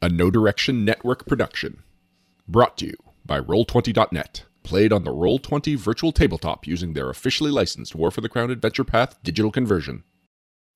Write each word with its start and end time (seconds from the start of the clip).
a 0.00 0.08
Know 0.08 0.30
Direction 0.30 0.84
Network 0.84 1.26
production. 1.26 1.82
Brought 2.46 2.76
to 2.78 2.86
you 2.86 2.96
by 3.26 3.40
Roll20.net. 3.40 4.44
Played 4.62 4.92
on 4.92 5.04
the 5.04 5.12
Roll20 5.12 5.76
virtual 5.76 6.12
tabletop 6.12 6.66
using 6.66 6.92
their 6.92 7.10
officially 7.10 7.50
licensed 7.50 7.94
War 7.94 8.10
for 8.10 8.20
the 8.20 8.28
Crown 8.28 8.50
Adventure 8.50 8.84
Path 8.84 9.18
digital 9.22 9.50
conversion. 9.50 10.04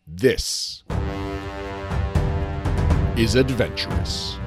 This 0.06 0.82
is 3.16 3.34
adventurous. 3.36 4.38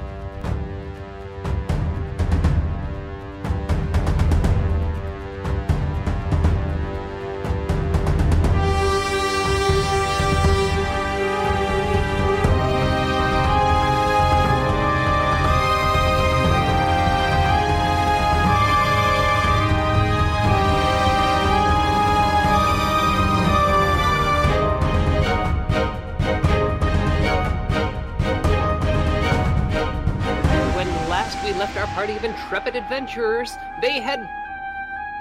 Left 32.16 32.24
our 32.24 32.32
party 32.32 32.72
of 32.72 32.74
intrepid 32.74 32.76
adventurers, 32.76 33.56
they 33.82 34.00
had 34.00 34.26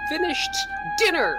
finished 0.08 0.55
dinner 0.98 1.38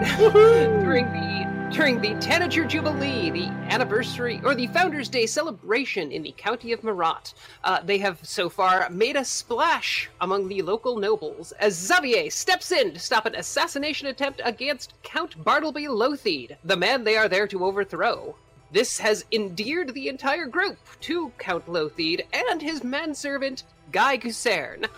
during 0.84 1.10
the 1.12 1.40
during 1.72 2.00
the 2.00 2.14
Tanager 2.20 2.64
Jubilee, 2.64 3.30
the 3.30 3.48
anniversary 3.68 4.40
or 4.44 4.54
the 4.54 4.66
Founders 4.68 5.08
Day 5.08 5.26
celebration 5.26 6.12
in 6.12 6.22
the 6.22 6.34
county 6.36 6.72
of 6.72 6.84
Marat. 6.84 7.32
Uh, 7.64 7.80
they 7.82 7.98
have 7.98 8.18
so 8.22 8.48
far 8.48 8.88
made 8.90 9.16
a 9.16 9.24
splash 9.24 10.08
among 10.20 10.48
the 10.48 10.62
local 10.62 10.96
nobles 10.98 11.52
as 11.52 11.74
Xavier 11.74 12.30
steps 12.30 12.70
in 12.70 12.92
to 12.94 13.00
stop 13.00 13.26
an 13.26 13.34
assassination 13.34 14.06
attempt 14.08 14.40
against 14.44 14.94
Count 15.02 15.42
Bartleby 15.42 15.86
Lotheed, 15.86 16.56
the 16.64 16.76
man 16.76 17.04
they 17.04 17.16
are 17.16 17.28
there 17.28 17.46
to 17.48 17.64
overthrow. 17.64 18.36
This 18.72 18.98
has 19.00 19.24
endeared 19.32 19.94
the 19.94 20.08
entire 20.08 20.46
group 20.46 20.78
to 21.00 21.32
Count 21.38 21.66
Lotheed 21.66 22.24
and 22.32 22.62
his 22.62 22.84
manservant, 22.84 23.64
Guy 23.92 24.18
Gusern. 24.18 24.88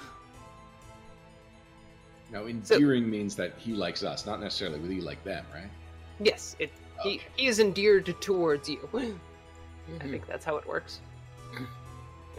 Now, 2.31 2.47
endearing 2.47 3.11
means 3.11 3.37
that 3.37 3.53
he 3.59 3.73
likes 3.73 4.03
us, 4.03 4.25
not 4.25 4.41
necessarily 4.41 4.79
we 4.81 5.01
like 5.03 5.23
them, 5.23 5.45
right? 5.53 5.69
Yes, 6.19 6.57
it, 6.59 6.71
he, 7.03 7.17
Okay. 7.17 7.21
he 7.37 7.47
is 7.47 7.59
endeared 7.59 8.15
towards 8.21 8.69
you. 8.69 8.89
I 8.95 8.99
mm-hmm. 8.99 10.11
think 10.11 10.27
that's 10.27 10.45
how 10.45 10.57
it 10.57 10.67
works. 10.67 11.01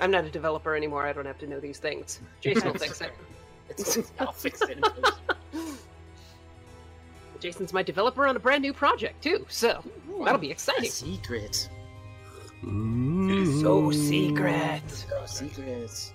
I'm 0.02 0.10
not 0.10 0.26
a 0.26 0.30
developer 0.30 0.76
anymore. 0.76 1.06
I 1.06 1.14
don't 1.14 1.26
have 1.26 1.38
to 1.40 1.48
know 1.48 1.60
these 1.60 1.78
things. 1.78 2.20
Jason 2.42 2.72
will 2.72 2.80
fix 2.80 3.02
it. 3.02 3.12
It's, 3.70 4.12
I'll 4.20 4.32
fix 4.32 4.62
it. 4.62 4.84
Jason's 7.40 7.74
my 7.74 7.84
developer 7.84 8.26
on 8.26 8.36
a 8.36 8.40
brand 8.40 8.62
new 8.62 8.74
project 8.74 9.22
too, 9.22 9.46
so 9.50 9.84
that'll 10.24 10.40
be 10.40 10.50
A 10.50 10.52
exciting. 10.52 10.90
secret. 10.90 11.70
So 12.64 13.92
secret. 13.92 14.90
So 14.90 15.26
secret. 15.26 16.14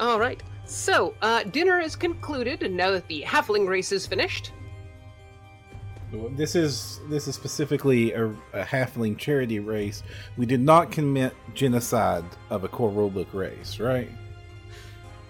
All 0.00 0.18
right. 0.18 0.42
So, 0.64 1.14
uh, 1.22 1.42
dinner 1.44 1.80
is 1.80 1.96
concluded, 1.96 2.62
and 2.62 2.76
now 2.76 2.90
that 2.92 3.06
the 3.08 3.22
halfling 3.26 3.68
race 3.68 3.92
is 3.92 4.06
finished, 4.06 4.52
This 6.36 6.54
is 6.54 7.00
this 7.08 7.26
is 7.26 7.34
specifically 7.34 8.12
a, 8.12 8.26
a 8.52 8.64
halfling 8.64 9.16
charity 9.18 9.60
race. 9.60 10.02
We 10.36 10.46
did 10.46 10.60
not 10.60 10.90
commit 10.92 11.34
genocide 11.54 12.24
of 12.50 12.64
a 12.64 12.68
core 12.68 12.90
rulebook 12.90 13.32
race, 13.34 13.80
right? 13.80 14.10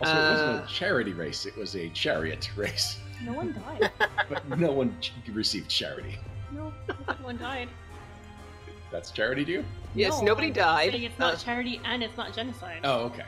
Also, 0.00 0.12
it 0.12 0.30
wasn't 0.30 0.60
Uh, 0.60 0.64
a 0.64 0.66
charity 0.66 1.12
race; 1.12 1.46
it 1.46 1.56
was 1.56 1.76
a 1.76 1.88
chariot 1.90 2.50
race. 2.56 2.98
No 3.24 3.32
one 3.32 3.52
died. 3.52 3.90
But 4.28 4.58
no 4.58 4.72
one 4.72 4.96
received 5.32 5.68
charity. 5.70 6.18
No, 6.50 6.72
one 7.22 7.38
died. 7.38 7.68
That's 8.90 9.10
charity 9.12 9.44
to 9.46 9.52
you? 9.52 9.64
yes, 9.94 10.18
No, 10.18 10.26
nobody 10.26 10.48
I'm 10.48 10.52
died. 10.54 10.90
Saying 10.92 11.02
it's 11.04 11.18
not 11.18 11.34
Uh, 11.34 11.36
charity 11.38 11.80
and 11.84 12.02
it's 12.02 12.16
not 12.16 12.34
genocide. 12.34 12.80
Oh, 12.84 13.04
okay. 13.06 13.24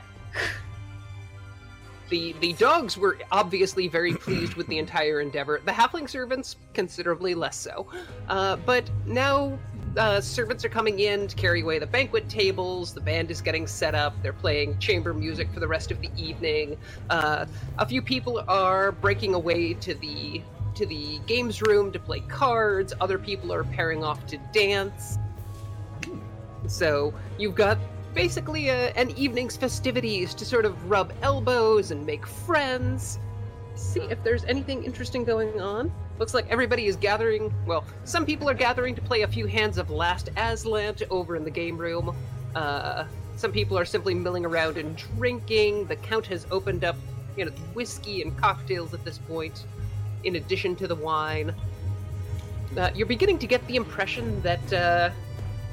The 2.11 2.35
the 2.41 2.53
dogs 2.55 2.99
were 2.99 3.19
obviously 3.33 3.89
very 3.89 4.15
pleased 4.15 4.55
with 4.55 4.67
the 4.67 4.79
entire 4.79 5.21
endeavor. 5.21 5.61
The 5.65 5.73
halfling 5.73 6.09
servants 6.09 6.57
considerably 6.75 7.35
less 7.35 7.57
so. 7.57 7.87
Uh, 8.29 8.57
but 8.57 8.91
now 9.07 9.59
uh, 9.97 10.21
servants 10.21 10.65
are 10.65 10.69
coming 10.69 11.01
in 11.01 11.27
to 11.27 11.37
carry 11.37 11.63
away 11.63 11.79
the 11.79 11.87
banquet 11.87 12.29
tables. 12.29 12.93
The 12.93 13.01
band 13.01 13.31
is 13.31 13.41
getting 13.41 13.67
set 13.67 13.95
up. 13.95 14.15
They're 14.23 14.33
playing 14.33 14.79
chamber 14.79 15.15
music 15.15 15.53
for 15.53 15.61
the 15.61 15.69
rest 15.69 15.91
of 15.91 16.01
the 16.01 16.11
evening. 16.17 16.77
Uh, 17.11 17.47
a 17.79 17.87
few 17.87 18.03
people 18.03 18.45
are 18.49 18.93
breaking 18.93 19.35
away 19.35 19.75
to 19.75 19.95
the 19.95 20.43
to 20.75 20.87
the 20.87 21.21
games 21.27 21.63
room 21.63 21.93
to 21.93 21.99
play 21.99 22.21
cards. 22.21 22.93
Other 23.01 23.19
people 23.19 23.53
are 23.53 23.65
pairing 23.65 24.03
off 24.03 24.27
to 24.27 24.39
dance. 24.53 25.19
So 26.67 27.15
you've 27.39 27.55
got 27.55 27.79
basically 28.15 28.69
a, 28.69 28.93
an 28.93 29.11
evening's 29.11 29.57
festivities 29.57 30.35
to 30.35 30.45
sort 30.45 30.65
of 30.65 30.91
rub 30.91 31.13
elbows 31.23 31.91
and 31.91 32.07
make 32.07 32.27
friends. 32.27 33.19
See 33.75 34.03
if 34.03 34.23
there's 34.23 34.45
anything 34.45 34.85
interesting 34.85 35.25
going 35.25 35.61
on. 35.61 35.93
Looks 36.19 36.33
like 36.33 36.49
everybody 36.49 36.87
is 36.87 36.95
gathering. 36.95 37.53
Well, 37.67 37.85
some 38.05 38.25
people 38.25 38.49
are 38.49 38.55
gathering 38.55 38.95
to 38.95 39.03
play 39.03 39.23
a 39.23 39.29
few 39.29 39.47
hands 39.47 39.79
of 39.79 39.91
Last 39.91 40.33
Aslant 40.37 41.03
over 41.11 41.35
in 41.35 41.43
the 41.43 41.51
game 41.51 41.77
room. 41.77 42.15
Uh, 42.55 43.05
some 43.37 43.51
people 43.51 43.77
are 43.77 43.85
simply 43.85 44.15
milling 44.15 44.45
around 44.45 44.79
and 44.79 44.97
drinking. 44.97 45.87
The 45.87 45.97
Count 45.97 46.27
has 46.27 46.47
opened 46.53 46.85
up, 46.85 46.95
you 47.37 47.45
know, 47.45 47.51
whiskey 47.75 48.23
and 48.23 48.37
cocktails 48.39 48.95
at 48.95 49.05
this 49.05 49.19
point, 49.19 49.65
in 50.23 50.37
addition 50.37 50.77
to 50.77 50.87
the 50.87 50.95
wine. 50.95 51.53
Uh, 52.77 52.91
you're 52.95 53.09
beginning 53.09 53.39
to 53.41 53.49
get 53.49 53.67
the 53.67 53.75
impression 53.75 54.41
that 54.43 54.73
uh, 54.73 55.11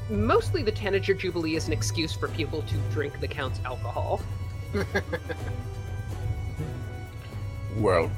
mostly 0.09 0.63
the 0.63 0.71
Tanager 0.71 1.13
Jubilee 1.13 1.55
is 1.55 1.67
an 1.67 1.73
excuse 1.73 2.13
for 2.13 2.27
people 2.29 2.61
to 2.63 2.75
drink 2.91 3.19
the 3.19 3.27
Count's 3.27 3.59
alcohol. 3.65 4.21
Well, 7.77 8.11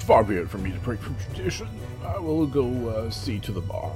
far 0.00 0.22
be 0.22 0.36
it 0.36 0.48
from 0.48 0.62
me 0.62 0.72
to 0.72 0.78
break 0.78 1.00
from 1.00 1.16
tradition. 1.16 1.68
I 2.04 2.18
will 2.18 2.46
go 2.46 2.88
uh, 2.88 3.10
see 3.10 3.38
to 3.40 3.52
the 3.52 3.60
bar. 3.60 3.92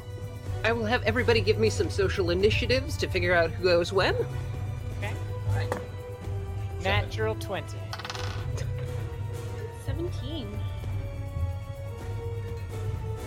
I 0.65 0.73
will 0.73 0.85
have 0.85 1.03
everybody 1.03 1.41
give 1.41 1.59
me 1.59 1.71
some 1.71 1.91
social 1.91 2.31
initiatives 2.31 2.97
to 2.99 3.09
figure 3.09 3.35
out 3.35 3.51
who 3.51 3.65
goes 3.65 3.93
when. 3.93 4.15
Okay. 4.99 5.69
Natural 6.83 7.35
20. 7.35 7.77
17. 9.87 10.59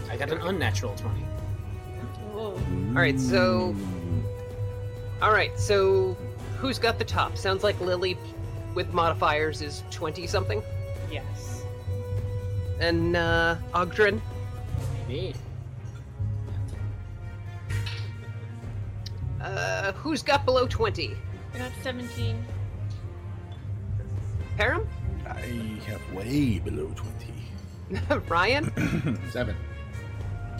I 0.09 0.17
got 0.17 0.31
an 0.31 0.41
unnatural 0.41 0.95
20. 0.95 1.19
Whoa. 2.33 2.51
All 2.51 3.01
right, 3.01 3.19
so 3.19 3.75
all 5.25 5.31
right, 5.31 5.57
so 5.59 6.15
who's 6.59 6.77
got 6.77 6.99
the 6.99 7.03
top? 7.03 7.35
Sounds 7.35 7.63
like 7.63 7.81
Lily 7.81 8.15
with 8.75 8.93
modifiers 8.93 9.63
is 9.63 9.81
20 9.89 10.27
something. 10.27 10.61
Yes. 11.11 11.63
And 12.79 13.15
uh 13.15 13.55
Oggdren, 13.73 14.21
Maybe. 15.07 15.33
uh 19.41 19.93
who's 19.93 20.21
got 20.21 20.45
below 20.45 20.67
20? 20.67 21.15
I 21.55 21.57
got 21.57 21.71
17. 21.81 22.45
Param? 24.59 24.85
I 25.25 25.39
have 25.87 26.13
way 26.13 26.59
below 26.59 26.91
20. 27.89 28.19
Ryan? 28.29 29.19
Seven. 29.31 29.55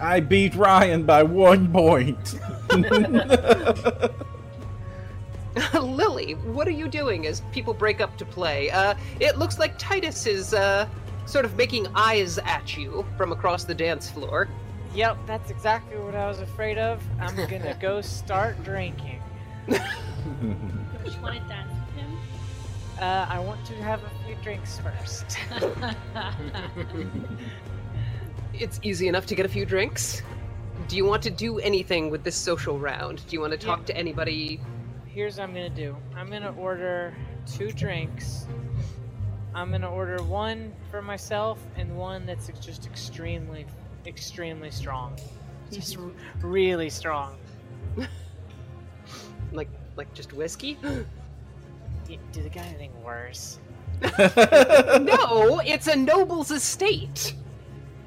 I 0.02 0.22
beat 0.22 0.56
Ryan 0.56 1.04
by 1.06 1.22
one 1.22 1.72
point. 1.72 2.40
Lily, 5.74 6.34
what 6.34 6.68
are 6.68 6.72
you 6.72 6.88
doing 6.88 7.26
as 7.28 7.42
people 7.52 7.74
break 7.74 8.02
up 8.02 8.18
to 8.18 8.26
play? 8.26 8.70
Uh, 8.72 8.96
it 9.20 9.38
looks 9.38 9.58
like 9.60 9.78
Titus 9.78 10.26
is 10.28 10.54
uh, 10.54 10.88
sort 11.26 11.46
of 11.46 11.56
making 11.56 11.88
eyes 11.96 12.38
at 12.40 12.76
you 12.78 13.06
from 13.18 13.32
across 13.32 13.64
the 13.64 13.74
dance 13.76 14.10
floor. 14.10 14.48
Yep, 14.94 15.18
that's 15.26 15.50
exactly 15.52 15.98
what 15.98 16.16
I 16.16 16.28
was 16.28 16.40
afraid 16.40 16.78
of. 16.78 17.02
I'm 17.20 17.36
gonna 17.36 17.78
go 17.82 18.02
start 18.20 18.62
drinking. 18.64 19.22
Do 19.68 19.76
you 19.76 21.22
want 21.22 21.36
to 21.36 21.48
dance 21.48 21.72
with 21.74 21.96
him? 21.96 22.18
Uh, 23.00 23.26
I 23.30 23.40
want 23.40 23.66
to 23.66 23.74
have 23.76 24.02
a 24.04 24.10
few 24.26 24.36
drinks 24.44 24.80
first. 24.80 25.38
It's 28.58 28.80
easy 28.84 29.10
enough 29.10 29.26
to 29.26 29.36
get 29.36 29.46
a 29.46 29.50
few 29.50 29.66
drinks. 29.66 30.22
Do 30.88 30.96
you 30.96 31.04
want 31.04 31.22
to 31.24 31.30
do 31.30 31.60
anything 31.60 32.10
with 32.10 32.24
this 32.24 32.38
social 32.38 32.80
round? 32.80 33.22
Do 33.28 33.36
you 33.36 33.42
want 33.42 33.52
to 33.52 33.58
talk 33.58 33.80
Yeah. 33.80 33.86
to 33.88 33.98
anybody? 33.98 34.62
Here's 35.16 35.38
what 35.38 35.46
I'm 35.46 35.54
gonna 35.54 35.70
do. 35.70 35.96
I'm 36.14 36.30
gonna 36.30 36.54
order 36.58 37.16
two 37.48 37.72
drinks. 37.72 38.48
I'm 39.54 39.72
gonna 39.72 39.90
order 39.90 40.22
one 40.22 40.74
for 40.92 41.02
myself 41.02 41.58
and 41.78 41.96
one 41.96 42.26
that's 42.26 42.50
just 42.60 42.86
extremely, 42.86 43.66
extremely 44.06 44.70
strong. 44.72 45.18
Just 45.72 45.98
r- 45.98 46.12
really 46.42 46.90
strong. 46.90 47.38
Like 49.54 49.70
like 49.96 50.14
just 50.14 50.34
whiskey? 50.34 50.78
Do 50.84 52.18
they 52.34 52.50
got 52.50 52.66
anything 52.66 52.92
worse? 53.02 53.60
no, 54.20 55.62
it's 55.66 55.88
a 55.88 55.96
noble's 55.96 56.52
estate. 56.52 57.36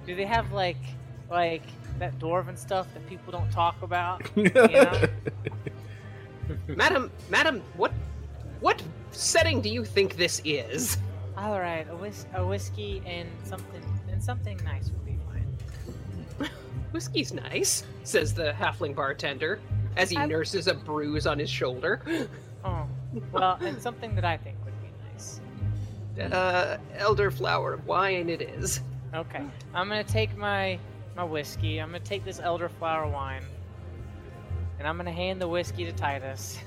Do 0.06 0.14
they 0.14 0.26
have 0.26 0.52
like 0.52 0.76
like 1.30 1.62
that 2.00 2.18
dwarven 2.18 2.58
stuff 2.58 2.86
that 2.92 3.08
people 3.08 3.32
don't 3.32 3.50
talk 3.50 3.80
about? 3.80 4.20
You 4.36 4.50
know? 4.50 5.08
Madam, 6.68 7.10
madam, 7.30 7.62
what 7.76 7.92
what 8.60 8.82
setting 9.12 9.60
do 9.60 9.68
you 9.68 9.84
think 9.84 10.16
this 10.16 10.40
is? 10.44 10.98
All 11.36 11.60
right, 11.60 11.86
a, 11.90 11.96
whis- 11.96 12.26
a 12.34 12.44
whiskey 12.44 13.02
and 13.06 13.28
something 13.44 13.82
and 14.10 14.22
something 14.22 14.58
nice 14.64 14.90
would 14.90 15.04
be 15.06 15.16
fine. 15.28 16.50
Whiskey's 16.92 17.32
nice, 17.32 17.84
says 18.02 18.34
the 18.34 18.52
halfling 18.52 18.94
bartender 18.94 19.60
as 19.96 20.10
he 20.10 20.16
I'm- 20.16 20.28
nurses 20.28 20.66
a 20.66 20.74
bruise 20.74 21.26
on 21.26 21.38
his 21.38 21.50
shoulder. 21.50 22.00
Oh, 22.64 22.88
well, 23.30 23.56
and 23.60 23.80
something 23.80 24.16
that 24.16 24.24
I 24.24 24.36
think 24.36 24.56
would 24.64 24.74
be 24.82 24.88
nice. 25.12 25.40
Uh, 26.32 26.76
elderflower 26.96 27.82
wine 27.84 28.28
it 28.28 28.42
is. 28.42 28.80
Okay, 29.14 29.44
I'm 29.72 29.88
gonna 29.88 30.02
take 30.02 30.36
my 30.36 30.76
my 31.16 31.22
whiskey. 31.22 31.78
I'm 31.80 31.90
gonna 31.90 32.00
take 32.00 32.24
this 32.24 32.40
elderflower 32.40 33.10
wine, 33.10 33.44
and 34.78 34.86
I'm 34.86 34.96
gonna 34.96 35.12
hand 35.12 35.40
the 35.40 35.48
whiskey 35.48 35.84
to 35.84 35.92
Titus. 35.92 36.58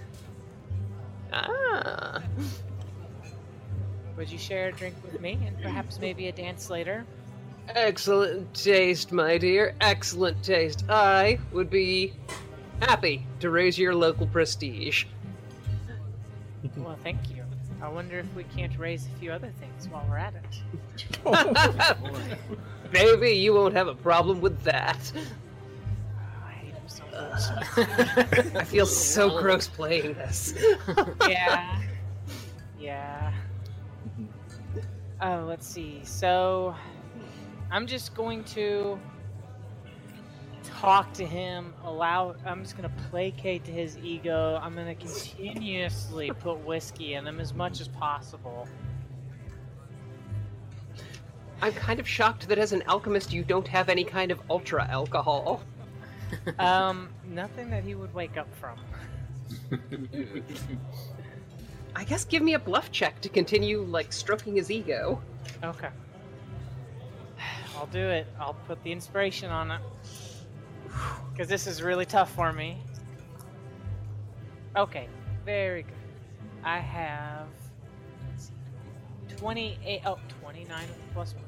Ah, 1.33 2.21
Would 4.17 4.29
you 4.29 4.37
share 4.37 4.67
a 4.67 4.71
drink 4.71 4.95
with 5.03 5.19
me, 5.21 5.39
and 5.47 5.59
perhaps 5.61 5.99
maybe 5.99 6.27
a 6.27 6.31
dance 6.31 6.69
later? 6.69 7.05
excellent 7.69 8.53
taste, 8.53 9.11
my 9.11 9.37
dear. 9.37 9.75
Excellent 9.81 10.43
taste. 10.43 10.83
I 10.89 11.39
would 11.51 11.69
be 11.69 12.13
happy 12.81 13.25
to 13.39 13.49
raise 13.49 13.77
your 13.77 13.95
local 13.95 14.27
prestige. 14.27 15.05
Well, 16.77 16.97
thank 17.01 17.31
you. 17.31 17.43
I 17.81 17.87
wonder 17.87 18.19
if 18.19 18.35
we 18.35 18.43
can't 18.43 18.77
raise 18.77 19.07
a 19.07 19.19
few 19.19 19.31
other 19.31 19.51
things 19.59 19.87
while 19.89 20.05
we're 20.07 20.17
at 20.17 20.35
it. 20.35 21.97
Maybe 22.93 23.31
you 23.31 23.53
won't 23.53 23.73
have 23.73 23.87
a 23.87 23.95
problem 23.95 24.41
with 24.41 24.61
that. 24.61 25.11
I 27.13 27.25
hate 27.25 27.31
him 27.31 27.37
so 27.37 27.55
much. 27.55 28.55
I 28.55 28.63
feel 28.63 28.85
so 28.85 29.29
gross 29.39 29.67
playing 29.67 30.13
this. 30.13 30.53
yeah. 31.29 31.81
Yeah. 32.79 33.33
Oh, 35.21 35.45
let's 35.47 35.67
see. 35.67 36.01
So, 36.03 36.75
I'm 37.71 37.87
just 37.87 38.15
going 38.15 38.43
to 38.45 38.99
talk 40.63 41.13
to 41.13 41.25
him. 41.25 41.73
Allow. 41.83 42.35
I'm 42.45 42.63
just 42.63 42.75
gonna 42.75 42.91
placate 43.09 43.63
to 43.65 43.71
his 43.71 43.97
ego. 43.99 44.59
I'm 44.61 44.75
gonna 44.75 44.95
continuously 44.95 46.31
put 46.31 46.57
whiskey 46.65 47.13
in 47.13 47.27
him 47.27 47.39
as 47.39 47.53
much 47.53 47.81
as 47.81 47.87
possible. 47.87 48.67
I'm 51.61 51.73
kind 51.73 51.99
of 51.99 52.07
shocked 52.07 52.47
that 52.47 52.57
as 52.57 52.73
an 52.73 52.81
alchemist 52.87 53.31
you 53.31 53.43
don't 53.43 53.67
have 53.67 53.89
any 53.89 54.03
kind 54.03 54.31
of 54.31 54.41
ultra 54.49 54.87
alcohol. 54.89 55.61
Um, 56.59 57.09
nothing 57.25 57.69
that 57.69 57.83
he 57.83 57.95
would 57.95 58.13
wake 58.13 58.37
up 58.37 58.47
from. 58.55 58.77
I 61.95 62.03
guess 62.03 62.23
give 62.25 62.41
me 62.41 62.53
a 62.53 62.59
bluff 62.59 62.91
check 62.91 63.19
to 63.21 63.29
continue 63.29 63.81
like 63.83 64.13
stroking 64.13 64.55
his 64.55 64.71
ego. 64.71 65.21
Okay. 65.63 65.89
I'll 67.75 67.87
do 67.87 67.99
it. 67.99 68.27
I'll 68.39 68.55
put 68.67 68.81
the 68.83 68.91
inspiration 68.91 69.49
on 69.49 69.71
it. 69.71 69.81
Because 71.31 71.47
this 71.47 71.67
is 71.67 71.81
really 71.81 72.05
tough 72.05 72.31
for 72.33 72.53
me. 72.53 72.77
Okay, 74.75 75.07
very 75.45 75.83
good. 75.83 75.93
I 76.63 76.77
have 76.77 77.47
28, 79.37 80.01
oh, 80.05 80.19
29 80.41 80.85
plus 81.13 81.33
1. 81.33 81.43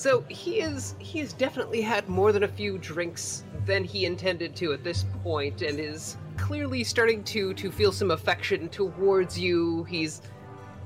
So 0.00 0.24
he 0.30 0.60
is 0.60 0.94
he 0.98 1.18
has 1.18 1.34
definitely 1.34 1.82
had 1.82 2.08
more 2.08 2.32
than 2.32 2.44
a 2.44 2.48
few 2.48 2.78
drinks 2.78 3.44
than 3.66 3.84
he 3.84 4.06
intended 4.06 4.56
to 4.56 4.72
at 4.72 4.82
this 4.82 5.04
point 5.22 5.60
and 5.60 5.78
is 5.78 6.16
clearly 6.38 6.82
starting 6.84 7.22
to 7.24 7.52
to 7.52 7.70
feel 7.70 7.92
some 7.92 8.10
affection 8.10 8.70
towards 8.70 9.38
you. 9.38 9.84
He's 9.84 10.22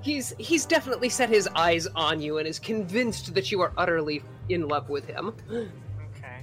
he's 0.00 0.34
he's 0.38 0.66
definitely 0.66 1.10
set 1.10 1.28
his 1.28 1.48
eyes 1.54 1.86
on 1.94 2.20
you 2.20 2.38
and 2.38 2.48
is 2.48 2.58
convinced 2.58 3.34
that 3.34 3.52
you 3.52 3.60
are 3.60 3.72
utterly 3.76 4.20
in 4.48 4.66
love 4.66 4.88
with 4.88 5.06
him. 5.06 5.32
Okay. 5.48 6.40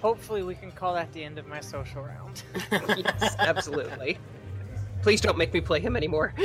Hopefully, 0.00 0.42
we 0.42 0.54
can 0.54 0.72
call 0.72 0.94
that 0.94 1.12
the 1.12 1.22
end 1.22 1.38
of 1.38 1.46
my 1.46 1.60
social 1.60 2.00
round. 2.00 2.42
yes, 2.96 3.36
absolutely. 3.38 4.16
Please 5.02 5.20
don't 5.20 5.38
make 5.38 5.52
me 5.52 5.60
play 5.60 5.80
him 5.80 5.96
anymore. 5.96 6.34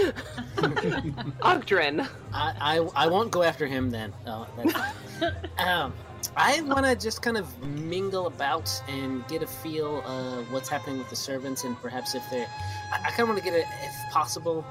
Oggdren. 1.42 2.08
I, 2.34 2.54
I, 2.60 3.06
I 3.06 3.08
won't 3.08 3.32
go 3.32 3.44
after 3.44 3.66
him 3.66 3.90
then. 3.90 4.14
No, 4.26 4.48
um, 5.58 5.94
I 6.38 6.62
want 6.62 6.86
to 6.86 6.96
just 6.96 7.22
kind 7.22 7.38
of 7.38 7.62
mingle 7.64 8.28
about 8.28 8.72
and 8.88 9.28
get 9.28 9.44
a 9.44 9.48
feel 9.48 10.02
of 10.06 10.52
what's 10.52 10.70
happening 10.70 10.98
with 10.98 11.10
the 11.10 11.16
servants, 11.16 11.64
and 11.64 11.76
perhaps 11.78 12.16
if 12.16 12.24
they're. 12.30 12.48
I, 12.92 12.98
I 13.06 13.10
kind 13.10 13.22
of 13.22 13.30
want 13.30 13.40
to 13.40 13.44
get 13.44 13.54
it, 13.54 13.66
if 13.82 14.12
possible, 14.12 14.66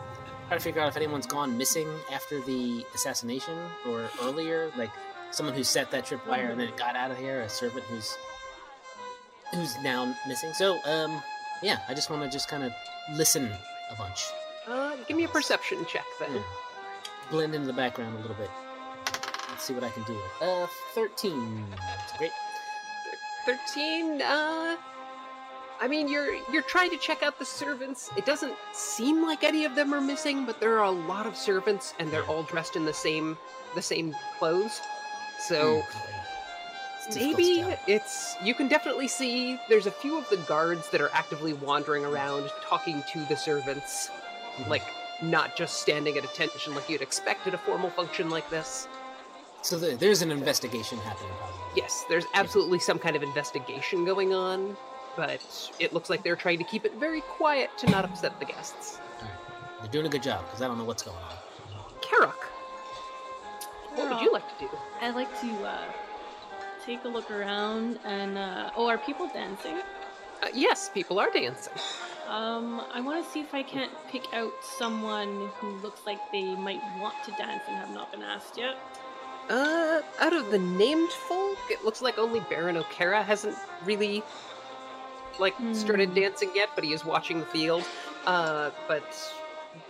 try 0.48 0.56
to 0.56 0.62
figure 0.62 0.80
out 0.80 0.88
if 0.88 0.96
anyone's 0.96 1.26
gone 1.26 1.56
missing 1.56 1.88
after 2.12 2.40
the 2.42 2.84
assassination 2.94 3.56
or 3.88 4.08
earlier, 4.22 4.70
like 4.76 4.90
someone 5.30 5.54
who 5.54 5.64
set 5.64 5.90
that 5.90 6.04
tripwire 6.06 6.50
and 6.50 6.60
then 6.60 6.70
got 6.76 6.94
out 6.96 7.10
of 7.10 7.18
here, 7.18 7.40
a 7.40 7.48
servant 7.48 7.84
who's 7.84 8.16
who's 9.54 9.76
now 9.82 10.14
missing. 10.26 10.52
So, 10.54 10.78
um, 10.84 11.22
yeah, 11.62 11.80
I 11.88 11.94
just 11.94 12.10
want 12.10 12.22
to 12.22 12.30
just 12.30 12.48
kind 12.48 12.62
of 12.62 12.72
listen 13.14 13.50
a 13.92 13.96
bunch, 13.96 14.26
Uh, 14.66 14.96
give 15.08 15.16
me 15.16 15.24
a 15.24 15.28
perception 15.28 15.84
check 15.86 16.04
then. 16.20 16.42
blend 17.30 17.54
into 17.54 17.66
the 17.66 17.72
background 17.72 18.14
a 18.16 18.20
little 18.20 18.36
bit. 18.36 18.50
Let's 19.50 19.64
see 19.64 19.74
what 19.74 19.84
I 19.84 19.90
can 19.90 20.02
do. 20.04 20.18
Uh, 20.40 20.66
thirteen. 20.94 21.64
That's 21.76 22.16
great. 22.18 22.32
13 23.44 24.22
uh 24.22 24.76
i 25.80 25.88
mean 25.88 26.06
you're 26.06 26.32
you're 26.52 26.62
trying 26.62 26.90
to 26.90 26.96
check 26.98 27.24
out 27.24 27.40
the 27.40 27.44
servants 27.44 28.08
it 28.16 28.24
doesn't 28.24 28.54
seem 28.72 29.26
like 29.26 29.42
any 29.42 29.64
of 29.64 29.74
them 29.74 29.92
are 29.92 30.00
missing 30.00 30.46
but 30.46 30.60
there 30.60 30.78
are 30.78 30.84
a 30.84 30.90
lot 31.12 31.26
of 31.26 31.36
servants 31.36 31.92
and 31.98 32.08
they're 32.12 32.24
all 32.26 32.44
dressed 32.44 32.76
in 32.76 32.84
the 32.84 32.92
same 32.94 33.36
the 33.74 33.82
same 33.82 34.14
clothes 34.38 34.80
so 35.40 35.82
It's 37.06 37.16
maybe 37.16 37.64
it's 37.86 38.36
you 38.42 38.54
can 38.54 38.68
definitely 38.68 39.08
see 39.08 39.58
there's 39.68 39.86
a 39.86 39.90
few 39.90 40.18
of 40.18 40.28
the 40.30 40.36
guards 40.38 40.88
that 40.90 41.00
are 41.00 41.10
actively 41.12 41.52
wandering 41.52 42.04
around 42.04 42.50
talking 42.62 43.02
to 43.12 43.24
the 43.26 43.36
servants 43.36 44.10
like 44.68 44.84
not 45.22 45.56
just 45.56 45.80
standing 45.80 46.16
at 46.16 46.24
attention 46.24 46.74
like 46.74 46.88
you'd 46.88 47.02
expect 47.02 47.46
at 47.46 47.54
a 47.54 47.58
formal 47.58 47.90
function 47.90 48.30
like 48.30 48.48
this 48.50 48.86
So 49.62 49.78
there, 49.78 49.96
there's 49.96 50.22
an 50.22 50.30
investigation 50.30 50.98
happening. 50.98 51.30
Probably. 51.38 51.58
Yes, 51.76 52.04
there's 52.08 52.24
absolutely 52.34 52.78
some 52.80 52.98
kind 52.98 53.14
of 53.16 53.22
investigation 53.22 54.04
going 54.04 54.34
on, 54.34 54.76
but 55.16 55.40
it 55.78 55.92
looks 55.92 56.10
like 56.10 56.22
they're 56.24 56.36
trying 56.36 56.58
to 56.58 56.64
keep 56.64 56.84
it 56.84 56.94
very 56.96 57.20
quiet 57.22 57.70
to 57.78 57.90
not 57.90 58.04
upset 58.04 58.38
the 58.40 58.44
guests. 58.46 58.98
They're 59.80 59.90
doing 59.90 60.06
a 60.06 60.08
good 60.08 60.22
job 60.22 60.44
because 60.46 60.62
I 60.62 60.68
don't 60.68 60.78
know 60.78 60.84
what's 60.84 61.02
going 61.02 61.16
on. 61.16 61.36
Karrock, 62.00 62.44
what 63.94 64.10
would 64.10 64.20
you 64.20 64.32
like 64.32 64.46
to 64.58 64.64
do? 64.64 64.70
I'd 65.00 65.14
like 65.14 65.40
to 65.40 65.64
uh, 65.64 65.84
take 66.84 67.04
a 67.04 67.08
look 67.08 67.30
around 67.30 67.98
and. 68.04 68.38
Uh, 68.38 68.70
oh, 68.76 68.88
are 68.88 68.98
people 68.98 69.28
dancing? 69.28 69.76
Uh, 70.42 70.48
yes, 70.52 70.90
people 70.92 71.18
are 71.18 71.30
dancing. 71.30 71.72
Um, 72.28 72.82
I 72.92 73.00
want 73.00 73.24
to 73.24 73.30
see 73.30 73.40
if 73.40 73.54
I 73.54 73.62
can't 73.62 73.92
pick 74.10 74.24
out 74.32 74.52
someone 74.78 75.50
who 75.56 75.76
looks 75.82 76.00
like 76.06 76.18
they 76.32 76.54
might 76.56 76.80
want 76.98 77.14
to 77.24 77.30
dance 77.32 77.62
and 77.68 77.76
have 77.76 77.90
not 77.90 78.10
been 78.10 78.22
asked 78.22 78.56
yet. 78.56 78.76
Uh, 79.50 80.00
out 80.20 80.32
of 80.32 80.50
the 80.50 80.58
named 80.58 81.10
folk, 81.10 81.58
it 81.68 81.84
looks 81.84 82.00
like 82.00 82.18
only 82.18 82.40
Baron 82.48 82.76
O'Kara 82.76 83.22
hasn't 83.22 83.56
really, 83.84 84.22
like, 85.38 85.54
started 85.72 86.10
Hmm. 86.10 86.14
dancing 86.14 86.50
yet, 86.54 86.70
but 86.74 86.84
he 86.84 86.92
is 86.92 87.04
watching 87.04 87.40
the 87.40 87.46
field. 87.46 87.84
Uh, 88.26 88.70
but 88.88 89.04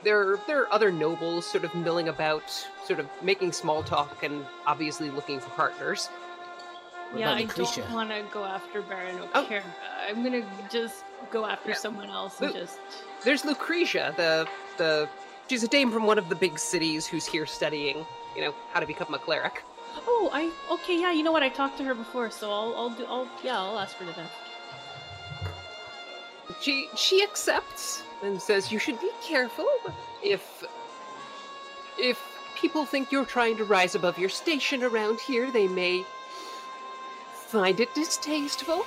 there, 0.03 0.39
there 0.47 0.63
are 0.63 0.73
other 0.73 0.91
nobles 0.91 1.47
sort 1.47 1.65
of 1.65 1.75
milling 1.75 2.09
about, 2.09 2.51
sort 2.87 2.99
of 2.99 3.07
making 3.23 3.53
small 3.53 3.83
talk 3.83 4.23
and 4.23 4.45
obviously 4.67 5.11
looking 5.11 5.39
for 5.39 5.51
partners. 5.51 6.09
What 7.13 7.21
yeah, 7.21 7.33
I 7.33 7.45
don't 7.45 7.93
want 7.93 8.09
to 8.11 8.25
go 8.33 8.43
after 8.45 8.81
Baron 8.83 9.19
Oh. 9.35 9.43
O'Kara. 9.45 9.63
I'm 10.09 10.23
gonna 10.25 10.43
just 10.71 11.05
go 11.31 11.45
after 11.45 11.71
Yeah. 11.71 11.77
someone 11.77 12.09
else 12.11 12.41
and 12.41 12.53
Lu- 12.53 12.61
just. 12.61 12.79
There's 13.23 13.45
Lucretia, 13.45 14.15
the 14.17 14.49
the 14.79 15.09
she's 15.49 15.63
a 15.63 15.69
dame 15.69 15.91
from 15.93 16.07
one 16.07 16.19
of 16.19 16.29
the 16.31 16.35
big 16.35 16.59
cities 16.59 17.07
who's 17.07 17.27
here 17.27 17.45
studying, 17.45 18.07
you 18.35 18.43
know, 18.43 18.55
how 18.73 18.81
to 18.81 18.87
become 18.87 19.13
a 19.13 19.19
cleric. 19.19 19.63
Oh, 20.07 20.31
I 20.33 20.51
okay. 20.73 20.99
Yeah, 20.99 21.13
you 21.13 21.23
know 21.23 21.33
what? 21.33 21.43
I 21.43 21.51
talked 21.51 21.77
to 21.79 21.85
her 21.85 21.95
before, 21.95 22.31
so 22.31 22.51
I'll, 22.51 22.75
I'll 22.77 22.91
do. 22.91 23.05
I'll 23.07 23.29
yeah, 23.45 23.59
I'll 23.61 23.79
ask 23.79 23.95
her 23.97 24.07
to 24.07 24.13
dance. 24.13 24.31
She 26.61 26.89
she 26.97 27.23
accepts 27.23 28.03
and 28.23 28.41
says 28.41 28.73
you 28.73 28.79
should 28.79 29.01
be 29.01 29.11
careful 29.23 29.69
if 30.23 30.65
if 31.99 32.19
people 32.57 32.85
think 32.87 33.13
you're 33.13 33.25
trying 33.27 33.57
to 33.59 33.65
rise 33.65 33.95
above 33.95 34.19
your 34.19 34.29
station 34.31 34.83
around 34.83 35.21
here, 35.21 35.51
they 35.51 35.67
may 35.69 36.05
find 37.53 37.81
it 37.81 37.95
distasteful? 37.95 38.83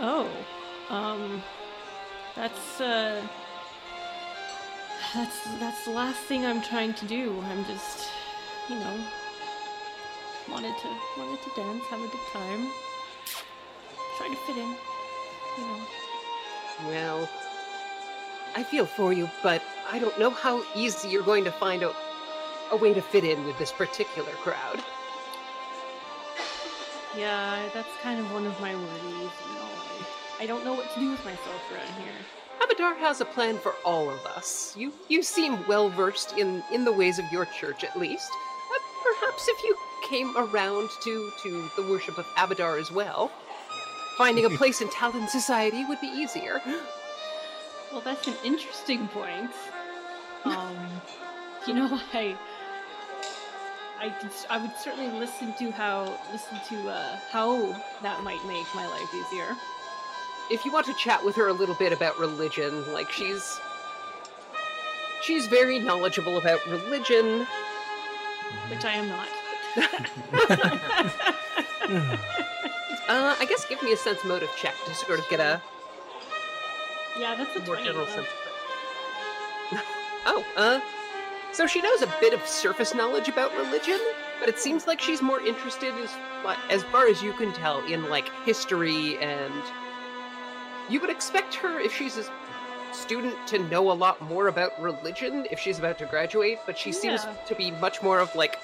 Oh, 0.00 0.28
um, 0.90 1.40
that's 2.34 2.80
uh, 2.80 3.22
that's 5.14 5.44
that's 5.60 5.84
the 5.84 5.92
last 5.92 6.18
thing 6.24 6.44
I'm 6.44 6.60
trying 6.60 6.92
to 6.94 7.06
do. 7.06 7.40
I'm 7.42 7.64
just, 7.66 8.08
you 8.68 8.74
know, 8.74 9.04
wanted 10.50 10.76
to 10.76 10.88
wanted 11.16 11.40
to 11.40 11.50
dance, 11.54 11.84
have 11.84 12.00
a 12.00 12.08
good 12.08 12.26
time, 12.32 12.68
try 14.18 14.28
to 14.28 14.36
fit 14.44 14.56
in, 14.56 14.70
you 15.58 15.64
know. 15.64 15.78
Well, 16.88 17.28
I 18.56 18.64
feel 18.64 18.86
for 18.86 19.12
you, 19.12 19.30
but 19.40 19.62
I 19.88 20.00
don't 20.00 20.18
know 20.18 20.30
how 20.30 20.64
easy 20.74 21.10
you're 21.10 21.22
going 21.22 21.44
to 21.44 21.52
find 21.52 21.84
a, 21.84 21.94
a 22.72 22.76
way 22.76 22.92
to 22.92 23.00
fit 23.00 23.22
in 23.22 23.44
with 23.44 23.56
this 23.60 23.70
particular 23.70 24.32
crowd. 24.32 24.82
Yeah, 27.16 27.68
that's 27.74 27.88
kind 28.02 28.18
of 28.18 28.32
one 28.32 28.46
of 28.46 28.58
my 28.60 28.74
worries. 28.74 28.90
You 29.02 29.54
know, 29.54 29.68
I, 30.40 30.42
I 30.44 30.46
don't 30.46 30.64
know 30.64 30.74
what 30.74 30.92
to 30.94 31.00
do 31.00 31.10
with 31.10 31.24
myself 31.24 31.72
around 31.72 32.02
here. 32.02 32.12
Abadar 32.60 32.96
has 32.98 33.20
a 33.20 33.24
plan 33.24 33.58
for 33.58 33.74
all 33.84 34.08
of 34.08 34.24
us. 34.26 34.74
You 34.76 34.92
you 35.08 35.22
seem 35.22 35.66
well 35.66 35.88
versed 35.90 36.38
in 36.38 36.62
in 36.72 36.84
the 36.84 36.92
ways 36.92 37.18
of 37.18 37.24
your 37.32 37.44
church, 37.46 37.84
at 37.84 37.98
least. 37.98 38.30
Uh, 38.30 38.78
perhaps 39.02 39.48
if 39.48 39.62
you 39.62 39.76
came 40.08 40.36
around 40.36 40.88
to 41.02 41.30
to 41.42 41.70
the 41.76 41.82
worship 41.82 42.18
of 42.18 42.24
Abadar 42.36 42.80
as 42.80 42.90
well, 42.90 43.30
finding 44.16 44.44
a 44.44 44.50
place 44.60 44.80
in 44.80 44.88
Taldan 44.88 45.28
society 45.28 45.84
would 45.84 46.00
be 46.00 46.06
easier. 46.08 46.62
Well, 47.90 48.00
that's 48.00 48.26
an 48.26 48.34
interesting 48.44 49.08
point. 49.08 49.50
Um, 50.44 50.76
you 51.68 51.74
know, 51.74 52.00
I, 52.12 52.36
I, 54.02 54.12
I 54.50 54.58
would 54.58 54.76
certainly 54.76 55.08
listen 55.16 55.52
to 55.54 55.70
how 55.70 56.12
listen 56.32 56.58
to 56.70 56.90
uh, 56.90 57.16
how 57.30 57.56
that 58.02 58.24
might 58.24 58.44
make 58.46 58.66
my 58.74 58.84
life 58.88 59.14
easier. 59.14 59.56
If 60.50 60.64
you 60.64 60.72
want 60.72 60.86
to 60.86 60.94
chat 60.94 61.24
with 61.24 61.36
her 61.36 61.46
a 61.46 61.52
little 61.52 61.76
bit 61.76 61.92
about 61.92 62.18
religion, 62.18 62.92
like 62.92 63.12
she's 63.12 63.60
she's 65.22 65.46
very 65.46 65.78
knowledgeable 65.78 66.36
about 66.36 66.66
religion. 66.66 67.46
which 68.68 68.84
I 68.84 68.92
am 68.92 69.08
not. 69.08 69.28
Uh, 73.08 73.34
I 73.38 73.44
guess 73.46 73.66
give 73.66 73.82
me 73.82 73.92
a 73.92 73.96
sense 73.96 74.24
motive 74.24 74.48
check 74.56 74.74
to 74.86 74.94
sort 74.94 75.18
of 75.18 75.28
get 75.28 75.40
a 75.40 75.60
yeah, 77.18 77.34
that's 77.34 77.54
a 77.56 77.58
more 77.60 77.74
20. 77.74 77.84
general 77.84 78.06
uh, 78.06 78.10
sense. 78.10 78.28
oh, 80.26 80.44
uh, 80.56 80.80
so 81.52 81.66
she 81.66 81.80
knows 81.82 82.02
a 82.02 82.12
bit 82.20 82.32
of 82.32 82.44
surface 82.46 82.94
knowledge 82.94 83.28
about 83.28 83.54
religion, 83.56 83.98
but 84.40 84.48
it 84.48 84.58
seems 84.58 84.86
like 84.86 85.00
she's 85.00 85.22
more 85.22 85.40
interested, 85.40 85.92
as 85.94 86.10
as 86.70 86.82
far 86.84 87.06
as 87.06 87.22
you 87.22 87.32
can 87.34 87.52
tell, 87.52 87.84
in 87.86 88.08
like 88.10 88.28
history 88.44 89.16
and. 89.18 89.52
You 90.90 91.00
would 91.00 91.10
expect 91.10 91.54
her, 91.54 91.78
if 91.78 91.94
she's 91.96 92.18
a 92.18 92.24
student, 92.92 93.34
to 93.46 93.58
know 93.70 93.90
a 93.90 93.94
lot 93.94 94.20
more 94.20 94.48
about 94.48 94.78
religion 94.82 95.46
if 95.50 95.58
she's 95.60 95.78
about 95.78 95.96
to 95.98 96.06
graduate, 96.06 96.58
but 96.66 96.76
she 96.76 96.92
seems 96.92 97.24
Yeah. 97.24 97.34
to 97.46 97.54
be 97.54 97.70
much 97.70 98.02
more 98.02 98.18
of 98.18 98.34
like 98.34 98.58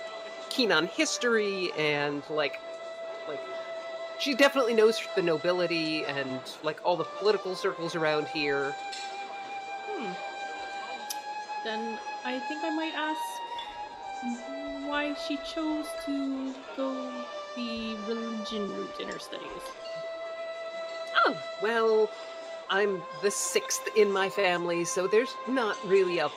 keen 0.50 0.72
on 0.72 0.86
history 0.88 1.70
and 1.78 2.22
like 2.28 2.58
like 3.28 3.40
she 4.18 4.34
definitely 4.34 4.74
knows 4.74 5.00
the 5.14 5.22
nobility 5.22 6.04
and 6.06 6.40
like 6.64 6.80
all 6.84 6.96
the 6.96 7.04
political 7.04 7.54
circles 7.54 7.94
around 7.94 8.26
here. 8.28 8.74
Hmm. 9.86 10.12
Then 11.64 11.98
I 12.24 12.38
think 12.40 12.62
I 12.64 12.70
might 12.70 12.94
ask 12.94 13.20
why 14.86 15.14
she 15.26 15.36
chose 15.38 15.86
to 16.06 16.54
go 16.76 17.12
the 17.56 17.96
religion 18.06 18.68
route 18.76 19.00
in 19.00 19.08
her 19.08 19.18
studies. 19.18 19.48
Oh, 21.24 21.36
well, 21.62 22.10
I'm 22.70 23.02
the 23.22 23.30
sixth 23.30 23.88
in 23.96 24.12
my 24.12 24.28
family, 24.28 24.84
so 24.84 25.06
there's 25.06 25.34
not 25.48 25.76
really 25.86 26.18
a 26.18 26.30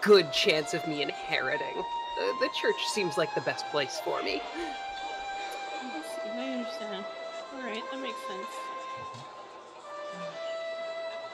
good 0.00 0.32
chance 0.32 0.74
of 0.74 0.86
me 0.86 1.02
inheriting. 1.02 1.82
The, 2.18 2.32
the 2.40 2.48
church 2.54 2.84
seems 2.86 3.18
like 3.18 3.34
the 3.34 3.40
best 3.40 3.66
place 3.68 4.00
for 4.04 4.22
me. 4.22 4.40
I 4.54 6.02
see, 6.02 6.30
I 6.30 6.52
understand. 6.52 7.04
Alright, 7.56 7.82
that 7.90 8.00
makes 8.00 8.20
sense. 8.28 8.46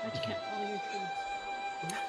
But 0.04 0.14
you 0.14 0.20
can't 0.22 0.38
follow 0.38 0.68
your 0.68 0.80
dreams. 0.90 2.00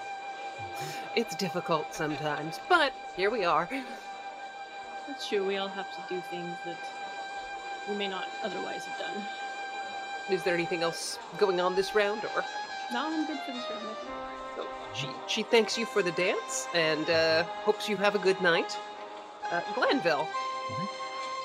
It's 1.16 1.36
difficult 1.36 1.94
sometimes, 1.94 2.60
but 2.70 2.94
here 3.16 3.30
we 3.30 3.44
are. 3.44 3.68
That's 5.08 5.28
true, 5.28 5.46
we 5.46 5.58
all 5.58 5.68
have 5.68 5.92
to 5.92 6.14
do 6.14 6.22
things 6.30 6.56
that 6.66 6.78
we 7.90 7.96
may 7.96 8.08
not 8.08 8.26
otherwise 8.44 8.86
have 8.86 8.98
done. 9.00 9.24
Is 10.30 10.44
there 10.44 10.54
anything 10.54 10.84
else 10.84 11.20
going 11.38 11.60
on 11.60 11.76
this 11.76 11.94
round, 11.96 12.24
or 12.24 12.44
No, 12.94 13.08
I'm 13.08 13.26
good 13.26 13.40
for 13.40 13.52
this 13.52 13.64
round. 13.70 13.82
I 13.88 13.94
think. 13.94 14.60
oh, 14.60 14.68
she 14.94 15.08
she 15.28 15.44
thanks 15.44 15.78
you 15.78 15.86
for 15.86 16.02
the 16.02 16.12
dance 16.14 16.68
and 16.74 17.10
uh, 17.10 17.44
hopes 17.66 17.90
you 17.90 17.98
have 17.98 18.16
a 18.16 18.20
good 18.20 18.40
night. 18.42 18.78
Uh, 19.52 19.60
Glanville, 19.76 20.28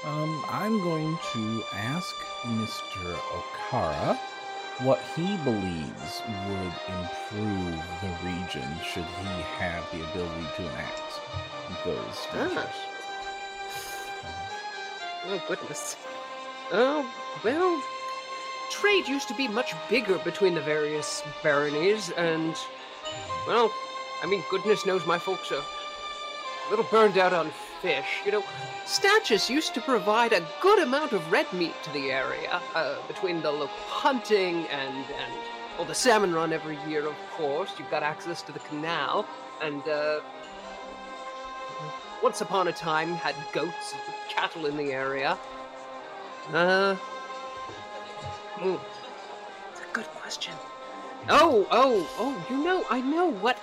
Um, 0.05 0.45
I'm 0.49 0.79
going 0.85 1.19
to 1.33 1.65
ask 1.75 2.15
Mr. 2.45 3.17
Okara 3.39 4.17
what 4.81 5.01
he 5.17 5.37
believes 5.39 6.23
would 6.49 6.75
improve 6.89 7.83
the 8.03 8.13
region 8.27 8.69
should 8.85 9.05
he 9.05 9.43
have 9.59 9.85
the 9.91 10.03
ability 10.11 10.47
to 10.57 10.63
enact 10.63 11.21
those 11.85 12.27
Ah. 12.31 12.37
measures. 12.37 12.75
Oh, 15.29 15.43
goodness. 15.49 15.97
Oh, 16.73 17.11
well, 17.43 17.83
trade 18.71 19.09
used 19.09 19.29
to 19.29 19.35
be 19.35 19.49
much 19.49 19.75
bigger 19.89 20.19
between 20.19 20.55
the 20.55 20.61
various 20.61 21.23
baronies, 21.43 22.11
and, 22.11 22.55
well, 23.47 23.73
I 24.23 24.27
mean, 24.27 24.45
goodness 24.51 24.85
knows 24.87 25.07
my 25.07 25.19
folks 25.19 25.51
are 25.53 25.63
a 25.63 26.71
little 26.71 26.85
burned 26.91 27.19
out 27.19 27.33
on 27.33 27.51
fish. 27.83 28.23
You 28.25 28.33
know, 28.33 28.45
Statchis 28.85 29.49
used 29.49 29.75
to 29.75 29.81
provide 29.81 30.33
a 30.33 30.43
good 30.61 30.79
amount 30.81 31.13
of 31.13 31.31
red 31.31 31.51
meat 31.53 31.75
to 31.85 31.93
the 31.93 32.11
area, 32.11 32.61
uh, 32.75 32.97
between 33.09 33.43
the 33.43 33.51
local 33.51 33.69
hunting 33.89 34.67
and, 34.69 34.97
and, 34.97 35.33
well, 35.77 35.87
the 35.87 35.95
salmon 35.95 36.33
run 36.33 36.53
every 36.53 36.79
year, 36.89 37.07
of 37.07 37.17
course. 37.33 37.71
You've 37.79 37.91
got 37.91 38.03
access 38.03 38.43
to 38.43 38.53
the 38.53 38.61
canal, 38.61 39.27
and, 39.63 39.87
uh, 39.89 40.21
once 42.23 42.41
upon 42.41 42.69
a 42.69 42.73
time 42.73 43.13
had 43.13 43.35
goats 43.53 43.93
and 43.93 44.15
cattle 44.29 44.67
in 44.67 44.77
the 44.77 44.93
area. 44.93 45.39
Uh, 46.53 46.95
hmm, 48.55 48.77
it's 49.73 49.81
a 49.81 49.93
good 49.93 50.07
question. 50.07 50.55
Oh, 51.29 51.67
oh, 51.71 52.09
oh, 52.19 52.47
you 52.49 52.57
know, 52.65 52.85
I 52.89 53.01
know 53.01 53.27
what 53.27 53.59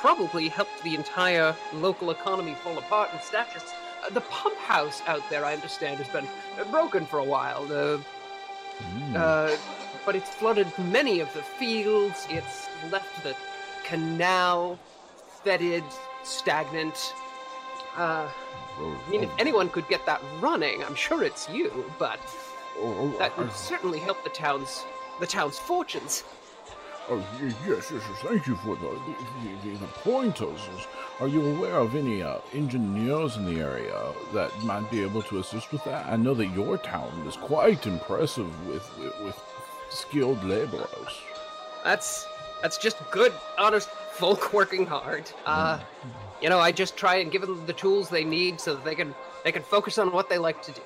probably 0.00 0.48
helped 0.48 0.82
the 0.82 0.94
entire 0.94 1.54
local 1.74 2.10
economy 2.10 2.54
fall 2.54 2.78
apart 2.78 3.10
in 3.12 3.18
Statchis. 3.18 3.72
Uh, 4.04 4.10
the 4.10 4.20
pump 4.22 4.56
house 4.58 5.02
out 5.06 5.22
there, 5.30 5.44
I 5.44 5.52
understand, 5.54 5.98
has 5.98 6.08
been 6.08 6.26
broken 6.70 7.06
for 7.06 7.18
a 7.18 7.24
while. 7.24 7.66
Uh, 7.70 7.98
uh, 9.16 9.56
but 10.04 10.14
it's 10.14 10.30
flooded 10.30 10.66
many 10.78 11.20
of 11.20 11.32
the 11.34 11.42
fields. 11.42 12.26
It's 12.30 12.68
left 12.90 13.22
the 13.22 13.34
canal 13.84 14.78
fetid, 15.42 15.84
stagnant. 16.22 17.14
Uh, 17.96 18.28
Oh, 18.78 19.00
I 19.06 19.10
mean, 19.10 19.22
if 19.24 19.30
oh, 19.30 19.36
anyone 19.38 19.68
could 19.70 19.88
get 19.88 20.04
that 20.06 20.20
running, 20.40 20.84
I'm 20.84 20.94
sure 20.94 21.22
it's 21.22 21.48
you. 21.48 21.84
But 21.98 22.20
oh, 22.78 23.12
oh, 23.14 23.18
that 23.18 23.36
would 23.38 23.52
certainly 23.52 23.98
help 23.98 24.22
the 24.22 24.30
town's 24.30 24.84
the 25.18 25.26
town's 25.26 25.58
fortunes. 25.58 26.24
Oh, 27.08 27.24
yes, 27.40 27.54
yes, 27.66 27.92
yes. 27.92 28.02
Thank 28.22 28.46
you 28.48 28.56
for 28.56 28.74
the 28.76 28.88
the, 28.88 29.70
the, 29.70 29.76
the 29.78 29.86
pointers. 29.86 30.58
Are 31.20 31.28
you 31.28 31.56
aware 31.56 31.76
of 31.76 31.94
any 31.94 32.22
uh, 32.22 32.38
engineers 32.52 33.36
in 33.36 33.44
the 33.46 33.60
area 33.60 34.12
that 34.34 34.50
might 34.64 34.90
be 34.90 35.02
able 35.02 35.22
to 35.22 35.38
assist 35.38 35.72
with 35.72 35.84
that? 35.84 36.06
I 36.06 36.16
know 36.16 36.34
that 36.34 36.48
your 36.48 36.78
town 36.78 37.12
is 37.26 37.36
quite 37.36 37.86
impressive 37.86 38.50
with 38.66 38.86
with, 38.98 39.20
with 39.24 39.40
skilled 39.88 40.42
laborers. 40.42 41.22
That's 41.84 42.26
that's 42.60 42.76
just 42.76 42.96
good, 43.12 43.32
honest 43.56 43.88
folk 43.88 44.52
working 44.60 44.84
hard. 44.84 45.30
Uh, 45.44 45.78
you 46.42 46.48
know, 46.48 46.58
I 46.58 46.72
just 46.72 46.96
try 46.96 47.16
and 47.16 47.30
give 47.30 47.42
them 47.42 47.64
the 47.66 47.72
tools 47.72 48.08
they 48.08 48.24
need 48.24 48.60
so 48.60 48.74
that 48.74 48.84
they 48.84 48.96
can 48.96 49.14
they 49.44 49.52
can 49.52 49.62
focus 49.62 49.96
on 49.98 50.12
what 50.12 50.28
they 50.28 50.38
like 50.38 50.60
to 50.62 50.72
do. 50.72 50.80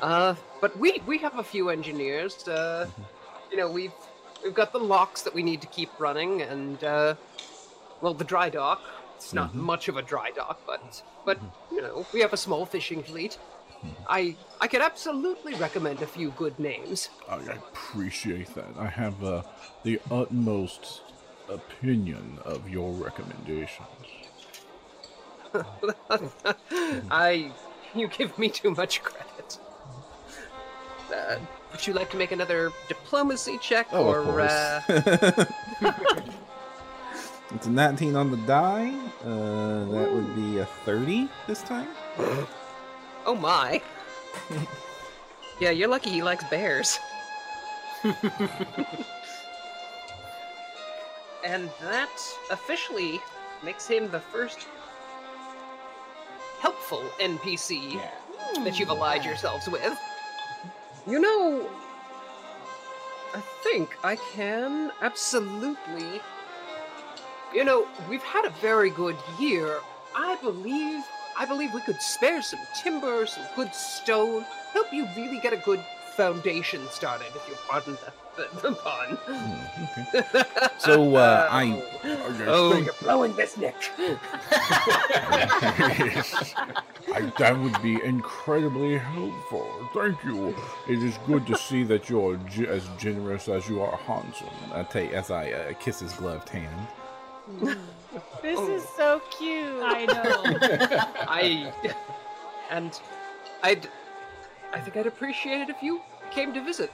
Uh, 0.00 0.34
but 0.62 0.74
we 0.78 1.02
we 1.06 1.18
have 1.18 1.38
a 1.38 1.44
few 1.44 1.68
engineers. 1.68 2.48
Uh, 2.48 2.88
you 3.50 3.58
know, 3.58 3.70
we've 3.70 3.92
we've 4.42 4.54
got 4.54 4.72
the 4.72 4.78
locks 4.78 5.22
that 5.22 5.34
we 5.34 5.42
need 5.42 5.60
to 5.62 5.66
keep 5.68 5.90
running, 5.98 6.42
and 6.42 6.82
uh, 6.84 7.14
well, 8.00 8.14
the 8.14 8.24
dry 8.24 8.48
dock. 8.48 8.82
It's 9.16 9.34
not 9.34 9.54
much 9.54 9.88
of 9.88 9.98
a 9.98 10.02
dry 10.02 10.30
dock, 10.30 10.60
but 10.66 11.02
but 11.26 11.38
you 11.70 11.82
know, 11.82 12.06
we 12.12 12.20
have 12.20 12.32
a 12.32 12.38
small 12.38 12.64
fishing 12.64 13.02
fleet. 13.02 13.38
I 14.08 14.36
I 14.60 14.66
could 14.66 14.80
absolutely 14.80 15.54
recommend 15.54 16.02
a 16.02 16.06
few 16.06 16.30
good 16.32 16.58
names. 16.58 17.10
I 17.28 17.36
appreciate 17.36 18.54
that. 18.54 18.76
I 18.78 18.86
have 18.86 19.22
uh, 19.22 19.42
the 19.82 20.00
utmost 20.10 21.02
opinion 21.48 22.38
of 22.44 22.68
your 22.68 22.92
recommendations. 22.92 23.88
I 27.10 27.52
you 27.94 28.08
give 28.08 28.38
me 28.38 28.48
too 28.48 28.70
much 28.70 29.02
credit. 29.02 29.58
Uh, 31.14 31.36
would 31.72 31.86
you 31.86 31.92
like 31.92 32.10
to 32.10 32.16
make 32.16 32.32
another 32.32 32.72
diplomacy 32.88 33.58
check, 33.58 33.86
Oh, 33.92 34.04
or 34.06 34.18
of 34.20 34.24
course. 34.26 34.50
uh, 34.50 35.44
it's 37.54 37.66
a 37.66 37.70
19 37.70 38.16
on 38.16 38.30
the 38.30 38.36
die. 38.38 38.92
Uh, 39.24 39.84
that 39.90 40.10
would 40.12 40.34
be 40.34 40.58
a 40.58 40.66
30 40.84 41.28
this 41.46 41.62
time. 41.62 41.88
oh 43.26 43.34
my? 43.34 43.80
yeah, 45.60 45.70
you're 45.70 45.88
lucky 45.88 46.10
he 46.10 46.22
likes 46.22 46.44
bears. 46.44 46.98
and 51.44 51.68
that 51.82 52.20
officially 52.50 53.20
makes 53.62 53.86
him 53.86 54.10
the 54.10 54.20
first 54.20 54.66
helpful 56.60 57.02
NPC 57.20 58.00
that 58.64 58.78
you've 58.78 58.88
allied 58.90 59.24
yourselves 59.24 59.68
with. 59.68 59.98
You 61.06 61.18
know, 61.18 61.68
I 63.34 63.40
think 63.62 63.96
I 64.04 64.16
can 64.16 64.92
absolutely. 65.00 66.20
You 67.54 67.64
know, 67.64 67.86
we've 68.08 68.22
had 68.22 68.44
a 68.44 68.50
very 68.60 68.90
good 68.90 69.16
year. 69.38 69.80
I 70.14 70.36
believe, 70.42 71.02
I 71.38 71.46
believe 71.46 71.72
we 71.72 71.80
could 71.80 72.00
spare 72.02 72.42
some 72.42 72.60
timber, 72.76 73.26
some 73.26 73.44
good 73.56 73.74
stone, 73.74 74.44
help 74.72 74.92
you 74.92 75.08
really 75.16 75.40
get 75.40 75.52
a 75.52 75.56
good 75.56 75.82
foundation 76.20 76.86
started, 76.90 77.28
if 77.34 77.48
you 77.48 77.54
pardon 77.66 77.96
the, 78.04 78.12
the, 78.36 78.60
the 78.68 78.74
pun. 78.74 79.16
Hmm, 79.24 80.14
okay. 80.18 80.42
So, 80.78 81.16
uh, 81.16 81.48
I- 81.50 81.82
Oh, 82.46 82.76
you're 82.78 82.92
blowing 83.00 83.34
this, 83.36 83.56
Nick. 83.56 83.74
I, 87.16 87.32
that 87.38 87.58
would 87.58 87.80
be 87.82 88.02
incredibly 88.04 88.98
helpful. 88.98 89.66
Thank 89.94 90.22
you. 90.24 90.54
It 90.88 91.02
is 91.02 91.18
good 91.26 91.46
to 91.46 91.56
see 91.56 91.84
that 91.84 92.10
you're 92.10 92.36
ge- 92.48 92.68
as 92.68 92.86
generous 92.98 93.48
as 93.48 93.66
you 93.68 93.80
are 93.82 93.96
handsome. 93.96 94.48
I 94.74 94.82
take 94.82 95.12
as 95.12 95.30
I 95.30 95.50
uh, 95.52 95.72
kiss 95.80 96.00
his 96.00 96.12
gloved 96.12 96.48
hand. 96.50 96.86
This 98.42 98.58
Oh. 98.58 98.70
is 98.76 98.84
so 98.96 99.20
cute. 99.38 99.82
I 99.82 100.04
know. 100.04 100.42
I 101.28 101.72
and 102.70 103.00
I'd 103.62 103.88
I 104.72 104.78
think 104.80 104.96
I'd 104.96 105.06
appreciate 105.06 105.60
it 105.62 105.68
if 105.68 105.82
you 105.82 106.00
came 106.30 106.52
to 106.54 106.62
visit 106.62 106.92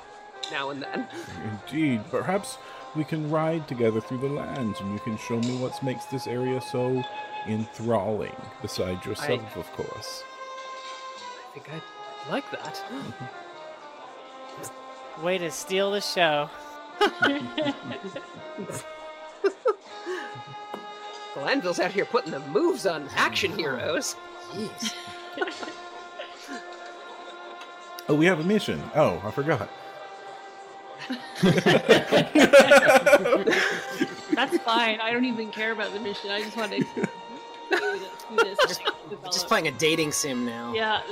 now 0.50 0.70
and 0.70 0.82
then. 0.82 1.06
Indeed. 1.44 2.02
Perhaps 2.10 2.58
we 2.94 3.04
can 3.04 3.30
ride 3.30 3.68
together 3.68 4.00
through 4.00 4.18
the 4.18 4.28
lands 4.28 4.80
and 4.80 4.92
you 4.92 4.98
can 5.00 5.16
show 5.18 5.38
me 5.40 5.56
what 5.58 5.82
makes 5.82 6.06
this 6.06 6.26
area 6.26 6.60
so 6.60 7.02
enthralling, 7.46 8.34
besides 8.62 9.04
yourself, 9.06 9.56
of 9.56 9.70
course. 9.72 10.24
I 11.50 11.54
think 11.54 11.70
I'd 11.72 12.30
like 12.30 12.50
that. 12.50 12.82
Way 15.22 15.38
to 15.38 15.50
steal 15.50 15.92
the 15.92 16.00
show. 16.00 16.50
Glanville's 21.34 21.80
out 21.80 21.90
here 21.90 22.06
putting 22.06 22.32
the 22.32 22.40
moves 22.40 22.86
on 22.86 23.08
action 23.14 23.52
heroes. 23.56 24.16
Jeez. 24.52 24.94
Oh, 28.08 28.14
we 28.14 28.26
have 28.26 28.38
a 28.40 28.44
mission. 28.44 28.82
Oh, 28.94 29.20
I 29.24 29.30
forgot. 29.30 29.68
That's 34.34 34.58
fine. 34.58 35.00
I 35.00 35.10
don't 35.12 35.24
even 35.24 35.50
care 35.50 35.72
about 35.72 35.92
the 35.92 36.00
mission. 36.00 36.30
I 36.30 36.42
just 36.42 36.56
want 36.56 36.72
to 36.72 36.78
do 36.78 37.06
this. 38.36 38.58
Just, 38.68 38.82
just 39.24 39.46
playing 39.48 39.66
a 39.68 39.72
dating 39.72 40.12
sim 40.12 40.44
now. 40.46 40.72
Yeah. 40.72 41.02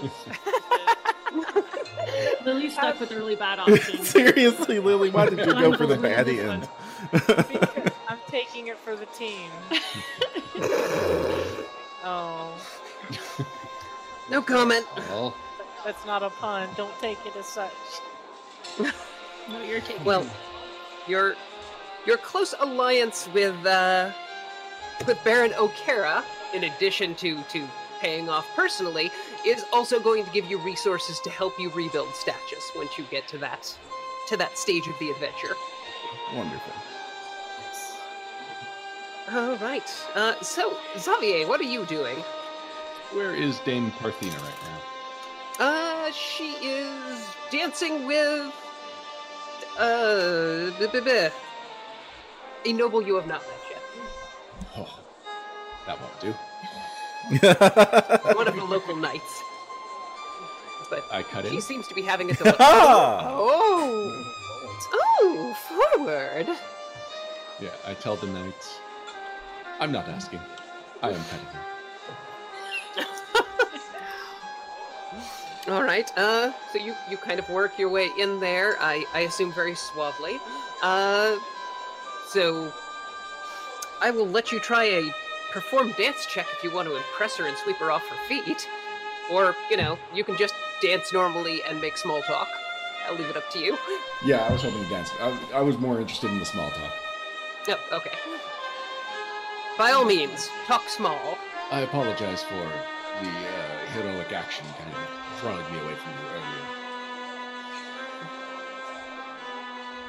Lily's 2.44 2.74
stuck 2.74 3.00
with 3.00 3.10
really 3.10 3.34
bad 3.34 3.58
option. 3.60 4.04
Seriously, 4.04 4.78
Lily, 4.78 5.10
why 5.10 5.28
did 5.28 5.38
you 5.40 5.52
go 5.52 5.76
for 5.76 5.86
the 5.86 5.96
bad 5.96 6.28
end? 6.28 6.68
Because 7.10 7.90
I'm 8.08 8.18
taking 8.28 8.68
it 8.68 8.78
for 8.78 8.94
the 8.94 9.06
team. 9.06 9.50
oh, 12.04 12.52
No 14.30 14.42
comment. 14.42 14.86
Well, 15.08 15.34
that's 15.84 16.04
not 16.06 16.22
a 16.22 16.30
pun. 16.30 16.68
Don't 16.76 16.96
take 17.00 17.18
it 17.26 17.36
as 17.36 17.46
such. 17.46 17.72
No, 19.46 19.62
you're 19.62 19.80
taking. 19.80 20.02
Well, 20.04 20.26
your 21.06 21.34
your 22.06 22.16
close 22.16 22.54
alliance 22.60 23.28
with 23.34 23.54
uh, 23.66 24.10
with 25.06 25.22
Baron 25.22 25.52
O'Kara, 25.58 26.24
in 26.54 26.64
addition 26.64 27.14
to 27.16 27.42
to 27.50 27.68
paying 28.00 28.30
off 28.30 28.46
personally, 28.56 29.10
is 29.44 29.66
also 29.70 30.00
going 30.00 30.24
to 30.24 30.30
give 30.30 30.46
you 30.50 30.56
resources 30.60 31.20
to 31.20 31.28
help 31.28 31.60
you 31.60 31.68
rebuild 31.72 32.14
status 32.14 32.70
once 32.74 32.96
you 32.96 33.04
get 33.10 33.28
to 33.28 33.36
that 33.36 33.76
to 34.28 34.36
that 34.38 34.56
stage 34.56 34.86
of 34.86 34.98
the 34.98 35.10
adventure. 35.10 35.54
Wonderful. 36.34 36.72
All 39.30 39.56
right. 39.56 40.06
Uh, 40.14 40.40
so 40.40 40.74
Xavier, 40.98 41.46
what 41.46 41.60
are 41.60 41.64
you 41.64 41.84
doing? 41.84 42.16
where 43.14 43.34
is 43.34 43.60
Dame 43.60 43.92
Parthena 43.92 44.36
right 44.42 44.62
now? 44.62 44.93
Uh, 46.04 46.10
she 46.12 46.52
is 46.60 47.26
dancing 47.50 48.06
with 48.06 48.52
uh 49.78 50.70
b- 50.78 50.86
b- 50.92 51.00
b- 51.00 51.28
a 52.66 52.72
noble 52.74 53.00
you 53.00 53.14
have 53.14 53.26
not 53.26 53.40
met 53.40 53.60
yet. 53.70 53.82
Oh, 54.76 55.00
that 55.86 55.98
won't 56.00 56.20
do. 56.20 56.32
One 58.36 58.48
of 58.48 58.54
the 58.54 58.64
local 58.64 58.96
knights. 58.96 59.42
But 60.90 61.04
I 61.10 61.22
cut 61.22 61.46
He 61.46 61.56
in. 61.56 61.62
seems 61.62 61.88
to 61.88 61.94
be 61.94 62.02
having 62.02 62.30
a 62.30 62.34
deli- 62.38 62.54
Ah! 62.60 63.28
Oh! 63.30 64.24
Oh, 64.92 65.56
forward! 65.68 66.48
Yeah, 67.60 67.70
I 67.86 67.94
tell 67.94 68.16
the 68.16 68.26
knights. 68.26 68.78
I'm 69.80 69.90
not 69.90 70.06
asking. 70.08 70.40
I 71.02 71.08
am 71.10 71.24
cutting 71.30 71.46
All 75.68 75.82
right. 75.82 76.10
Uh, 76.16 76.52
so 76.72 76.78
you 76.78 76.94
you 77.08 77.16
kind 77.16 77.38
of 77.38 77.48
work 77.48 77.78
your 77.78 77.88
way 77.88 78.10
in 78.18 78.38
there. 78.40 78.76
I 78.80 79.04
I 79.14 79.20
assume 79.20 79.52
very 79.52 79.74
suavely. 79.74 80.38
Uh, 80.82 81.36
so 82.28 82.72
I 84.02 84.10
will 84.10 84.26
let 84.26 84.52
you 84.52 84.60
try 84.60 84.84
a 84.84 85.14
perform 85.52 85.92
dance 85.92 86.26
check 86.26 86.46
if 86.52 86.62
you 86.62 86.70
want 86.70 86.88
to 86.88 86.96
impress 86.96 87.36
her 87.36 87.46
and 87.46 87.56
sweep 87.56 87.76
her 87.76 87.90
off 87.90 88.06
her 88.08 88.28
feet, 88.28 88.68
or 89.30 89.56
you 89.70 89.78
know 89.78 89.98
you 90.12 90.22
can 90.22 90.36
just 90.36 90.54
dance 90.82 91.12
normally 91.14 91.62
and 91.62 91.80
make 91.80 91.96
small 91.96 92.20
talk. 92.22 92.48
I'll 93.06 93.14
leave 93.14 93.30
it 93.30 93.36
up 93.36 93.50
to 93.50 93.58
you. 93.58 93.78
Yeah, 94.24 94.46
I 94.46 94.52
was 94.52 94.62
hoping 94.62 94.82
to 94.82 94.90
dance. 94.90 95.10
I, 95.20 95.38
I 95.54 95.60
was 95.60 95.78
more 95.78 96.00
interested 96.00 96.30
in 96.30 96.38
the 96.38 96.44
small 96.44 96.70
talk. 96.70 96.92
Oh, 97.68 97.96
okay. 97.96 98.12
By 99.78 99.92
all 99.92 100.04
means, 100.04 100.48
talk 100.66 100.88
small. 100.88 101.38
I 101.70 101.80
apologize 101.80 102.42
for 102.42 102.54
the 102.54 103.28
uh, 103.28 103.86
heroic 103.92 104.32
action 104.32 104.64
kind 104.78 104.90
of 104.92 105.23
throwing 105.40 105.72
me 105.72 105.78
away 105.80 105.94
from 105.94 106.12
you 106.12 106.18
earlier. 106.34 106.64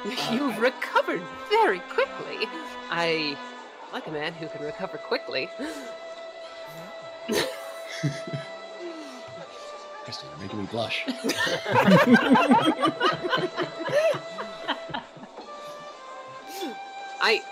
You've 0.32 0.58
uh, 0.58 0.60
recovered 0.60 1.22
very 1.48 1.80
quickly. 1.80 2.48
I 2.90 3.36
like 3.92 4.06
a 4.06 4.10
man 4.10 4.32
who 4.34 4.46
can 4.48 4.62
recover 4.64 4.98
quickly. 4.98 5.48
Kristen, 10.04 10.28
you're 10.30 10.38
making 10.40 10.60
me 10.60 10.66
blush. 10.66 11.04
I 17.20 17.42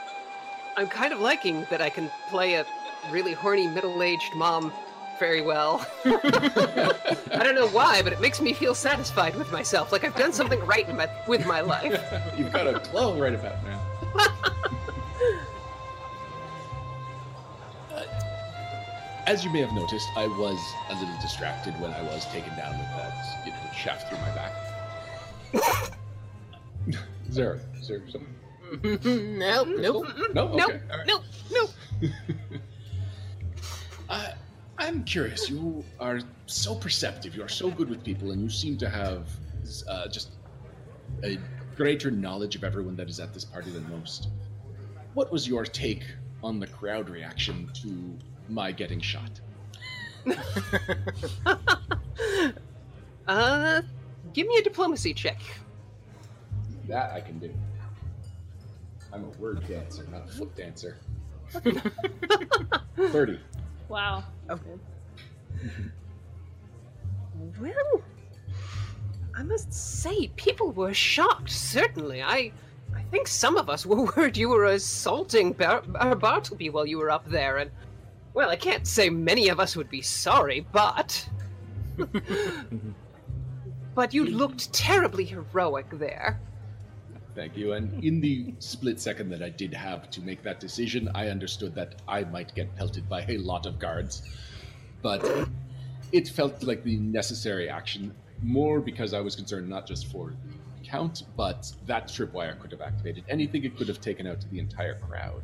I'm 0.76 0.86
kind 0.86 1.12
of 1.12 1.20
liking 1.20 1.66
that 1.70 1.80
I 1.80 1.90
can 1.90 2.10
play 2.30 2.54
a 2.54 2.66
really 3.10 3.32
horny 3.32 3.66
middle-aged 3.66 4.34
mom 4.36 4.72
very 5.18 5.40
well. 5.40 5.86
I 6.04 7.40
don't 7.42 7.54
know 7.54 7.68
why, 7.68 8.02
but 8.02 8.12
it 8.12 8.20
makes 8.20 8.40
me 8.40 8.52
feel 8.52 8.74
satisfied 8.74 9.34
with 9.36 9.50
myself, 9.52 9.92
like 9.92 10.04
I've 10.04 10.16
done 10.16 10.32
something 10.32 10.60
right 10.66 10.88
in 10.88 10.96
my, 10.96 11.08
with 11.26 11.46
my 11.46 11.60
life. 11.60 12.02
You've 12.38 12.52
got 12.52 12.66
a 12.66 12.80
glow 12.90 13.18
right 13.20 13.34
about 13.34 13.56
now. 13.64 13.80
Uh, 17.92 18.02
As 19.26 19.44
you 19.44 19.50
may 19.50 19.60
have 19.60 19.72
noticed, 19.72 20.08
I 20.16 20.26
was 20.26 20.58
a 20.90 20.94
little 20.94 21.14
distracted 21.20 21.78
when 21.80 21.92
I 21.92 22.02
was 22.02 22.26
taken 22.26 22.54
down 22.56 22.76
with 22.76 22.88
that 22.96 23.14
you 23.46 23.52
know, 23.52 23.58
shaft 23.76 24.08
through 24.08 24.18
my 24.18 24.34
back. 24.34 24.52
there, 27.28 27.60
is 27.78 27.86
there 27.88 28.02
something? 28.08 29.38
nope, 29.38 29.68
nope. 29.78 30.06
No, 30.34 30.48
okay. 30.48 30.56
Nope, 30.56 30.72
right. 30.90 31.06
nope, 31.06 31.22
nope. 31.52 31.70
I'm 34.84 35.02
curious. 35.04 35.48
You 35.48 35.82
are 35.98 36.20
so 36.44 36.74
perceptive. 36.74 37.34
You 37.34 37.42
are 37.42 37.48
so 37.48 37.70
good 37.70 37.88
with 37.88 38.04
people, 38.04 38.32
and 38.32 38.42
you 38.42 38.50
seem 38.50 38.76
to 38.76 38.90
have 38.90 39.30
uh, 39.88 40.08
just 40.08 40.32
a 41.22 41.38
greater 41.74 42.10
knowledge 42.10 42.54
of 42.54 42.64
everyone 42.64 42.94
that 42.96 43.08
is 43.08 43.18
at 43.18 43.32
this 43.32 43.46
party 43.46 43.70
than 43.70 43.88
most. 43.90 44.28
What 45.14 45.32
was 45.32 45.48
your 45.48 45.64
take 45.64 46.04
on 46.42 46.60
the 46.60 46.66
crowd 46.66 47.08
reaction 47.08 47.70
to 47.82 48.18
my 48.48 48.72
getting 48.72 49.00
shot? 49.00 49.40
Uh, 53.26 53.80
give 54.34 54.46
me 54.46 54.54
a 54.58 54.62
diplomacy 54.62 55.14
check. 55.14 55.40
That 56.86 57.10
I 57.12 57.22
can 57.22 57.38
do. 57.38 57.50
I'm 59.14 59.24
a 59.24 59.28
word 59.40 59.66
dancer, 59.66 60.06
not 60.12 60.28
a 60.28 60.30
foot 60.30 60.54
dancer. 60.54 60.98
30. 62.98 63.40
Wow. 63.88 64.24
Well, 67.60 68.02
I 69.36 69.42
must 69.42 69.72
say, 69.72 70.28
people 70.36 70.70
were 70.72 70.94
shocked. 70.94 71.50
Certainly, 71.50 72.22
I, 72.22 72.52
I 72.94 73.02
think 73.10 73.28
some 73.28 73.56
of 73.56 73.68
us 73.68 73.84
were 73.84 74.04
worried 74.16 74.36
you 74.36 74.48
were 74.48 74.64
assaulting 74.64 75.52
Bar- 75.52 75.84
uh, 75.96 76.14
Bartleby 76.14 76.70
while 76.70 76.86
you 76.86 76.98
were 76.98 77.10
up 77.10 77.28
there, 77.28 77.58
and 77.58 77.70
well, 78.32 78.50
I 78.50 78.56
can't 78.56 78.86
say 78.86 79.10
many 79.10 79.48
of 79.48 79.60
us 79.60 79.76
would 79.76 79.88
be 79.88 80.02
sorry, 80.02 80.66
but, 80.72 81.28
but 83.94 84.14
you 84.14 84.24
looked 84.24 84.72
terribly 84.72 85.24
heroic 85.24 85.86
there. 85.92 86.40
Thank 87.34 87.56
you. 87.56 87.72
And 87.72 88.02
in 88.04 88.20
the 88.20 88.54
split 88.60 89.00
second 89.00 89.28
that 89.30 89.42
I 89.42 89.48
did 89.48 89.74
have 89.74 90.08
to 90.10 90.20
make 90.20 90.42
that 90.44 90.60
decision, 90.60 91.10
I 91.14 91.28
understood 91.28 91.74
that 91.74 91.96
I 92.06 92.22
might 92.24 92.54
get 92.54 92.74
pelted 92.76 93.08
by 93.08 93.22
a 93.28 93.38
lot 93.38 93.66
of 93.66 93.78
guards. 93.78 94.22
But 95.02 95.48
it 96.12 96.28
felt 96.28 96.62
like 96.62 96.84
the 96.84 96.96
necessary 96.96 97.68
action, 97.68 98.14
more 98.42 98.80
because 98.80 99.12
I 99.12 99.20
was 99.20 99.34
concerned 99.34 99.68
not 99.68 99.86
just 99.86 100.06
for 100.06 100.32
the 100.80 100.88
count, 100.88 101.24
but 101.36 101.72
that 101.86 102.06
tripwire 102.06 102.58
could 102.60 102.70
have 102.70 102.80
activated 102.80 103.24
anything. 103.28 103.64
It 103.64 103.76
could 103.76 103.88
have 103.88 104.00
taken 104.00 104.26
out 104.26 104.44
the 104.52 104.60
entire 104.60 104.94
crowd. 105.00 105.42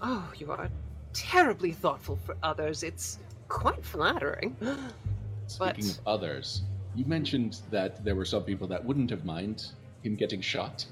Oh, 0.00 0.32
you 0.38 0.50
are 0.50 0.70
terribly 1.12 1.72
thoughtful 1.72 2.18
for 2.24 2.36
others. 2.42 2.82
It's 2.82 3.18
quite 3.48 3.84
flattering. 3.84 4.56
Speaking 5.46 5.84
But- 5.86 5.98
of 5.98 6.00
others, 6.06 6.62
you 6.94 7.04
mentioned 7.04 7.58
that 7.70 8.02
there 8.02 8.14
were 8.14 8.24
some 8.24 8.44
people 8.44 8.66
that 8.68 8.82
wouldn't 8.82 9.10
have 9.10 9.24
mind 9.26 9.66
him 10.02 10.16
getting 10.16 10.40
shot. 10.40 10.84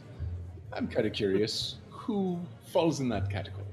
I'm 0.73 0.87
kind 0.89 1.07
of 1.07 1.13
curious 1.13 1.77
who 1.91 2.39
falls 2.73 3.01
in 3.01 3.09
that 3.11 3.29
category. 3.31 3.65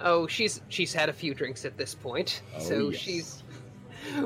Oh, 0.00 0.26
she's 0.26 0.60
she's 0.68 0.92
had 0.94 1.08
a 1.08 1.12
few 1.12 1.34
drinks 1.34 1.64
at 1.64 1.76
this 1.76 1.94
point, 1.94 2.42
Oh, 2.56 2.60
so 2.60 2.88
yes. 2.90 3.00
she's. 3.00 3.42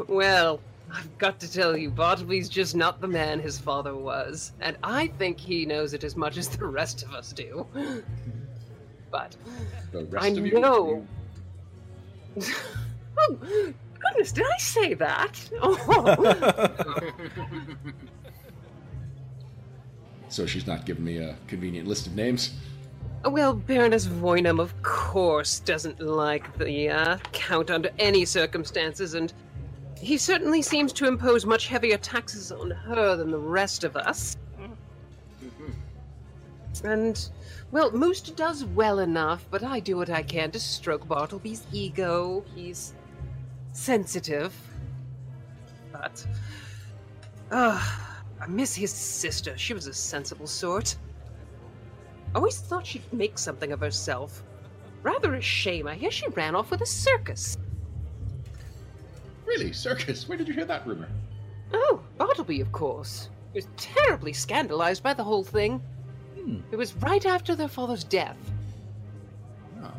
Well, 0.06 0.60
I've 0.92 1.18
got 1.18 1.40
to 1.40 1.52
tell 1.52 1.76
you, 1.76 1.90
Bartleby's 1.90 2.48
just 2.48 2.76
not 2.76 3.00
the 3.00 3.08
man 3.08 3.40
his 3.40 3.58
father 3.58 3.94
was, 3.96 4.52
and 4.60 4.76
I 4.84 5.08
think 5.18 5.40
he 5.40 5.66
knows 5.66 5.92
it 5.94 6.04
as 6.04 6.14
much 6.16 6.36
as 6.36 6.48
the 6.48 6.64
rest 6.66 7.02
of 7.02 7.12
us 7.12 7.32
do. 7.32 7.66
But 9.10 9.36
The 9.92 10.04
rest 10.04 10.24
I 10.24 10.28
of 10.28 10.46
you, 10.46 10.60
know. 10.60 11.06
oh, 13.18 13.38
goodness, 14.00 14.32
did 14.32 14.44
I 14.46 14.58
say 14.58 14.94
that? 14.94 15.50
Oh. 15.62 17.12
So 20.34 20.46
she's 20.46 20.66
not 20.66 20.84
giving 20.84 21.04
me 21.04 21.18
a 21.18 21.36
convenient 21.46 21.86
list 21.86 22.08
of 22.08 22.16
names. 22.16 22.54
Well, 23.24 23.54
Baroness 23.54 24.08
Voynam, 24.08 24.58
of 24.60 24.74
course, 24.82 25.60
doesn't 25.60 26.00
like 26.00 26.58
the 26.58 26.90
uh, 26.90 27.18
Count 27.30 27.70
under 27.70 27.88
any 28.00 28.24
circumstances, 28.24 29.14
and 29.14 29.32
he 29.96 30.18
certainly 30.18 30.60
seems 30.60 30.92
to 30.94 31.06
impose 31.06 31.46
much 31.46 31.68
heavier 31.68 31.98
taxes 31.98 32.50
on 32.50 32.72
her 32.72 33.14
than 33.14 33.30
the 33.30 33.38
rest 33.38 33.84
of 33.84 33.96
us. 33.96 34.36
And, 36.82 37.28
well, 37.70 37.92
Moost 37.92 38.34
does 38.34 38.64
well 38.64 38.98
enough, 38.98 39.46
but 39.52 39.62
I 39.62 39.78
do 39.78 39.96
what 39.96 40.10
I 40.10 40.24
can 40.24 40.50
to 40.50 40.58
stroke 40.58 41.06
Bartleby's 41.06 41.64
ego. 41.72 42.44
He's 42.56 42.92
sensitive. 43.72 44.52
But, 45.92 46.26
uh, 47.52 47.80
I 48.44 48.46
miss 48.46 48.74
his 48.74 48.92
sister. 48.92 49.56
She 49.56 49.72
was 49.72 49.86
a 49.86 49.94
sensible 49.94 50.46
sort. 50.46 50.96
I 52.34 52.38
Always 52.38 52.58
thought 52.58 52.86
she'd 52.86 53.10
make 53.10 53.38
something 53.38 53.72
of 53.72 53.80
herself. 53.80 54.42
Rather 55.02 55.34
a 55.34 55.40
shame. 55.40 55.86
I 55.86 55.94
hear 55.94 56.10
she 56.10 56.28
ran 56.28 56.54
off 56.54 56.70
with 56.70 56.82
a 56.82 56.86
circus. 56.86 57.56
Really? 59.46 59.72
Circus? 59.72 60.28
Where 60.28 60.36
did 60.36 60.48
you 60.48 60.52
hear 60.52 60.66
that 60.66 60.86
rumor? 60.86 61.08
Oh, 61.72 62.02
Bartleby, 62.18 62.60
of 62.60 62.70
course. 62.70 63.30
He 63.54 63.58
was 63.58 63.68
terribly 63.78 64.34
scandalized 64.34 65.02
by 65.02 65.14
the 65.14 65.24
whole 65.24 65.44
thing. 65.44 65.82
Hmm. 66.38 66.58
It 66.70 66.76
was 66.76 66.94
right 66.96 67.24
after 67.24 67.56
their 67.56 67.68
father's 67.68 68.04
death. 68.04 68.36
Oh. 69.82 69.92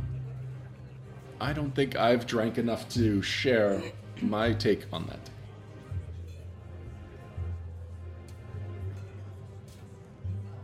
I 1.42 1.52
don't 1.52 1.74
think 1.74 1.96
I've 1.96 2.28
drank 2.28 2.60
enough 2.60 2.88
to 2.90 3.24
share 3.24 3.82
my 4.22 4.54
take 4.54 4.86
on 4.94 5.08
that. 5.08 5.32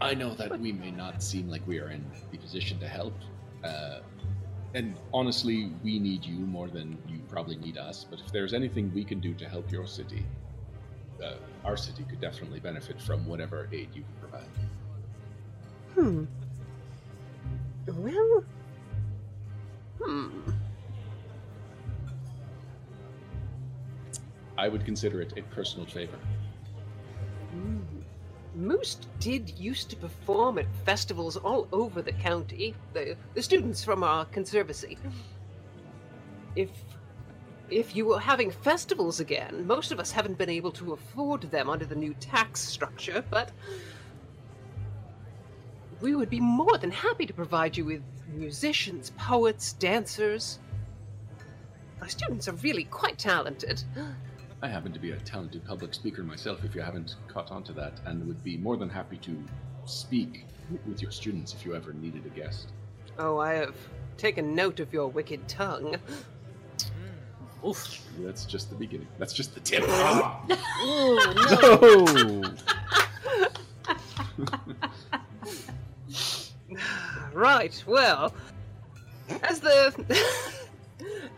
I 0.02 0.16
know 0.16 0.34
that 0.34 0.60
we 0.60 0.72
may 0.72 0.90
not 0.90 1.22
seem 1.22 1.48
like 1.48 1.66
we 1.68 1.80
are 1.80 1.92
in 1.92 2.04
the 2.32 2.38
position 2.40 2.80
to 2.80 2.88
help. 2.88 3.14
Uh, 3.64 4.00
and 4.74 4.96
honestly, 5.14 5.72
we 5.84 6.00
need 6.00 6.26
you 6.26 6.40
more 6.40 6.70
than 6.70 6.98
you 7.08 7.20
probably 7.30 7.58
need 7.58 7.78
us. 7.78 8.06
But 8.10 8.20
if 8.20 8.32
there's 8.32 8.54
anything 8.54 8.92
we 8.96 9.04
can 9.04 9.20
do 9.20 9.36
to 9.36 9.48
help 9.48 9.72
your 9.72 9.86
city, 9.86 10.26
uh, 11.24 11.36
our 11.64 11.78
city 11.78 12.04
could 12.10 12.20
definitely 12.20 12.60
benefit 12.60 13.00
from 13.00 13.28
whatever 13.28 13.70
aid 13.72 13.90
you 13.94 14.02
can 14.02 14.30
provide. 14.30 14.50
Hmm. 15.94 16.26
Well. 17.88 18.44
Hmm. 20.02 20.30
I 24.58 24.68
would 24.68 24.84
consider 24.84 25.22
it 25.22 25.34
a 25.38 25.44
personal 25.54 25.86
favor. 25.86 26.18
Moose 28.56 28.98
did 29.20 29.58
used 29.58 29.90
to 29.90 29.96
perform 29.96 30.58
at 30.58 30.66
festivals 30.86 31.38
all 31.38 31.68
over 31.72 32.02
the 32.02 32.12
county. 32.12 32.76
The 32.94 33.16
the 33.34 33.42
students 33.42 33.84
from 33.84 34.04
our 34.04 34.26
conservancy. 34.26 34.98
If 36.56 36.70
if 37.70 37.96
you 37.96 38.06
were 38.06 38.20
having 38.20 38.52
festivals 38.52 39.22
again, 39.22 39.66
most 39.66 39.94
of 39.94 40.00
us 40.00 40.12
haven't 40.12 40.38
been 40.38 40.50
able 40.50 40.72
to 40.74 40.92
afford 40.92 41.44
them 41.44 41.70
under 41.70 41.86
the 41.86 41.96
new 41.96 42.14
tax 42.16 42.60
structure, 42.60 43.24
but 43.30 43.52
we 46.02 46.16
would 46.16 46.30
be 46.30 46.42
more 46.42 46.78
than 46.78 46.92
happy 46.92 47.26
to 47.26 47.34
provide 47.34 47.78
you 47.78 47.86
with 47.86 48.02
musicians, 48.28 49.12
poets, 49.18 49.74
dancers. 49.74 50.60
Our 52.02 52.10
students 52.10 52.50
are 52.50 52.56
really 52.56 52.84
quite 52.86 53.18
talented. 53.18 53.84
I 54.62 54.68
happen 54.68 54.94
to 54.94 55.00
be 55.00 55.12
a 55.12 55.18
talented 55.18 55.66
public 55.66 55.94
speaker 55.94 56.24
myself, 56.24 56.64
if 56.64 56.76
you 56.76 56.82
haven't 56.82 57.16
caught 57.28 57.52
on 57.52 57.64
to 57.64 57.74
that, 57.74 57.94
and 58.06 58.26
would 58.28 58.44
be 58.44 58.58
more 58.58 58.78
than 58.78 58.90
happy 58.90 59.18
to 59.18 59.44
speak 59.86 60.46
with 60.88 61.02
your 61.02 61.12
students 61.12 61.54
if 61.54 61.66
you 61.66 61.76
ever 61.76 61.94
needed 61.94 62.26
a 62.26 62.30
guest. 62.30 62.68
Oh, 63.18 63.40
I 63.40 63.54
have 63.54 63.76
taken 64.18 64.54
note 64.54 64.80
of 64.80 64.94
your 64.94 65.08
wicked 65.08 65.48
tongue. 65.48 65.96
Hmm. 66.76 67.68
Oof. 67.68 68.02
That's 68.20 68.46
just 68.46 68.70
the 68.70 68.76
beginning. 68.76 69.08
That's 69.18 69.34
just 69.34 69.56
the 69.56 69.62
tip. 69.62 69.88
No. 69.88 70.38
Right, 77.34 77.82
well, 77.88 78.34
as 79.44 79.62
the 79.62 79.94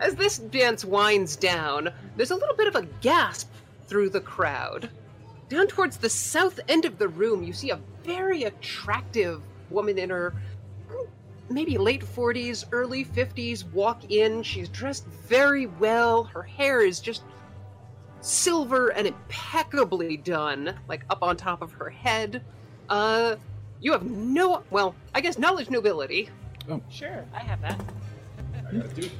as 0.00 0.14
this 0.14 0.38
dance 0.38 0.84
winds 0.84 1.36
down, 1.36 1.90
there's 2.16 2.30
a 2.30 2.36
little 2.36 2.56
bit 2.56 2.68
of 2.68 2.76
a 2.76 2.86
gasp 3.00 3.50
through 3.86 4.10
the 4.10 4.20
crowd. 4.20 4.90
Down 5.48 5.66
towards 5.66 5.96
the 5.96 6.08
south 6.08 6.58
end 6.68 6.84
of 6.84 6.98
the 6.98 7.08
room, 7.08 7.42
you 7.42 7.52
see 7.52 7.70
a 7.70 7.80
very 8.02 8.44
attractive 8.44 9.42
woman 9.70 9.98
in 9.98 10.10
her 10.10 10.34
maybe 11.50 11.76
late 11.76 12.02
40s, 12.02 12.64
early 12.72 13.04
50s 13.04 13.70
walk 13.72 14.10
in. 14.10 14.42
She's 14.42 14.68
dressed 14.68 15.06
very 15.06 15.66
well. 15.66 16.24
Her 16.24 16.42
hair 16.42 16.80
is 16.80 17.00
just 17.00 17.22
silver 18.20 18.88
and 18.88 19.06
impeccably 19.06 20.16
done, 20.16 20.74
like 20.88 21.04
up 21.10 21.22
on 21.22 21.36
top 21.36 21.62
of 21.62 21.72
her 21.72 21.90
head. 21.90 22.42
Uh, 22.88 23.36
you 23.80 23.92
have 23.92 24.04
no, 24.04 24.62
well, 24.70 24.94
I 25.14 25.20
guess 25.20 25.38
knowledge 25.38 25.70
nobility. 25.70 26.30
Sure, 26.88 27.24
I 27.34 27.40
have 27.40 27.60
that. 27.60 27.80
I 28.56 28.72
got 28.72 28.86
it, 28.86 28.94
dude. 28.94 29.10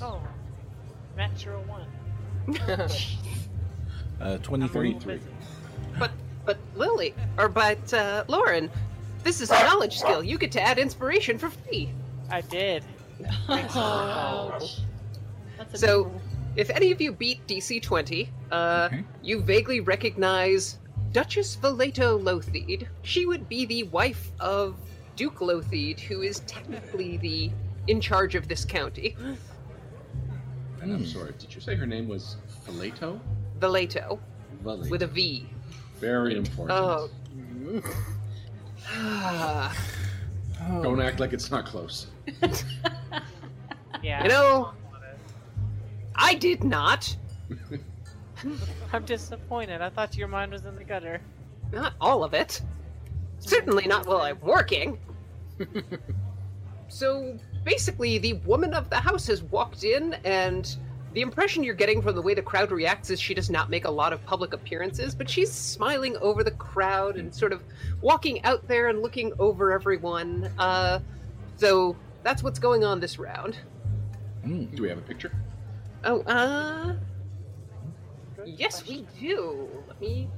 Oh, 0.00 0.20
natural 1.16 1.62
one. 1.64 1.86
Uh, 4.20 4.24
I'm 4.24 4.32
a 4.34 4.38
23. 4.38 4.94
little. 5.04 5.18
But, 5.98 6.12
but 6.44 6.56
Lily, 6.76 7.12
or 7.38 7.48
but 7.48 7.92
uh, 7.92 8.22
Loren, 8.28 8.70
this 9.24 9.40
is 9.40 9.50
a 9.50 9.58
knowledge 9.64 9.98
skill. 9.98 10.22
You 10.22 10.38
get 10.38 10.52
to 10.52 10.60
add 10.62 10.78
inspiration 10.78 11.38
for 11.38 11.50
free. 11.50 11.90
I 12.30 12.42
did. 12.42 12.84
Ouch. 13.48 14.78
That's 15.58 15.80
So- 15.80 16.12
If 16.54 16.70
any 16.70 16.92
of 16.92 17.00
you 17.00 17.10
beat 17.10 17.44
DC 17.48 17.82
20, 17.82 18.28
uh, 18.52 18.88
Okay. 18.92 19.04
you 19.24 19.40
vaguely 19.40 19.80
recognize 19.80 20.78
Duchess 21.10 21.56
Valeto 21.56 22.16
Lotheed. 22.16 22.86
She 23.02 23.26
would 23.26 23.48
be 23.48 23.64
the 23.66 23.82
wife 23.84 24.30
of 24.38 24.76
Duke 25.16 25.40
Lotheed, 25.40 25.98
who 25.98 26.22
is 26.22 26.40
technically 26.46 27.16
the 27.16 27.50
in 27.88 28.00
charge 28.00 28.36
of 28.36 28.46
this 28.46 28.64
county. 28.64 29.16
And 30.82 30.92
I'm 30.92 30.98
hmm. 30.98 31.06
sorry, 31.06 31.32
did 31.38 31.54
you 31.54 31.60
say 31.60 31.76
her 31.76 31.86
name 31.86 32.08
was 32.08 32.36
Fileto? 32.66 33.20
Valeto. 33.60 34.18
Valley. 34.62 34.90
with 34.90 35.02
a 35.02 35.06
V. 35.06 35.48
Very 35.98 36.36
important. 36.36 36.70
Oh. 36.72 37.08
Don't 40.82 41.00
act 41.00 41.20
like 41.20 41.32
it's 41.32 41.50
not 41.50 41.64
close. 41.64 42.08
Yeah. 44.02 44.24
you 44.24 44.28
know, 44.30 44.72
I 46.16 46.34
did 46.34 46.64
not. 46.64 47.16
I'm 48.92 49.04
disappointed. 49.04 49.80
I 49.80 49.90
thought 49.90 50.16
your 50.16 50.28
mind 50.28 50.50
was 50.50 50.64
in 50.64 50.74
the 50.74 50.82
gutter. 50.82 51.20
Not 51.72 51.94
all 52.00 52.24
of 52.24 52.34
it. 52.34 52.60
Certainly 53.38 53.86
not 53.86 54.06
while 54.06 54.22
I'm 54.22 54.40
working. 54.40 54.98
so 56.88 57.38
basically, 57.64 58.18
the 58.18 58.34
woman 58.34 58.74
of 58.74 58.90
the 58.90 58.96
house 58.96 59.26
has 59.26 59.42
walked 59.42 59.84
in, 59.84 60.14
and 60.24 60.76
the 61.12 61.20
impression 61.20 61.62
you're 61.62 61.74
getting 61.74 62.00
from 62.00 62.14
the 62.14 62.22
way 62.22 62.34
the 62.34 62.42
crowd 62.42 62.70
reacts 62.70 63.10
is 63.10 63.20
she 63.20 63.34
does 63.34 63.50
not 63.50 63.68
make 63.68 63.84
a 63.84 63.90
lot 63.90 64.12
of 64.12 64.24
public 64.24 64.54
appearances, 64.54 65.14
but 65.14 65.28
she's 65.28 65.52
smiling 65.52 66.16
over 66.18 66.42
the 66.42 66.52
crowd 66.52 67.16
and 67.16 67.34
sort 67.34 67.52
of 67.52 67.62
walking 68.00 68.42
out 68.44 68.66
there 68.66 68.88
and 68.88 69.02
looking 69.02 69.32
over 69.38 69.72
everyone. 69.72 70.50
Uh, 70.58 71.00
so 71.56 71.96
that's 72.22 72.42
what's 72.42 72.58
going 72.58 72.84
on 72.84 72.98
this 72.98 73.18
round. 73.18 73.58
Do 74.44 74.82
we 74.82 74.88
have 74.88 74.98
a 74.98 75.02
picture? 75.02 75.32
Oh, 76.04 76.22
uh. 76.22 76.94
Yes, 78.44 78.86
we 78.88 79.06
do. 79.20 79.68
Let 79.86 80.00
me. 80.00 80.28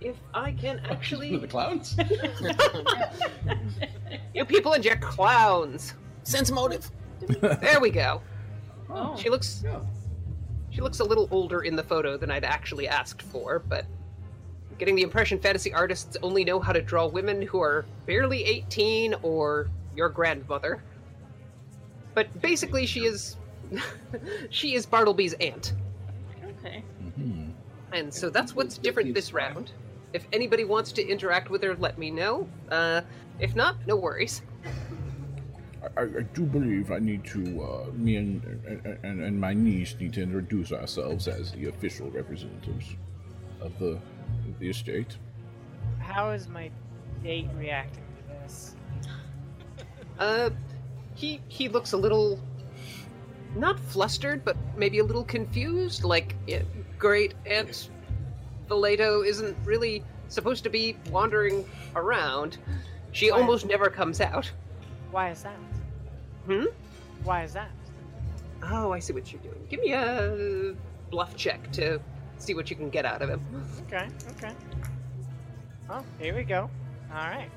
If 0.00 0.16
I 0.32 0.52
can 0.52 0.80
actually. 0.90 1.36
the 1.36 1.46
clowns? 1.46 1.96
You 4.34 4.44
people 4.44 4.72
and 4.72 4.84
your 4.84 4.96
clowns. 4.96 5.94
Sense 6.22 6.50
motive. 6.50 6.90
There 7.40 7.80
we 7.80 7.90
go. 7.90 8.22
Oh. 8.88 9.16
She 9.16 9.28
looks. 9.28 9.62
Yeah. 9.64 9.80
She 10.70 10.80
looks 10.80 11.00
a 11.00 11.04
little 11.04 11.28
older 11.30 11.62
in 11.62 11.74
the 11.76 11.82
photo 11.82 12.16
than 12.16 12.30
I'd 12.30 12.44
actually 12.44 12.86
asked 12.86 13.22
for, 13.22 13.58
but 13.58 13.84
I'm 14.70 14.76
getting 14.78 14.94
the 14.94 15.02
impression 15.02 15.38
fantasy 15.40 15.72
artists 15.74 16.16
only 16.22 16.44
know 16.44 16.60
how 16.60 16.72
to 16.72 16.80
draw 16.80 17.06
women 17.06 17.42
who 17.42 17.60
are 17.60 17.84
barely 18.06 18.44
18 18.44 19.14
or 19.22 19.68
your 19.96 20.08
grandmother. 20.08 20.82
But 22.14 22.40
basically, 22.40 22.86
she 22.86 23.04
is. 23.04 23.36
she 24.50 24.74
is 24.74 24.86
Bartleby's 24.86 25.34
aunt. 25.34 25.74
Okay. 26.44 26.84
Mhm. 27.02 27.52
And 27.92 28.14
so 28.14 28.30
that's 28.30 28.54
what's 28.54 28.78
different 28.78 29.12
this 29.14 29.32
round. 29.32 29.72
If 30.12 30.26
anybody 30.32 30.64
wants 30.64 30.92
to 30.92 31.06
interact 31.06 31.50
with 31.50 31.62
her, 31.62 31.76
let 31.76 31.98
me 31.98 32.10
know. 32.10 32.48
Uh, 32.70 33.02
if 33.38 33.54
not, 33.54 33.76
no 33.86 33.96
worries. 33.96 34.42
I, 35.96 36.02
I 36.02 36.22
do 36.34 36.42
believe 36.42 36.90
I 36.90 36.98
need 36.98 37.24
to, 37.26 37.62
uh, 37.62 37.86
me 37.94 38.16
and, 38.16 38.44
and, 38.66 38.98
and, 39.02 39.22
and 39.22 39.40
my 39.40 39.54
niece 39.54 39.96
need 39.98 40.12
to 40.14 40.22
introduce 40.22 40.72
ourselves 40.72 41.26
as 41.28 41.52
the 41.52 41.68
official 41.68 42.10
representatives 42.10 42.96
of 43.60 43.78
the, 43.78 43.92
of 44.48 44.58
the 44.58 44.68
estate. 44.68 45.16
How 45.98 46.30
is 46.30 46.48
my 46.48 46.70
date 47.22 47.48
reacting 47.56 48.02
to 48.16 48.42
this? 48.42 48.74
Uh, 50.18 50.50
he 51.14 51.40
he 51.48 51.68
looks 51.68 51.92
a 51.92 51.96
little, 51.96 52.38
not 53.56 53.80
flustered, 53.80 54.44
but 54.44 54.56
maybe 54.76 54.98
a 54.98 55.04
little 55.04 55.24
confused. 55.24 56.04
Like, 56.04 56.36
yeah, 56.46 56.62
great 56.98 57.34
Aunt 57.46 57.88
Valedo 58.70 59.26
isn't 59.26 59.56
really 59.64 60.04
supposed 60.28 60.62
to 60.64 60.70
be 60.70 60.96
wandering 61.10 61.68
around. 61.96 62.58
She 63.12 63.30
Why? 63.30 63.40
almost 63.40 63.66
never 63.66 63.90
comes 63.90 64.20
out. 64.20 64.50
Why 65.10 65.30
is 65.30 65.42
that? 65.42 65.56
Hmm. 66.46 66.66
Why 67.24 67.42
is 67.42 67.52
that? 67.52 67.70
Oh, 68.62 68.92
I 68.92 69.00
see 69.00 69.12
what 69.12 69.32
you're 69.32 69.42
doing. 69.42 69.66
Give 69.68 69.80
me 69.80 69.92
a 69.92 70.74
bluff 71.10 71.36
check 71.36 71.70
to 71.72 72.00
see 72.38 72.54
what 72.54 72.70
you 72.70 72.76
can 72.76 72.88
get 72.90 73.04
out 73.04 73.20
of 73.20 73.28
him. 73.28 73.42
Okay, 73.86 74.08
okay. 74.36 74.54
Well, 75.88 76.04
here 76.18 76.34
we 76.34 76.44
go. 76.44 76.70
All 77.12 77.28
right. 77.28 77.50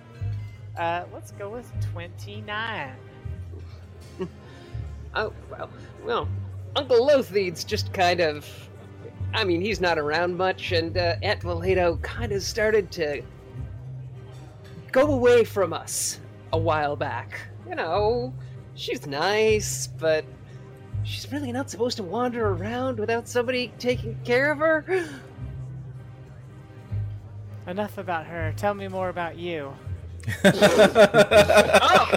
Uh, 0.77 1.03
let's 1.13 1.31
go 1.31 1.49
with 1.49 1.71
29. 1.93 2.95
Oh, 5.15 5.31
well, 5.51 5.69
well, 6.03 6.27
Uncle 6.75 7.07
Lotheed's 7.07 7.63
just 7.63 7.93
kind 7.93 8.19
of. 8.19 8.47
I 9.33 9.43
mean, 9.43 9.61
he's 9.61 9.81
not 9.81 9.97
around 9.97 10.37
much, 10.37 10.71
and 10.71 10.95
uh, 10.97 11.15
Aunt 11.23 11.41
Valado 11.41 12.01
kind 12.01 12.31
of 12.31 12.43
started 12.43 12.91
to 12.91 13.23
go 14.91 15.07
away 15.07 15.43
from 15.43 15.73
us 15.73 16.19
a 16.51 16.57
while 16.57 16.95
back. 16.95 17.39
You 17.67 17.75
know, 17.75 18.33
she's 18.75 19.07
nice, 19.07 19.87
but 19.87 20.23
she's 21.03 21.31
really 21.31 21.51
not 21.51 21.69
supposed 21.69 21.97
to 21.97 22.03
wander 22.03 22.49
around 22.49 22.99
without 22.99 23.27
somebody 23.27 23.73
taking 23.79 24.15
care 24.23 24.51
of 24.51 24.59
her. 24.59 24.85
Enough 27.67 27.97
about 27.97 28.27
her. 28.27 28.53
Tell 28.55 28.75
me 28.75 28.87
more 28.87 29.09
about 29.09 29.37
you. 29.37 29.73
oh, 30.45 32.11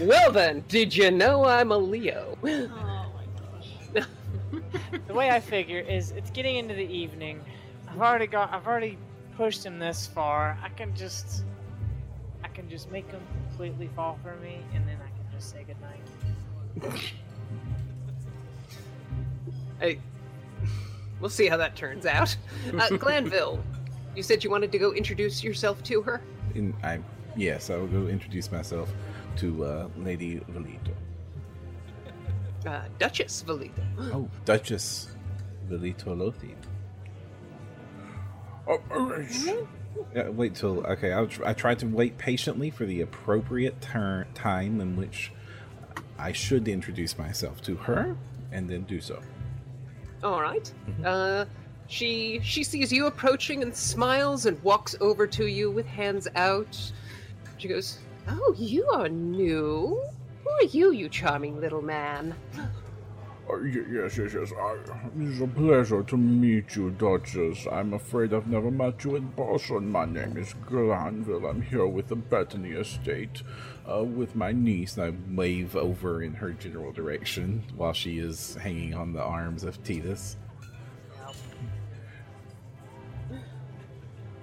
well 0.00 0.32
then, 0.32 0.64
did 0.68 0.96
you 0.96 1.10
know 1.10 1.44
I'm 1.44 1.70
a 1.70 1.78
Leo? 1.78 2.38
My 4.72 4.78
gosh. 4.78 5.00
The 5.06 5.14
way 5.14 5.30
I 5.30 5.40
figure 5.40 5.80
is 5.80 6.12
it's 6.12 6.30
getting 6.30 6.56
into 6.56 6.74
the 6.74 6.84
evening. 6.84 7.40
I've 7.88 8.00
already 8.00 8.26
got 8.26 8.52
I've 8.52 8.66
already 8.66 8.98
pushed 9.36 9.64
him 9.64 9.78
this 9.78 10.06
far. 10.06 10.58
I 10.62 10.68
can 10.68 10.94
just 10.94 11.44
I 12.44 12.48
can 12.48 12.68
just 12.68 12.90
make 12.90 13.10
him 13.10 13.20
completely 13.48 13.88
fall 13.94 14.18
for 14.22 14.36
me 14.36 14.60
and 14.74 14.86
then 14.86 14.96
I 14.96 15.08
can 15.08 15.26
just 15.32 15.50
say 15.50 15.64
goodnight. 15.64 17.02
Hey, 19.80 19.98
we'll 21.20 21.30
see 21.30 21.48
how 21.48 21.56
that 21.56 21.74
turns 21.74 22.06
out. 22.06 22.36
Uh, 22.78 22.88
Glanville, 22.98 23.62
you 24.14 24.22
said 24.22 24.44
you 24.44 24.50
wanted 24.50 24.70
to 24.72 24.78
go 24.78 24.92
introduce 24.92 25.42
yourself 25.42 25.82
to 25.84 26.02
her? 26.02 26.20
In, 26.54 26.74
I 26.82 27.00
yes, 27.36 27.70
I 27.70 27.76
will 27.76 27.86
go 27.86 28.06
introduce 28.06 28.52
myself 28.52 28.92
to 29.36 29.64
uh, 29.64 29.88
Lady 29.96 30.40
Valito. 30.50 30.92
Uh, 32.66 32.82
Duchess 32.98 33.42
Valito. 33.46 33.82
Oh, 34.12 34.28
Duchess 34.44 35.08
Valito 35.68 36.14
Lothi. 36.16 36.54
Oh, 38.66 38.80
uh, 38.90 39.22
Yeah, 40.14 40.28
wait 40.28 40.54
till 40.54 40.86
okay. 40.86 41.12
I'll 41.12 41.26
tr- 41.26 41.44
I 41.44 41.52
tried 41.52 41.78
to 41.80 41.86
wait 41.86 42.18
patiently 42.18 42.70
for 42.70 42.84
the 42.86 43.00
appropriate 43.00 43.80
turn 43.80 44.26
time 44.34 44.80
in 44.80 44.96
which 44.96 45.32
I 46.18 46.32
should 46.32 46.68
introduce 46.68 47.18
myself 47.18 47.60
to 47.62 47.74
her, 47.76 48.16
and 48.52 48.68
then 48.68 48.82
do 48.82 49.00
so. 49.00 49.20
All 50.22 50.40
right. 50.40 50.72
Uh, 51.04 51.46
she 51.88 52.40
she 52.44 52.62
sees 52.62 52.92
you 52.92 53.06
approaching 53.06 53.62
and 53.62 53.74
smiles 53.74 54.46
and 54.46 54.62
walks 54.62 54.94
over 55.00 55.26
to 55.26 55.46
you 55.46 55.70
with 55.70 55.86
hands 55.86 56.28
out. 56.36 56.78
She 57.58 57.68
goes, 57.68 57.98
"Oh, 58.28 58.54
you 58.56 58.86
are 58.90 59.08
new. 59.08 60.00
Who 60.44 60.50
are 60.50 60.64
you, 60.64 60.92
you 60.92 61.08
charming 61.08 61.60
little 61.60 61.82
man?" 61.82 62.34
Uh, 63.50 63.56
yes, 63.62 64.16
yes, 64.16 64.32
yes. 64.32 64.52
I, 64.56 64.76
it's 65.18 65.40
a 65.40 65.46
pleasure 65.46 66.04
to 66.04 66.16
meet 66.16 66.76
you, 66.76 66.90
Duchess. 66.92 67.66
I'm 67.70 67.94
afraid 67.94 68.32
I've 68.32 68.46
never 68.46 68.70
met 68.70 69.02
you 69.02 69.16
in 69.16 69.28
person. 69.32 69.90
My 69.90 70.04
name 70.04 70.36
is 70.36 70.54
Glanville. 70.66 71.46
I'm 71.46 71.60
here 71.62 71.86
with 71.86 72.06
the 72.08 72.14
Bethany 72.14 72.70
Estate, 72.70 73.42
uh, 73.90 74.04
with 74.04 74.36
my 74.36 74.52
niece. 74.52 74.98
I 74.98 75.12
wave 75.32 75.74
over 75.74 76.22
in 76.22 76.34
her 76.34 76.52
general 76.52 76.92
direction 76.92 77.64
while 77.76 77.92
she 77.92 78.18
is 78.18 78.54
hanging 78.54 78.94
on 78.94 79.12
the 79.12 79.22
arms 79.22 79.64
of 79.64 79.82
Titus. 79.82 80.36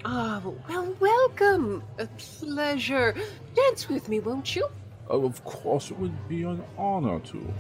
Ah, 0.03 0.41
well, 0.67 0.95
welcome. 0.99 1.81
A 1.97 2.07
pleasure. 2.17 3.15
Dance 3.55 3.87
with 3.87 4.09
me, 4.09 4.19
won't 4.19 4.53
you? 4.55 4.67
Oh, 5.09 5.25
of 5.25 5.43
course, 5.43 5.91
it 5.91 5.99
would 5.99 6.27
be 6.27 6.43
an 6.43 6.63
honor 6.77 7.19
to. 7.19 7.53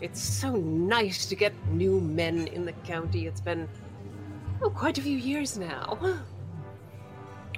It's 0.00 0.20
so 0.20 0.56
nice 0.56 1.26
to 1.26 1.36
get 1.36 1.52
new 1.68 2.00
men 2.00 2.48
in 2.48 2.64
the 2.64 2.72
county. 2.84 3.26
It's 3.26 3.40
been 3.40 3.68
oh 4.60 4.70
quite 4.70 4.98
a 4.98 5.02
few 5.02 5.16
years 5.16 5.58
now. 5.58 5.98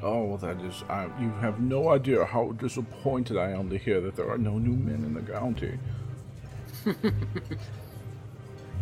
Oh, 0.03 0.37
that 0.37 0.61
is. 0.61 0.83
I, 0.91 1.05
you 1.19 1.31
have 1.41 1.61
no 1.61 1.89
idea 1.89 2.27
how 2.27 2.53
disappointed 2.53 3.39
I 3.39 3.53
am 3.53 3.71
to 3.71 3.79
hear 3.79 4.03
that 4.03 4.17
there 4.17 4.29
are 4.29 4.37
no 4.37 4.59
new 4.59 4.75
men 4.75 5.03
in 5.03 5.15
the 5.15 5.23
county. 5.23 5.79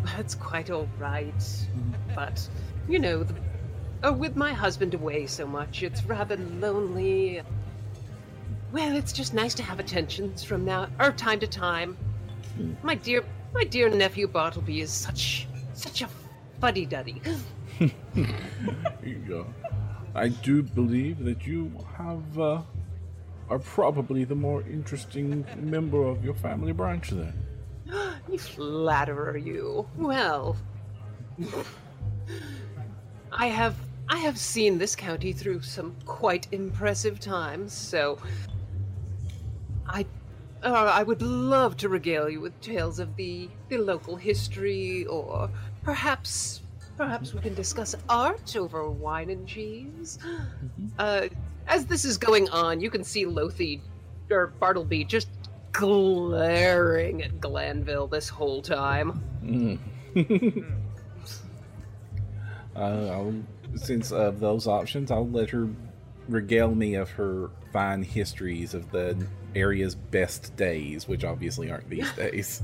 That's 0.04 0.34
quite 0.34 0.70
all 0.70 0.88
right. 0.98 1.44
But, 2.14 2.48
you 2.88 2.98
know, 2.98 3.22
the, 3.22 3.34
oh, 4.02 4.12
with 4.12 4.36
my 4.36 4.52
husband 4.52 4.94
away 4.94 5.26
so 5.26 5.46
much, 5.46 5.82
it's 5.82 6.02
rather 6.04 6.36
lonely. 6.36 7.42
Well, 8.72 8.96
it's 8.96 9.12
just 9.12 9.34
nice 9.34 9.52
to 9.54 9.62
have 9.62 9.78
attentions 9.80 10.42
from 10.42 10.64
now, 10.64 10.88
or 10.98 11.12
time 11.12 11.38
to 11.40 11.46
time. 11.46 11.96
My 12.82 12.94
dear, 12.94 13.22
my 13.52 13.64
dear 13.64 13.90
nephew 13.90 14.26
Bartleby 14.26 14.80
is 14.80 14.90
such, 14.90 15.46
such 15.74 16.02
a 16.02 16.08
fuddy-duddy. 16.60 17.20
Yeah. 19.04 19.44
I 20.14 20.28
do 20.28 20.62
believe 20.62 21.24
that 21.24 21.46
you 21.46 21.72
have 21.96 22.38
uh, 22.38 22.62
are 23.48 23.58
probably 23.58 24.24
the 24.24 24.34
more 24.34 24.62
interesting 24.62 25.44
member 25.60 26.04
of 26.04 26.24
your 26.24 26.34
family 26.34 26.72
branch. 26.72 27.10
Then 27.10 27.32
You 28.30 28.38
flatterer, 28.38 29.36
you. 29.36 29.88
Well, 29.96 30.56
I 33.32 33.46
have 33.46 33.74
I 34.08 34.18
have 34.18 34.38
seen 34.38 34.78
this 34.78 34.94
county 34.94 35.32
through 35.32 35.62
some 35.62 35.96
quite 36.04 36.46
impressive 36.52 37.18
times, 37.18 37.72
so 37.72 38.18
I 39.86 40.06
uh, 40.62 40.92
I 40.94 41.02
would 41.02 41.22
love 41.22 41.76
to 41.78 41.88
regale 41.88 42.28
you 42.28 42.40
with 42.40 42.58
tales 42.60 42.98
of 42.98 43.16
the 43.16 43.48
the 43.68 43.78
local 43.78 44.16
history, 44.16 45.06
or 45.06 45.50
perhaps 45.82 46.62
perhaps 46.96 47.34
we 47.34 47.40
can 47.40 47.54
discuss 47.54 47.94
art 48.08 48.56
over 48.56 48.88
wine 48.88 49.30
and 49.30 49.46
cheese. 49.46 50.18
Uh, 50.98 51.26
as 51.68 51.86
this 51.86 52.04
is 52.04 52.18
going 52.18 52.48
on, 52.50 52.78
you 52.80 52.90
can 52.90 53.02
see 53.02 53.24
Lothi 53.24 53.80
or 54.30 54.48
Bartleby 54.48 55.04
just 55.04 55.28
glaring 55.72 57.22
at 57.22 57.40
Glanville 57.40 58.06
this 58.06 58.28
whole 58.28 58.60
time. 58.60 59.22
Mm. 59.42 59.78
uh, 62.76 62.78
I'll, 62.78 63.34
since 63.74 64.12
of 64.12 64.38
those 64.38 64.66
options, 64.66 65.10
I'll 65.10 65.28
let 65.28 65.50
her 65.50 65.68
regale 66.28 66.74
me 66.74 66.94
of 66.94 67.10
her 67.10 67.50
fine 67.72 68.02
histories 68.02 68.74
of 68.74 68.90
the 68.90 69.16
area's 69.54 69.94
best 69.94 70.54
days, 70.56 71.08
which 71.08 71.24
obviously 71.24 71.70
aren't 71.70 71.88
these 71.88 72.10
days. 72.16 72.62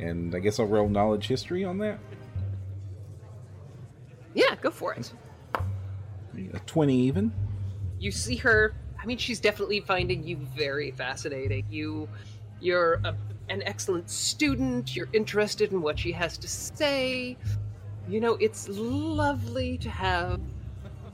And 0.00 0.34
I 0.34 0.38
guess 0.38 0.58
I'll 0.58 0.66
roll 0.66 0.88
knowledge 0.88 1.26
history 1.26 1.64
on 1.64 1.78
that. 1.78 1.98
Yeah, 4.34 4.54
go 4.60 4.70
for 4.70 4.94
it. 4.94 5.12
A 6.52 6.58
20 6.60 6.96
even. 7.00 7.32
You 7.98 8.12
see 8.12 8.36
her. 8.36 8.74
I 9.00 9.06
mean, 9.06 9.18
she's 9.18 9.40
definitely 9.40 9.80
finding 9.80 10.22
you 10.22 10.36
very 10.56 10.92
fascinating. 10.92 11.66
You, 11.70 12.08
you're 12.60 13.00
a, 13.04 13.16
an 13.48 13.62
excellent 13.64 14.08
student. 14.08 14.94
You're 14.94 15.08
interested 15.12 15.72
in 15.72 15.82
what 15.82 15.98
she 15.98 16.12
has 16.12 16.38
to 16.38 16.48
say. 16.48 17.36
You 18.08 18.20
know, 18.20 18.34
it's 18.34 18.68
lovely 18.68 19.78
to 19.78 19.90
have 19.90 20.40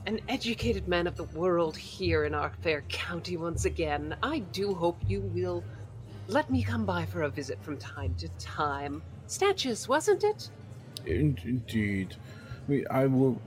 an 0.05 0.19
educated 0.29 0.87
man 0.87 1.07
of 1.07 1.15
the 1.15 1.23
world 1.23 1.75
here 1.75 2.25
in 2.25 2.33
our 2.33 2.51
fair 2.61 2.81
county 2.89 3.37
once 3.37 3.65
again. 3.65 4.15
I 4.21 4.39
do 4.39 4.73
hope 4.73 4.97
you 5.07 5.21
will 5.21 5.63
let 6.27 6.49
me 6.49 6.63
come 6.63 6.85
by 6.85 7.05
for 7.05 7.23
a 7.23 7.29
visit 7.29 7.57
from 7.61 7.77
time 7.77 8.15
to 8.19 8.27
time. 8.39 9.01
Statues, 9.27 9.87
wasn't 9.87 10.23
it? 10.23 10.49
In- 11.05 11.37
Indeed. 11.43 12.15
I 12.89 13.05
will. 13.05 13.41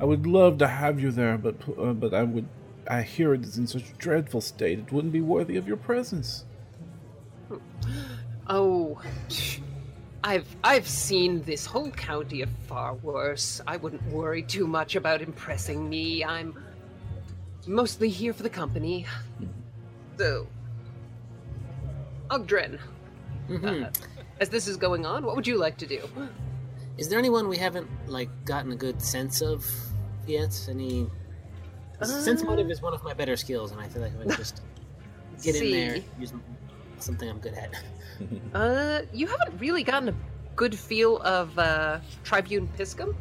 I 0.00 0.04
would 0.04 0.26
love 0.26 0.58
to 0.58 0.66
have 0.66 1.00
you 1.00 1.10
there, 1.10 1.38
but 1.38 1.56
uh, 1.78 1.92
but 1.92 2.14
I 2.14 2.22
would. 2.22 2.46
I 2.88 3.02
hear 3.02 3.32
it 3.34 3.44
is 3.44 3.56
in 3.56 3.66
such 3.66 3.90
a 3.90 3.94
dreadful 3.94 4.40
state. 4.40 4.78
It 4.78 4.92
wouldn't 4.92 5.12
be 5.12 5.20
worthy 5.20 5.56
of 5.56 5.66
your 5.66 5.76
presence. 5.76 6.44
Oh, 8.46 9.00
I've 10.26 10.56
I've 10.64 10.88
seen 10.88 11.42
this 11.42 11.66
whole 11.66 11.90
county 11.90 12.40
of 12.40 12.48
far 12.66 12.94
worse. 12.94 13.60
I 13.66 13.76
wouldn't 13.76 14.02
worry 14.04 14.42
too 14.42 14.66
much 14.66 14.96
about 14.96 15.20
impressing 15.20 15.88
me. 15.88 16.24
I'm 16.24 16.58
mostly 17.66 18.08
here 18.08 18.32
for 18.32 18.42
the 18.42 18.48
company. 18.50 19.06
So, 20.16 20.46
Oggdren, 22.30 22.78
Mhm. 23.50 23.84
uh, 23.84 23.90
as 24.40 24.48
this 24.48 24.66
is 24.66 24.78
going 24.78 25.04
on, 25.04 25.26
what 25.26 25.36
would 25.36 25.46
you 25.46 25.58
like 25.58 25.76
to 25.78 25.86
do? 25.86 26.08
Is 26.96 27.08
there 27.08 27.18
anyone 27.18 27.46
we 27.48 27.58
haven't 27.58 27.88
like 28.06 28.30
gotten 28.46 28.72
a 28.72 28.76
good 28.76 29.02
sense 29.02 29.42
of 29.42 29.68
yet? 30.26 30.58
Any 30.70 31.06
sense 32.02 32.42
Uh, 32.42 32.46
motive 32.46 32.70
is 32.70 32.80
one 32.80 32.94
of 32.94 33.02
my 33.04 33.12
better 33.12 33.36
skills, 33.36 33.72
and 33.72 33.80
I 33.80 33.88
feel 33.88 34.00
like 34.00 34.12
if 34.14 34.20
I 34.20 34.24
can 34.24 34.36
just 34.36 34.62
get 35.42 35.56
in 35.56 35.70
there, 35.70 35.96
use 36.18 36.32
something 36.98 37.28
I'm 37.28 37.40
good 37.40 37.54
at. 37.54 37.74
Uh, 38.54 39.02
you 39.12 39.26
haven't 39.26 39.58
really 39.58 39.82
gotten 39.82 40.08
a 40.10 40.14
good 40.54 40.78
feel 40.78 41.18
of 41.22 41.58
uh, 41.58 41.98
Tribune 42.22 42.68
Piscum. 42.78 43.14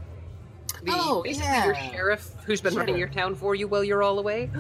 The, 0.83 0.91
Oh, 0.93 1.23
basically 1.23 1.49
your 1.65 1.75
sheriff 1.75 2.31
who's 2.45 2.61
been 2.61 2.75
running 2.75 2.97
your 2.97 3.07
town 3.07 3.33
for 3.35 3.55
you 3.55 3.67
while 3.67 3.83
you're 3.83 4.03
all 4.03 4.19
away. 4.19 4.51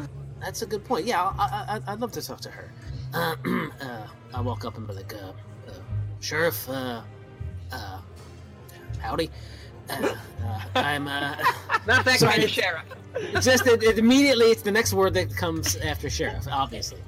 That's 0.41 0.61
a 0.61 0.65
good 0.65 0.83
point. 0.83 1.05
Yeah, 1.05 1.21
I, 1.37 1.79
I, 1.87 1.93
I'd 1.93 1.99
love 2.01 2.11
to 2.13 2.21
talk 2.21 2.41
to 2.41 2.49
her. 2.49 2.71
Uh, 3.13 3.35
uh, 3.81 4.07
I 4.33 4.41
walk 4.41 4.65
up 4.65 4.77
and 4.77 4.87
be 4.87 4.93
like, 4.93 5.13
uh, 5.13 5.33
uh, 5.67 5.73
Sheriff, 6.21 6.67
uh, 6.69 7.01
uh, 7.71 7.99
howdy. 8.99 9.29
Uh, 9.89 10.15
uh, 10.43 10.61
I'm 10.75 11.07
uh, 11.07 11.35
Not 11.87 12.05
that 12.05 12.19
Sorry. 12.19 12.31
kind 12.31 12.43
of 12.43 12.49
sheriff. 12.49 12.83
just 13.41 13.67
it, 13.67 13.83
it 13.83 13.99
immediately 13.99 14.47
it's 14.47 14.61
the 14.63 14.71
next 14.71 14.93
word 14.93 15.13
that 15.13 15.35
comes 15.35 15.75
after 15.77 16.09
sheriff, 16.09 16.47
obviously. 16.49 16.99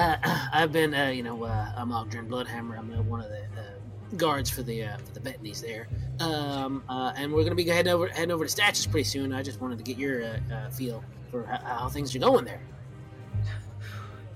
Uh, 0.00 0.16
I've 0.52 0.72
been, 0.72 0.94
uh, 0.94 1.08
you 1.08 1.22
know, 1.22 1.44
uh, 1.44 1.72
I'm 1.76 1.90
Oggdren 1.90 2.26
Bloodhammer. 2.26 2.78
I'm 2.78 2.92
uh, 2.92 3.02
one 3.02 3.20
of 3.20 3.28
the 3.28 3.42
uh, 3.42 4.16
guards 4.16 4.48
for 4.48 4.62
the 4.62 4.84
uh, 4.84 4.96
for 4.96 5.12
the 5.12 5.20
Bettany's 5.20 5.60
there, 5.60 5.88
um, 6.20 6.82
and 6.88 7.30
we're 7.30 7.42
gonna 7.44 7.54
be 7.54 7.64
heading 7.64 7.92
over 7.92 8.08
heading 8.08 8.30
over 8.30 8.44
to 8.44 8.50
Statues 8.50 8.86
pretty 8.86 9.04
soon. 9.04 9.32
I 9.32 9.42
just 9.42 9.60
wanted 9.60 9.76
to 9.76 9.84
get 9.84 9.98
your 9.98 10.40
feel 10.72 11.04
for 11.30 11.44
how, 11.44 11.80
how 11.80 11.88
things 11.90 12.16
are 12.16 12.18
going 12.18 12.46
there. 12.46 12.62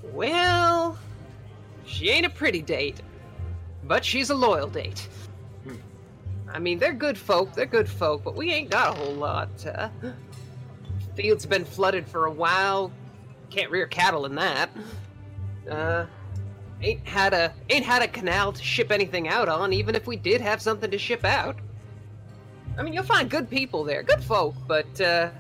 Well, 0.03 0.99
she 1.87 2.11
ain't 2.11 2.27
a 2.27 2.31
pretty 2.31 2.61
date, 2.61 3.01
but 3.85 4.05
she's 4.05 4.29
a 4.29 4.35
loyal 4.35 4.69
date. 4.69 5.09
I 6.53 6.59
mean, 6.59 6.79
they're 6.79 6.93
good 6.93 7.17
folk, 7.17 7.55
they're 7.55 7.65
good 7.65 7.89
folk, 7.89 8.23
but 8.23 8.37
we 8.37 8.53
ain't 8.53 8.71
got 8.71 8.91
a 8.97 9.01
whole 9.01 9.15
lot. 9.15 9.49
Field's 11.17 11.47
been 11.47 11.65
flooded 11.65 12.07
for 12.07 12.27
a 12.27 12.31
while. 12.31 12.93
Can't 13.49 13.71
rear 13.71 13.87
cattle 13.87 14.27
in 14.27 14.35
that. 14.35 14.69
Uh, 15.71 16.07
ain't 16.83 17.07
had 17.07 17.33
a 17.33 17.53
ain't 17.71 17.85
had 17.85 18.03
a 18.03 18.09
canal 18.09 18.53
to 18.53 18.63
ship 18.63 18.91
anything 18.93 19.29
out 19.29 19.49
on, 19.49 19.73
even 19.73 19.95
if 19.95 20.07
we 20.07 20.17
did 20.17 20.41
have 20.41 20.61
something 20.61 20.91
to 20.91 20.99
ship 20.99 21.25
out. 21.25 21.57
I 22.77 22.83
mean, 22.83 22.93
you'll 22.93 23.05
find 23.05 23.31
good 23.31 23.49
people 23.49 23.85
there, 23.85 24.03
good 24.03 24.23
folk, 24.23 24.55
but 24.67 25.01
uh, 25.01 25.31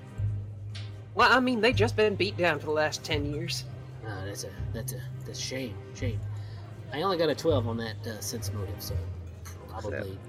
well, 1.14 1.32
I 1.32 1.40
mean, 1.40 1.60
they 1.60 1.72
just 1.72 1.96
been 1.96 2.14
beat 2.14 2.36
down 2.36 2.58
for 2.58 2.66
the 2.66 2.72
last 2.72 3.04
ten 3.04 3.32
years. 3.32 3.64
Uh, 4.06 4.24
that's 4.24 4.44
a 4.44 4.50
that's 4.72 4.92
a 4.92 5.00
that's 5.24 5.38
a 5.38 5.42
shame. 5.42 5.74
Shame. 5.94 6.20
I 6.92 7.02
only 7.02 7.18
got 7.18 7.28
a 7.28 7.34
twelve 7.34 7.66
on 7.66 7.76
that 7.78 8.06
uh, 8.06 8.20
sense 8.20 8.52
motive, 8.52 8.80
so 8.80 8.96
probably 9.68 10.18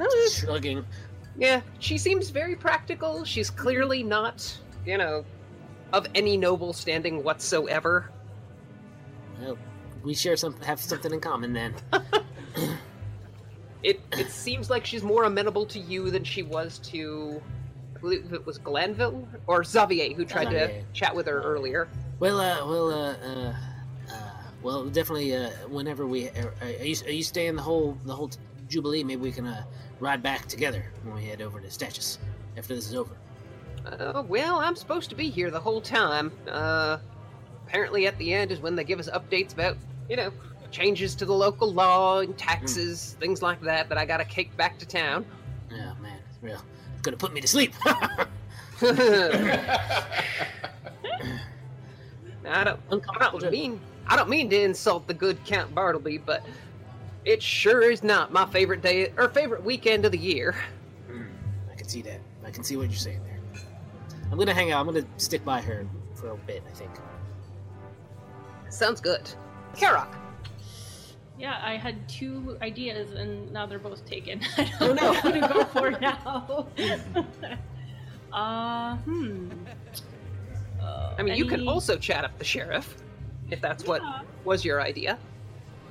Uh, 0.00 0.06
shrugging. 0.28 0.84
Yeah, 1.36 1.60
she 1.78 1.98
seems 1.98 2.30
very 2.30 2.56
practical. 2.56 3.24
She's 3.24 3.48
clearly 3.50 4.02
not, 4.02 4.56
you 4.84 4.98
know, 4.98 5.24
of 5.92 6.06
any 6.14 6.36
noble 6.36 6.72
standing 6.72 7.22
whatsoever. 7.22 8.10
Well, 9.40 9.58
we 10.02 10.14
share 10.14 10.36
some 10.36 10.60
have 10.62 10.80
something 10.80 11.12
in 11.12 11.20
common 11.20 11.52
then. 11.52 11.74
It 13.84 14.00
it 14.12 14.30
seems 14.30 14.70
like 14.70 14.86
she's 14.86 15.02
more 15.02 15.24
amenable 15.24 15.66
to 15.66 15.78
you 15.78 16.10
than 16.10 16.24
she 16.24 16.42
was 16.42 16.78
to 16.90 17.40
I 17.94 17.98
believe 17.98 18.32
it 18.32 18.44
was 18.44 18.56
Glanville 18.56 19.28
or 19.46 19.62
Xavier 19.62 20.14
who 20.14 20.24
tried 20.24 20.44
Xavier. 20.44 20.68
to 20.68 20.82
chat 20.94 21.14
with 21.14 21.26
her 21.26 21.42
earlier. 21.42 21.88
Well, 22.18 22.40
uh, 22.40 22.66
well, 22.66 22.90
uh, 22.90 23.12
uh, 23.12 23.54
uh 24.10 24.30
well, 24.62 24.86
definitely. 24.86 25.36
Uh, 25.36 25.50
whenever 25.68 26.06
we, 26.06 26.30
uh, 26.30 26.46
are 26.62 26.84
you, 26.84 26.96
are 27.06 27.10
you 27.10 27.22
staying 27.22 27.56
the 27.56 27.62
whole 27.62 27.98
the 28.06 28.14
whole 28.14 28.30
jubilee? 28.68 29.04
Maybe 29.04 29.20
we 29.20 29.32
can 29.32 29.46
uh, 29.46 29.64
ride 30.00 30.22
back 30.22 30.46
together 30.46 30.86
when 31.02 31.16
we 31.16 31.26
head 31.26 31.42
over 31.42 31.60
to 31.60 31.70
Statues 31.70 32.18
after 32.56 32.74
this 32.74 32.88
is 32.88 32.94
over. 32.94 33.14
Uh, 33.84 34.22
well, 34.26 34.60
I'm 34.60 34.76
supposed 34.76 35.10
to 35.10 35.14
be 35.14 35.28
here 35.28 35.50
the 35.50 35.60
whole 35.60 35.82
time. 35.82 36.32
Apparently 37.66 38.06
at 38.06 38.16
the 38.18 38.32
end 38.32 38.50
is 38.50 38.60
when 38.60 38.76
they 38.76 38.84
give 38.84 38.98
us 38.98 39.08
updates 39.08 39.52
about, 39.52 39.76
you 40.08 40.16
know, 40.16 40.32
changes 40.70 41.14
to 41.14 41.24
the 41.24 41.32
local 41.32 41.72
law 41.72 42.20
and 42.20 42.36
taxes, 42.36 43.16
things 43.20 43.42
like 43.42 43.60
that 43.62 43.88
that 43.88 43.98
I 43.98 44.04
gotta 44.04 44.24
kick 44.24 44.56
back 44.56 44.78
to 44.78 44.86
town. 44.86 45.24
Oh 45.72 45.94
man, 46.00 46.18
it's 46.28 46.42
real. 46.42 46.60
It's 46.92 47.02
gonna 47.02 47.16
put 47.16 47.32
me 47.32 47.40
to 47.40 47.48
sleep. 47.48 47.74
I 52.46 52.62
don't, 52.62 52.80
I 52.90 53.28
don't 53.30 53.50
mean 53.50 53.80
I 54.06 54.16
don't 54.16 54.28
mean 54.28 54.50
to 54.50 54.60
insult 54.60 55.06
the 55.06 55.14
good 55.14 55.42
Count 55.44 55.74
Bartleby, 55.74 56.18
but 56.18 56.44
it 57.24 57.42
sure 57.42 57.90
is 57.90 58.02
not 58.02 58.32
my 58.32 58.46
favorite 58.46 58.82
day 58.82 59.12
or 59.16 59.28
favorite 59.28 59.64
weekend 59.64 60.04
of 60.04 60.12
the 60.12 60.18
year. 60.18 60.54
Mm, 61.10 61.26
I 61.72 61.74
can 61.74 61.88
see 61.88 62.02
that. 62.02 62.20
I 62.44 62.50
can 62.50 62.64
see 62.64 62.76
what 62.76 62.90
you're 62.90 62.92
saying 62.98 63.22
there. 63.24 63.40
I'm 64.30 64.38
gonna 64.38 64.52
hang 64.52 64.72
out. 64.72 64.80
I'm 64.80 64.86
gonna 64.92 65.06
stick 65.16 65.44
by 65.44 65.60
her 65.62 65.86
for 66.14 66.30
a 66.30 66.36
bit. 66.36 66.62
I 66.68 66.74
think. 66.74 66.90
Sounds 68.74 69.00
good. 69.00 69.30
Karrock. 69.74 70.12
Yeah, 71.38 71.60
I 71.64 71.76
had 71.76 72.08
two 72.08 72.56
ideas 72.62 73.12
and 73.12 73.50
now 73.52 73.66
they're 73.66 73.78
both 73.78 74.04
taken. 74.04 74.40
I 74.56 74.70
Oh, 74.80 74.86
don't 74.88 74.96
no. 74.96 75.12
know 75.12 75.20
who 75.20 75.32
to 75.32 75.40
go 75.48 75.64
for 75.64 75.90
now. 75.92 76.66
uh, 78.32 78.96
hmm. 78.96 79.50
Uh, 80.82 81.14
I 81.18 81.22
mean, 81.22 81.36
you 81.36 81.46
can 81.46 81.66
also 81.68 81.96
chat 81.96 82.24
up 82.24 82.36
the 82.38 82.44
sheriff, 82.44 82.96
if 83.50 83.60
that's 83.60 83.84
what 83.86 84.02
Yeah. 84.02 84.20
was 84.44 84.64
your 84.64 84.80
idea. 84.82 85.18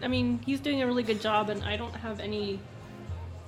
I 0.02 0.08
mean, 0.08 0.40
he's 0.46 0.60
doing 0.60 0.82
a 0.82 0.86
really 0.86 1.04
good 1.04 1.22
job, 1.22 1.50
and 1.50 1.64
I 1.64 1.78
don't 1.78 1.96
have 1.96 2.20
any 2.20 2.60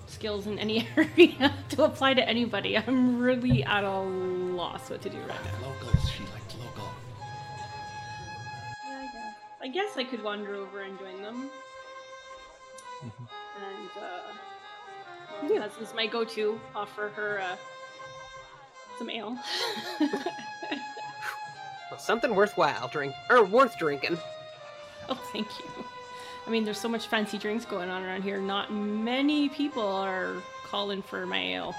skills 0.07 0.47
in 0.47 0.57
any 0.59 0.87
area 0.97 1.53
to 1.69 1.83
apply 1.83 2.13
to 2.13 2.27
anybody. 2.27 2.77
I'm 2.77 3.19
really 3.19 3.63
at 3.63 3.83
a 3.83 3.99
loss 3.99 4.89
what 4.89 5.01
to 5.01 5.09
do 5.09 5.17
right 5.19 5.27
now. 5.43 5.67
Locals. 5.67 6.09
She 6.09 6.23
liked 6.33 6.44
I 9.65 9.67
guess 9.67 9.97
I 9.97 10.03
could 10.03 10.23
wander 10.23 10.53
over 10.53 10.83
and 10.83 10.97
join 10.99 11.23
them. 11.23 11.49
and 13.01 13.89
uh, 13.99 15.51
yeah, 15.51 15.67
this 15.67 15.89
is 15.89 15.95
my 15.95 16.05
go-to. 16.05 16.59
Offer 16.75 17.09
her 17.15 17.41
uh, 17.41 17.55
some 18.99 19.09
ale. 19.09 19.37
Well, 21.91 21.99
something 21.99 22.33
worthwhile 22.33 22.87
drink 22.87 23.13
or 23.29 23.43
worth 23.43 23.77
drinking. 23.77 24.17
oh, 25.09 25.29
thank 25.31 25.47
you. 25.59 25.65
I 26.45 26.49
mean, 26.49 26.65
there's 26.65 26.79
so 26.79 26.89
much 26.89 27.07
fancy 27.07 27.37
drinks 27.37 27.63
going 27.63 27.89
on 27.89 28.03
around 28.03 28.23
here. 28.23 28.41
Not 28.41 28.73
many 28.73 29.49
people 29.49 29.87
are 29.87 30.33
calling 30.65 31.03
for 31.03 31.27
my 31.27 31.37
ale. 31.37 31.75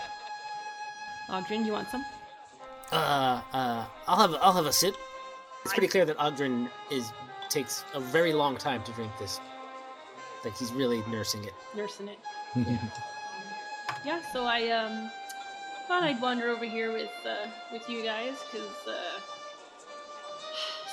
Oggdren, 1.29 1.67
you 1.67 1.73
want 1.73 1.89
some? 1.89 2.05
Uh, 2.93 3.43
uh, 3.53 3.85
I'll 4.07 4.29
have 4.29 4.39
I'll 4.41 4.53
have 4.53 4.67
a 4.67 4.73
sip. 4.73 4.95
It's 5.65 5.73
pretty 5.73 5.89
clear 5.89 6.05
that 6.05 6.17
Oggdren 6.19 6.71
is 6.91 7.11
takes 7.57 7.87
a 7.95 8.01
very 8.01 8.35
long 8.35 8.55
time 8.55 8.83
to 8.83 8.93
drink 8.93 9.11
this. 9.19 9.41
Like 10.45 10.55
he's 10.59 10.75
really 10.75 11.03
nursing 11.09 11.43
it. 11.45 11.55
Nursing 11.75 12.09
it. 12.09 12.19
yeah, 14.05 14.21
so 14.31 14.45
I 14.45 14.69
um 14.69 15.11
thought 15.89 16.03
I'd 16.03 16.21
wander 16.21 16.51
over 16.51 16.67
here 16.67 16.93
with 16.93 17.17
uh, 17.25 17.49
with 17.73 17.89
you 17.89 18.03
guys 18.03 18.35
because 18.53 18.77
uh, 18.87 19.19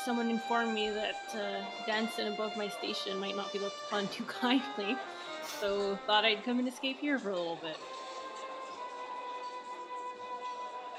someone 0.06 0.30
informed 0.30 0.74
me 0.74 0.90
that 0.90 1.22
uh, 1.36 1.66
dancing 1.86 2.30
above 2.30 2.56
my 2.56 2.70
station 2.70 3.20
might 3.20 3.36
not 3.36 3.52
be 3.52 3.60
looked 3.60 3.82
upon 3.88 4.08
too 4.08 4.24
kindly. 4.42 4.96
So 5.60 6.00
thought 6.08 6.24
I'd 6.24 6.46
come 6.46 6.60
and 6.60 6.68
escape 6.70 6.98
here 7.02 7.20
for 7.20 7.32
a 7.32 7.36
little 7.36 7.60
bit. 7.62 7.78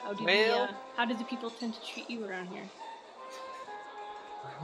How 0.03 0.13
do 0.13 0.19
the, 0.19 0.25
Well- 0.27 0.63
uh, 0.65 0.69
how 0.99 1.07
do 1.07 1.15
the 1.15 1.25
people 1.25 1.49
tend 1.49 1.73
to 1.73 1.81
treat 1.91 2.11
you 2.11 2.27
around 2.27 2.49
here? 2.49 2.69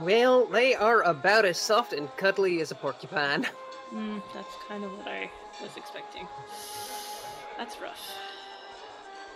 Well, 0.01 0.45
they 0.45 0.73
are 0.75 1.01
about 1.03 1.45
as 1.45 1.57
soft 1.57 1.93
and 1.93 2.09
cuddly 2.17 2.61
as 2.61 2.71
a 2.71 2.75
porcupine. 2.75 3.47
Mm, 3.93 4.21
that's 4.33 4.55
kind 4.67 4.83
of 4.83 4.91
what 4.97 5.07
I 5.07 5.29
was 5.61 5.75
expecting. 5.75 6.27
That's 7.57 7.79
rough. 7.81 7.99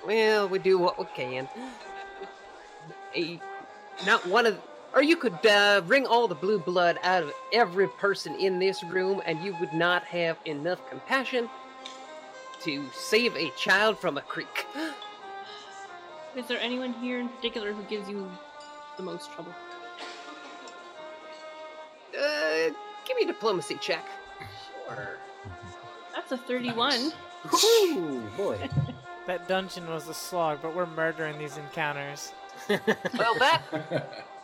Well, 0.05 0.47
we 0.47 0.59
do 0.59 0.77
what 0.77 0.97
we 0.97 1.05
can. 1.13 1.49
A, 3.15 3.39
not 4.05 4.25
one 4.27 4.45
of, 4.45 4.57
or 4.93 5.03
you 5.03 5.17
could 5.17 5.45
uh, 5.45 5.81
wring 5.85 6.05
all 6.05 6.27
the 6.27 6.35
blue 6.35 6.59
blood 6.59 6.99
out 7.03 7.23
of 7.23 7.33
every 7.51 7.87
person 7.87 8.35
in 8.35 8.59
this 8.59 8.83
room, 8.83 9.21
and 9.25 9.43
you 9.43 9.55
would 9.59 9.73
not 9.73 10.03
have 10.05 10.37
enough 10.45 10.79
compassion 10.89 11.49
to 12.63 12.85
save 12.93 13.35
a 13.35 13.49
child 13.51 13.99
from 13.99 14.17
a 14.17 14.21
creek. 14.21 14.65
Is 16.35 16.47
there 16.47 16.59
anyone 16.59 16.93
here 16.93 17.19
in 17.19 17.29
particular 17.29 17.71
who 17.73 17.83
gives 17.83 18.09
you 18.09 18.29
the 18.97 19.03
most 19.03 19.31
trouble? 19.31 19.53
Uh, 22.17 22.73
give 23.05 23.17
me 23.17 23.23
a 23.23 23.27
diplomacy 23.27 23.77
check. 23.81 24.05
Sure. 24.87 25.17
That's 26.13 26.31
a 26.31 26.37
31. 26.37 27.11
Ooh, 27.53 28.21
boy. 28.37 28.69
That 29.25 29.47
dungeon 29.47 29.89
was 29.89 30.07
a 30.07 30.13
slog, 30.13 30.59
but 30.61 30.75
we're 30.75 30.85
murdering 30.85 31.39
these 31.39 31.57
encounters. 31.57 32.31
Well, 32.69 33.35
that. 33.39 33.63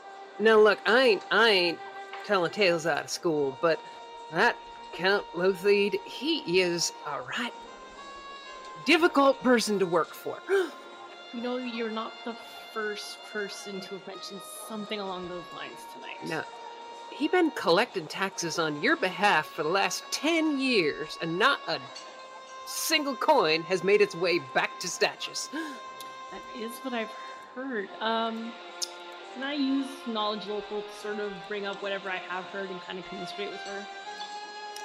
now, 0.39 0.59
look, 0.59 0.80
I 0.88 1.03
ain't, 1.03 1.24
I 1.30 1.49
ain't 1.49 1.80
telling 2.26 2.51
tales 2.51 2.88
out 2.88 3.03
of 3.03 3.09
school, 3.11 3.55
but 3.61 3.80
that 4.32 4.55
Count 4.93 5.24
Lotheed, 5.36 5.95
he 6.05 6.61
is 6.61 6.93
a 7.07 7.22
right 7.22 7.53
difficult 8.86 9.41
person 9.43 9.78
to 9.80 9.86
work 9.86 10.13
for. 10.13 10.38
You 11.34 11.39
know, 11.39 11.55
you're 11.55 11.89
not 11.89 12.11
the 12.26 12.36
first 12.74 13.17
person 13.32 13.80
to 13.80 13.88
have 13.91 14.05
mentioned 14.05 14.41
something 14.67 14.99
along 14.99 15.30
those 15.30 15.45
lines 15.55 15.80
tonight. 15.93 16.17
Now, 16.28 16.43
he 17.12 17.28
been 17.28 17.51
collecting 17.51 18.07
taxes 18.07 18.57
on 18.59 18.82
your 18.82 18.95
behalf 18.95 19.45
for 19.47 19.64
the 19.64 19.70
last 19.70 20.03
10 20.12 20.59
years, 20.59 21.18
and 21.22 21.38
not 21.38 21.59
a 21.68 21.80
single 22.66 23.16
coin 23.16 23.64
has 23.64 23.84
made 23.84 24.01
its 24.01 24.16
way 24.16 24.39
back 24.53 24.80
to 24.80 24.88
Statues. 24.88 25.49
That 26.32 26.41
is 26.62 26.72
what 26.84 26.93
I've 26.93 27.12
heard. 27.55 27.89
Um, 27.99 28.53
can 29.34 29.43
I 29.43 29.51
use 29.53 29.86
knowledge 30.07 30.47
local 30.47 30.82
to 30.82 30.88
sort 31.01 31.20
of 31.20 31.34
bring 31.49 31.66
up 31.66 31.84
whatever 31.84 32.09
I 32.09 32.16
have 32.30 32.45
heard 32.45 32.70
and 32.70 32.80
kind 32.84 32.97
of 32.99 33.05
commiserate 33.09 33.49
with 33.51 33.59
her? 33.59 33.86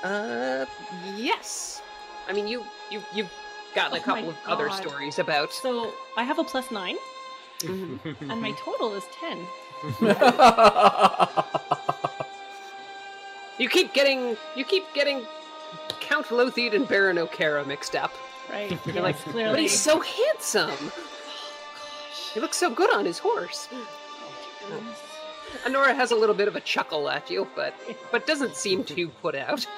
Uh, 0.02 0.66
yes. 1.16 1.82
I 2.28 2.32
mean, 2.32 2.48
you, 2.48 2.64
you, 2.90 3.00
you've 3.14 3.30
gotten 3.76 3.96
a 3.96 4.00
Oh 4.00 4.02
my 4.12 4.22
couple 4.22 4.30
of 4.30 4.36
other 4.48 4.70
stories 4.70 5.20
about. 5.20 5.52
So 5.52 5.92
I 6.16 6.24
have 6.24 6.40
a 6.40 6.44
plus 6.44 6.72
nine, 6.72 6.96
Mhm. 7.60 8.00
and 8.28 8.40
my 8.42 8.50
total 8.58 8.92
is 8.94 9.04
ten. 9.20 9.38
You 13.58 13.68
keep 13.68 13.94
getting, 13.94 14.36
you 14.54 14.64
keep 14.64 14.84
getting 14.94 15.26
Count 16.00 16.26
Lotheed 16.26 16.74
and 16.74 16.86
Baron 16.86 17.18
O'Cara 17.18 17.64
mixed 17.64 17.96
up. 17.96 18.12
Right? 18.50 18.70
You're 18.86 18.94
yes, 18.96 19.02
like, 19.02 19.16
clearly. 19.16 19.52
But 19.52 19.60
he's 19.60 19.78
so 19.78 20.00
handsome. 20.00 20.92
He 22.32 22.40
looks 22.40 22.56
so 22.56 22.70
good 22.70 22.92
on 22.92 23.04
his 23.04 23.18
horse. 23.18 23.68
Goodness. 24.68 25.02
Honora 25.64 25.94
has 25.94 26.10
a 26.10 26.16
little 26.16 26.34
bit 26.34 26.48
of 26.48 26.56
a 26.56 26.60
chuckle 26.60 27.08
at 27.08 27.30
you, 27.30 27.46
but 27.54 27.74
but 28.12 28.26
doesn't 28.26 28.56
seem 28.56 28.84
too 28.84 29.08
put 29.08 29.34
out. 29.34 29.66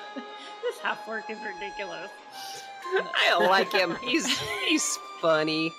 This 0.63 0.81
half 0.81 1.09
work 1.09 1.31
is 1.31 1.39
ridiculous. 1.39 2.11
I 2.85 3.39
like 3.49 3.73
him. 3.73 3.97
He's 4.03 4.39
he's 4.67 4.99
funny. 5.19 5.73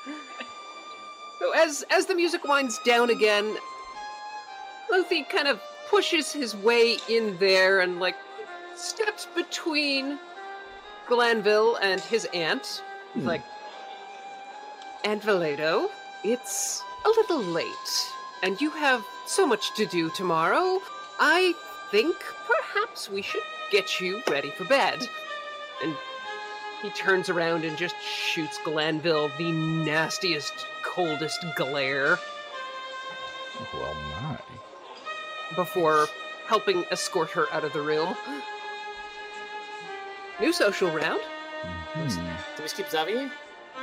So 1.38 1.52
as 1.56 1.86
as 1.92 2.08
the 2.08 2.16
music 2.16 2.44
winds 2.44 2.80
down 2.84 3.12
again, 3.12 3.56
Luffy 4.90 5.24
kind 5.24 5.48
of 5.48 5.62
pushes 5.90 6.32
his 6.32 6.56
way 6.56 6.98
in 7.10 7.38
there 7.38 7.82
and 7.82 8.00
like 8.00 8.16
steps 8.76 9.28
between 9.36 10.20
Glanville 11.08 11.78
and 11.78 12.00
his 12.02 12.28
aunt. 12.34 12.84
He's 13.14 13.24
like, 13.24 13.42
Aunt 15.04 15.24
Valedo, 15.24 15.90
it's 16.24 16.84
a 17.06 17.10
little 17.10 17.40
late, 17.40 18.12
and 18.44 18.60
you 18.62 18.70
have 18.72 19.04
so 19.26 19.48
much 19.48 19.74
to 19.76 19.86
do 19.86 20.10
tomorrow. 20.12 20.80
I 21.20 21.54
think 21.90 22.16
perhaps 22.46 23.10
we 23.10 23.22
should 23.22 23.42
get 23.72 24.00
you 24.00 24.22
ready 24.30 24.52
for 24.52 24.66
bed. 24.66 25.08
And 25.84 25.96
he 26.82 26.90
turns 26.92 27.30
around 27.30 27.66
and 27.66 27.78
just 27.78 27.96
shoots 28.02 28.60
Glanville 28.64 29.32
the 29.38 29.52
nastiest, 29.52 30.54
coldest 30.84 31.44
glare 31.56 32.20
well, 33.74 33.96
my. 34.22 34.38
Before 35.56 36.08
helping 36.48 36.86
escort 36.92 37.30
her 37.32 37.52
out 37.52 37.64
of 37.64 37.74
the 37.74 37.82
room. 37.82 38.16
New 40.40 40.54
social 40.54 40.90
round. 40.90 41.22
Hmm. 41.62 42.08
Did 42.56 42.62
we 42.64 42.68
skip 42.68 42.90
Xavier? 42.90 43.30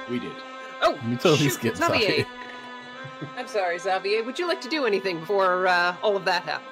We 0.08 0.18
did. 0.18 0.32
Oh, 0.82 0.98
You 1.08 1.16
totally 1.16 1.36
shoot, 1.36 1.52
skipped 1.52 1.76
Xavier. 1.78 2.00
Xavier. 2.00 2.26
I'm 3.36 3.48
sorry, 3.48 3.78
Xavier. 3.78 4.22
Would 4.22 4.38
you 4.38 4.46
like 4.46 4.60
to 4.62 4.68
do 4.68 4.86
anything 4.86 5.20
before 5.20 5.66
uh, 5.66 5.96
all 6.02 6.16
of 6.16 6.24
that 6.24 6.42
happens? 6.42 6.70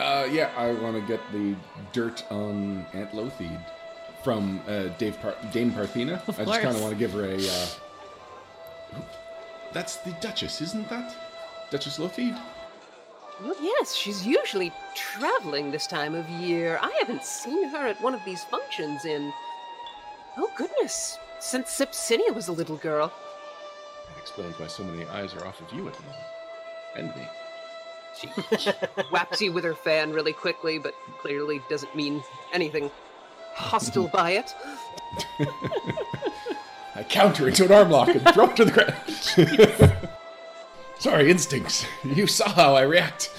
Uh, 0.00 0.28
yeah, 0.30 0.50
I 0.56 0.72
want 0.72 0.94
to 0.94 1.02
get 1.02 1.20
the 1.32 1.56
dirt 1.92 2.24
on 2.30 2.86
Aunt 2.94 3.10
Lotheed 3.12 3.60
from 4.22 4.60
uh, 4.68 4.84
Dave 4.98 5.20
Par- 5.20 5.34
Dame 5.52 5.72
Parthena. 5.72 6.20
Of 6.28 6.38
I 6.40 6.44
just 6.44 6.60
kind 6.60 6.76
of 6.76 6.82
want 6.82 6.92
to 6.94 6.98
give 6.98 7.12
her 7.12 7.24
a. 7.24 7.36
Uh... 7.36 7.66
That's 9.72 9.96
the 9.96 10.12
Duchess, 10.20 10.60
isn't 10.60 10.88
that? 10.88 11.14
Duchess 11.70 11.98
Lotheed? 11.98 12.40
Well, 13.42 13.54
yes, 13.60 13.94
she's 13.94 14.26
usually 14.26 14.72
traveling 14.94 15.70
this 15.70 15.86
time 15.86 16.14
of 16.14 16.28
year. 16.28 16.78
I 16.82 16.90
haven't 16.98 17.24
seen 17.24 17.68
her 17.68 17.86
at 17.86 18.00
one 18.02 18.14
of 18.14 18.24
these 18.24 18.42
functions 18.44 19.04
in. 19.04 19.32
Oh, 20.36 20.50
goodness. 20.56 21.18
Since 21.38 21.70
Sipsinia 21.78 22.34
was 22.34 22.48
a 22.48 22.52
little 22.52 22.76
girl. 22.76 23.12
That 24.08 24.20
explains 24.20 24.58
why 24.58 24.66
so 24.66 24.82
many 24.82 25.04
eyes 25.10 25.34
are 25.34 25.46
off 25.46 25.60
of 25.60 25.72
you 25.72 25.86
at 25.86 25.94
the 25.94 26.02
moment. 26.02 26.24
And 26.96 27.08
me. 27.14 27.28
She 28.18 28.28
whaps 29.10 29.40
you 29.40 29.52
with 29.52 29.62
her 29.62 29.74
fan 29.74 30.12
really 30.12 30.32
quickly, 30.32 30.78
but 30.78 30.94
clearly 31.20 31.62
doesn't 31.70 31.94
mean 31.94 32.22
anything 32.52 32.90
hostile 33.54 34.08
by 34.12 34.32
it. 34.32 34.54
I 36.96 37.04
counter 37.04 37.46
into 37.46 37.64
an 37.64 37.72
arm 37.72 37.90
lock 37.90 38.08
and 38.08 38.22
throw 38.34 38.50
it 38.50 38.56
to 38.56 38.64
the 38.64 38.72
ground. 38.72 39.87
Sorry, 40.98 41.30
instincts. 41.30 41.86
You 42.04 42.26
saw 42.26 42.48
how 42.48 42.74
I 42.74 42.82
react. 42.82 43.30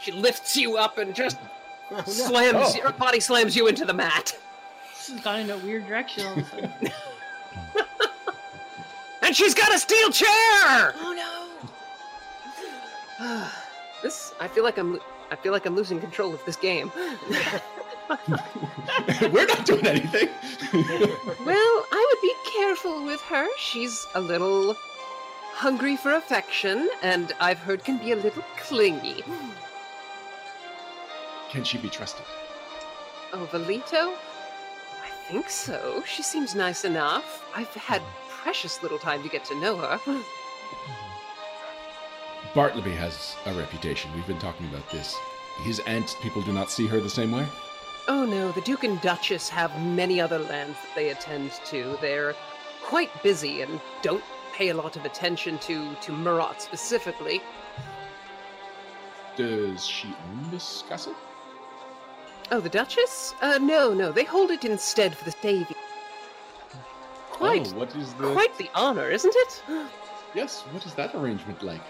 She 0.00 0.12
lifts 0.12 0.56
you 0.56 0.76
up 0.78 0.98
and 0.98 1.14
just 1.14 1.38
Oh, 1.94 2.02
slams 2.04 2.56
Oh. 2.56 2.74
your 2.76 2.92
body 2.92 3.20
slams 3.20 3.54
you 3.54 3.66
into 3.66 3.84
the 3.84 3.92
mat. 3.92 4.34
This 4.96 5.08
has 5.10 5.20
gone 5.20 5.40
in 5.40 5.50
a 5.50 5.58
weird 5.58 5.86
direction 5.86 6.26
all 6.26 6.32
of 6.32 6.38
a 6.38 6.44
sudden. 6.44 6.90
And 9.24 9.36
she's 9.36 9.54
got 9.54 9.72
a 9.72 9.78
steel 9.78 10.10
chair! 10.10 10.28
oh 10.96 11.58
no! 13.20 13.46
this 14.02 14.34
I 14.40 14.48
feel 14.48 14.64
like 14.64 14.78
I'm 14.78 14.98
I 15.30 15.36
feel 15.36 15.52
like 15.52 15.64
I'm 15.64 15.76
losing 15.76 16.00
control 16.00 16.34
of 16.34 16.44
this 16.44 16.56
game. 16.56 16.90
We're 19.32 19.46
not 19.46 19.64
doing 19.64 19.86
anything. 19.86 20.28
Well, 20.72 21.86
I 21.92 22.06
would 22.08 22.20
be 22.22 22.34
careful 22.56 23.04
with 23.04 23.20
her. 23.22 23.46
She's 23.58 24.06
a 24.14 24.20
little 24.20 24.76
hungry 25.52 25.96
for 25.96 26.14
affection, 26.14 26.88
and 27.02 27.32
I've 27.40 27.58
heard 27.58 27.84
can 27.84 27.98
be 27.98 28.12
a 28.12 28.16
little 28.16 28.44
clingy. 28.56 29.22
Can 31.50 31.64
she 31.64 31.78
be 31.78 31.88
trusted? 31.88 32.24
Oh, 33.32 33.48
Valito? 33.52 34.14
I 35.02 35.10
think 35.28 35.48
so. 35.48 36.02
She 36.06 36.22
seems 36.22 36.54
nice 36.54 36.84
enough. 36.84 37.44
I've 37.54 37.72
had 37.74 38.02
precious 38.28 38.82
little 38.82 38.98
time 38.98 39.22
to 39.22 39.28
get 39.28 39.44
to 39.46 39.60
know 39.60 39.76
her. 39.76 40.00
Bartleby 42.54 42.92
has 42.92 43.36
a 43.46 43.54
reputation. 43.54 44.10
We've 44.14 44.26
been 44.26 44.38
talking 44.38 44.66
about 44.66 44.88
this. 44.90 45.16
His 45.62 45.80
aunt, 45.80 46.16
people 46.22 46.42
do 46.42 46.52
not 46.52 46.70
see 46.70 46.86
her 46.86 47.00
the 47.00 47.10
same 47.10 47.32
way. 47.32 47.46
Oh 48.08 48.24
no, 48.24 48.50
the 48.52 48.60
Duke 48.62 48.84
and 48.84 49.00
Duchess 49.00 49.48
have 49.48 49.80
many 49.82 50.20
other 50.20 50.38
lands 50.38 50.76
that 50.82 50.94
they 50.94 51.10
attend 51.10 51.52
to. 51.66 51.96
They're 52.00 52.34
quite 52.82 53.10
busy 53.22 53.62
and 53.62 53.80
don't 54.02 54.24
pay 54.52 54.68
a 54.70 54.74
lot 54.74 54.96
of 54.96 55.04
attention 55.04 55.58
to, 55.60 55.94
to 55.94 56.12
Murat 56.12 56.60
specifically. 56.60 57.40
Does 59.36 59.84
she 59.86 60.08
own 60.08 60.50
this 60.50 60.84
castle? 60.88 61.14
Oh, 62.50 62.60
the 62.60 62.68
Duchess? 62.68 63.34
Uh, 63.40 63.58
no, 63.62 63.94
no, 63.94 64.12
they 64.12 64.24
hold 64.24 64.50
it 64.50 64.64
instead 64.64 65.16
for 65.16 65.24
the 65.24 65.30
Stavian. 65.30 65.74
Quite, 67.30 67.68
Oh, 67.72 67.78
what 67.78 67.96
is 67.96 68.12
the? 68.14 68.30
quite 68.32 68.56
the 68.58 68.68
honor, 68.74 69.08
isn't 69.10 69.34
it? 69.36 69.62
Yes. 70.34 70.62
What 70.72 70.86
is 70.86 70.94
that 70.94 71.14
arrangement 71.14 71.62
like? 71.62 71.82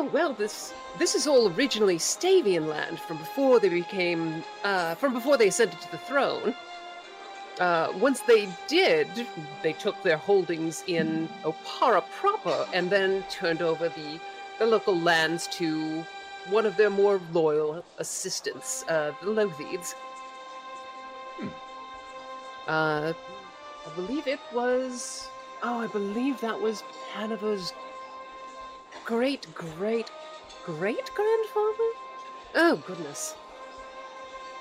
Oh 0.00 0.04
well, 0.12 0.32
this 0.32 0.72
this 0.96 1.16
is 1.16 1.26
all 1.26 1.52
originally 1.54 1.96
Stavian 1.96 2.68
land 2.68 3.00
from 3.00 3.16
before 3.16 3.58
they 3.58 3.68
became 3.68 4.44
uh, 4.62 4.94
from 4.94 5.12
before 5.12 5.36
they 5.36 5.48
ascended 5.48 5.80
to 5.80 5.90
the 5.90 5.98
throne. 5.98 6.54
Uh, 7.58 7.92
once 7.96 8.20
they 8.20 8.48
did, 8.68 9.08
they 9.64 9.72
took 9.72 10.00
their 10.04 10.16
holdings 10.16 10.84
in 10.86 11.28
Oppara 11.42 12.04
proper 12.12 12.68
and 12.72 12.90
then 12.90 13.24
turned 13.28 13.60
over 13.60 13.88
the 13.88 14.20
the 14.60 14.66
local 14.66 14.96
lands 14.96 15.48
to 15.58 16.04
one 16.48 16.64
of 16.64 16.76
their 16.76 16.90
more 16.90 17.20
loyal 17.32 17.84
assistants, 17.98 18.84
uh, 18.88 19.10
the 19.20 19.26
Lotheeds. 19.26 19.94
Hmm. 21.38 21.48
Uh, 22.68 23.12
I 23.84 23.90
believe 23.96 24.28
it 24.28 24.40
was. 24.54 25.28
Oh, 25.64 25.80
I 25.80 25.88
believe 25.88 26.40
that 26.40 26.60
was 26.60 26.84
Hanover's 27.14 27.72
great 29.08 29.46
great 29.54 30.10
great 30.66 31.10
grandfather? 31.14 31.90
Oh, 32.54 32.82
goodness. 32.86 33.34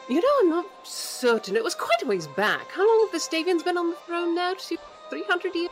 You 0.08 0.22
know, 0.22 0.28
I'm 0.39 0.50
not 0.50 0.66
certain. 0.84 1.58
It 1.58 1.64
was 1.64 1.76
quite 1.76 2.02
a 2.02 2.06
ways 2.06 2.28
back. 2.28 2.72
How 2.72 2.88
long 2.88 3.06
have 3.06 3.12
the 3.12 3.18
Stavians 3.18 3.66
been 3.66 3.78
on 3.78 3.89
the 3.89 3.98
throne 4.06 4.34
now? 4.36 4.54
300 5.10 5.54
years? 5.54 5.70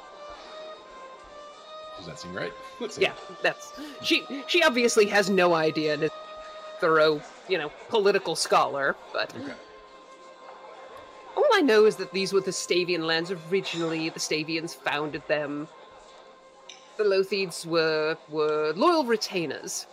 Does 1.96 2.06
that 2.08 2.20
seem 2.20 2.34
right? 2.34 2.52
Let's 2.82 2.96
see. 2.96 3.04
Yeah, 3.04 3.14
that's. 3.42 3.72
She 4.02 4.26
she 4.48 4.62
obviously 4.62 5.06
has 5.06 5.30
no 5.30 5.54
idea 5.54 5.94
and 5.94 6.04
is 6.04 6.10
a 6.10 6.80
thorough, 6.82 7.22
you 7.48 7.58
know, 7.58 7.72
political 7.88 8.36
scholar, 8.36 8.98
but. 9.14 9.34
Okay. 9.38 9.54
All 11.38 11.48
I 11.54 11.62
know 11.62 11.86
is 11.86 11.96
that 11.96 12.12
these 12.12 12.34
were 12.34 12.42
the 12.42 12.52
Stavian 12.52 13.06
lands 13.06 13.32
originally. 13.32 14.10
The 14.10 14.20
Stavians 14.20 14.76
founded 14.76 15.26
them. 15.30 15.70
The 16.98 17.04
Lotheeds 17.04 17.66
were 17.66 18.18
were 18.30 18.74
loyal 18.76 19.04
retainers, 19.06 19.86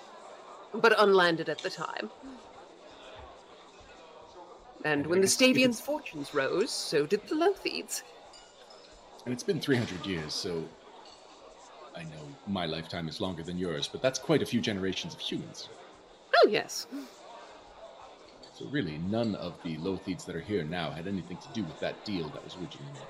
but 0.75 0.95
unlanded 0.99 1.49
at 1.49 1.59
the 1.59 1.71
time. 1.71 2.11
And 4.85 5.07
when 5.07 5.21
the 5.21 5.27
Stavians' 5.29 5.81
fortunes 5.81 6.35
rose, 6.35 6.71
so 6.71 7.07
did 7.07 7.27
the 7.29 7.35
Lotheeds. 7.37 8.03
And 9.25 9.33
it's 9.33 9.45
been 9.45 9.61
300 9.61 10.05
years, 10.05 10.33
so 10.35 10.65
I 11.97 12.03
know 12.05 12.27
my 12.49 12.67
lifetime 12.67 13.09
is 13.09 13.21
longer 13.21 13.43
than 13.45 13.59
yours, 13.59 13.87
but 13.87 14.03
that's 14.03 14.19
quite 14.19 14.43
a 14.43 14.47
few 14.47 14.61
generations 14.61 15.15
of 15.15 15.21
humans. 15.21 15.69
Oh 16.35 16.49
yes, 16.49 16.87
So 18.55 18.67
really, 18.67 18.99
none 18.99 19.37
of 19.37 19.55
the 19.63 19.77
Lothieds 19.77 20.25
that 20.27 20.35
are 20.35 20.41
here 20.41 20.65
now 20.65 20.91
had 20.91 21.07
anything 21.07 21.37
to 21.37 21.49
do 21.55 21.63
with 21.63 21.79
that 21.81 22.05
deal 22.05 22.29
that 22.31 22.43
was 22.45 22.55
originally 22.57 22.93
made. 22.95 23.09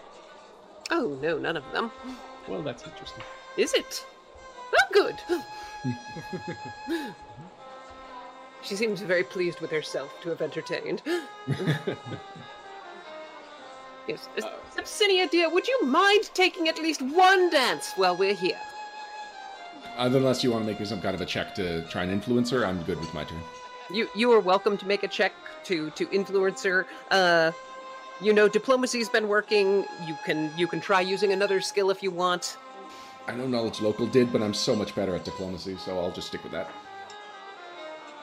oh 0.90 1.18
no, 1.22 1.38
none 1.38 1.56
of 1.56 1.64
them. 1.72 1.90
Well, 2.48 2.62
that's 2.62 2.84
interesting. 2.84 3.24
Is 3.56 3.74
it? 3.74 4.06
Oh, 4.74 4.86
good. 4.92 5.16
she 8.62 8.76
seems 8.76 9.00
very 9.02 9.24
pleased 9.24 9.60
with 9.60 9.70
herself 9.70 10.12
to 10.22 10.30
have 10.30 10.40
entertained. 10.40 11.02
yes, 14.08 14.28
uh, 14.42 14.48
Sepsinia, 14.74 15.30
dear, 15.30 15.50
would 15.50 15.68
you 15.68 15.84
mind 15.84 16.30
taking 16.34 16.68
at 16.68 16.78
least 16.78 17.02
one 17.02 17.50
dance 17.50 17.92
while 17.96 18.16
we're 18.16 18.34
here? 18.34 18.58
Uh, 19.98 20.08
unless 20.12 20.42
you 20.42 20.50
want 20.50 20.64
to 20.64 20.70
make 20.70 20.80
me 20.80 20.86
some 20.86 21.02
kind 21.02 21.14
of 21.14 21.20
a 21.20 21.26
check 21.26 21.54
to 21.56 21.82
try 21.88 22.02
and 22.02 22.10
influence 22.10 22.48
her, 22.50 22.64
I'm 22.64 22.82
good 22.84 22.98
with 22.98 23.12
my 23.12 23.24
turn. 23.24 23.40
You 23.90 24.08
you 24.14 24.32
are 24.32 24.40
welcome 24.40 24.78
to 24.78 24.86
make 24.86 25.02
a 25.02 25.08
check 25.08 25.34
to 25.64 25.90
to 25.90 26.08
influence 26.10 26.62
her. 26.62 26.86
Uh, 27.10 27.52
you 28.22 28.32
know, 28.32 28.48
diplomacy's 28.48 29.10
been 29.10 29.28
working. 29.28 29.84
You 30.06 30.16
can 30.24 30.50
you 30.56 30.66
can 30.66 30.80
try 30.80 31.02
using 31.02 31.32
another 31.32 31.60
skill 31.60 31.90
if 31.90 32.02
you 32.02 32.10
want. 32.10 32.56
I 33.28 33.32
know 33.34 33.46
Knowledge 33.46 33.80
Local 33.80 34.06
did, 34.06 34.32
but 34.32 34.42
I'm 34.42 34.54
so 34.54 34.74
much 34.74 34.94
better 34.94 35.14
at 35.14 35.24
diplomacy, 35.24 35.76
so 35.76 35.98
I'll 35.98 36.10
just 36.10 36.28
stick 36.28 36.42
with 36.42 36.52
that. 36.52 36.70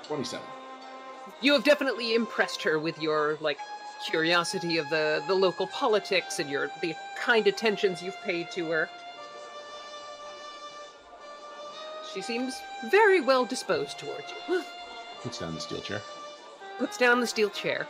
27. 0.03 0.43
you 1.41 1.53
have 1.53 1.63
definitely 1.63 2.15
impressed 2.15 2.63
her 2.63 2.79
with 2.79 2.99
your 2.99 3.37
like 3.41 3.59
curiosity 4.07 4.77
of 4.77 4.89
the 4.89 5.21
the 5.27 5.33
local 5.35 5.67
politics 5.67 6.39
and 6.39 6.49
your 6.49 6.71
the 6.81 6.95
kind 7.15 7.45
attentions 7.45 8.01
you've 8.01 8.19
paid 8.23 8.49
to 8.51 8.65
her 8.71 8.89
she 12.11 12.21
seems 12.21 12.59
very 12.89 13.21
well 13.21 13.45
disposed 13.45 13.99
towards 13.99 14.25
you 14.47 14.63
Puts 15.21 15.37
down 15.37 15.53
the 15.53 15.61
steel 15.61 15.81
chair. 15.81 16.01
puts 16.79 16.97
down 16.97 17.19
the 17.19 17.27
steel 17.27 17.49
chair 17.51 17.85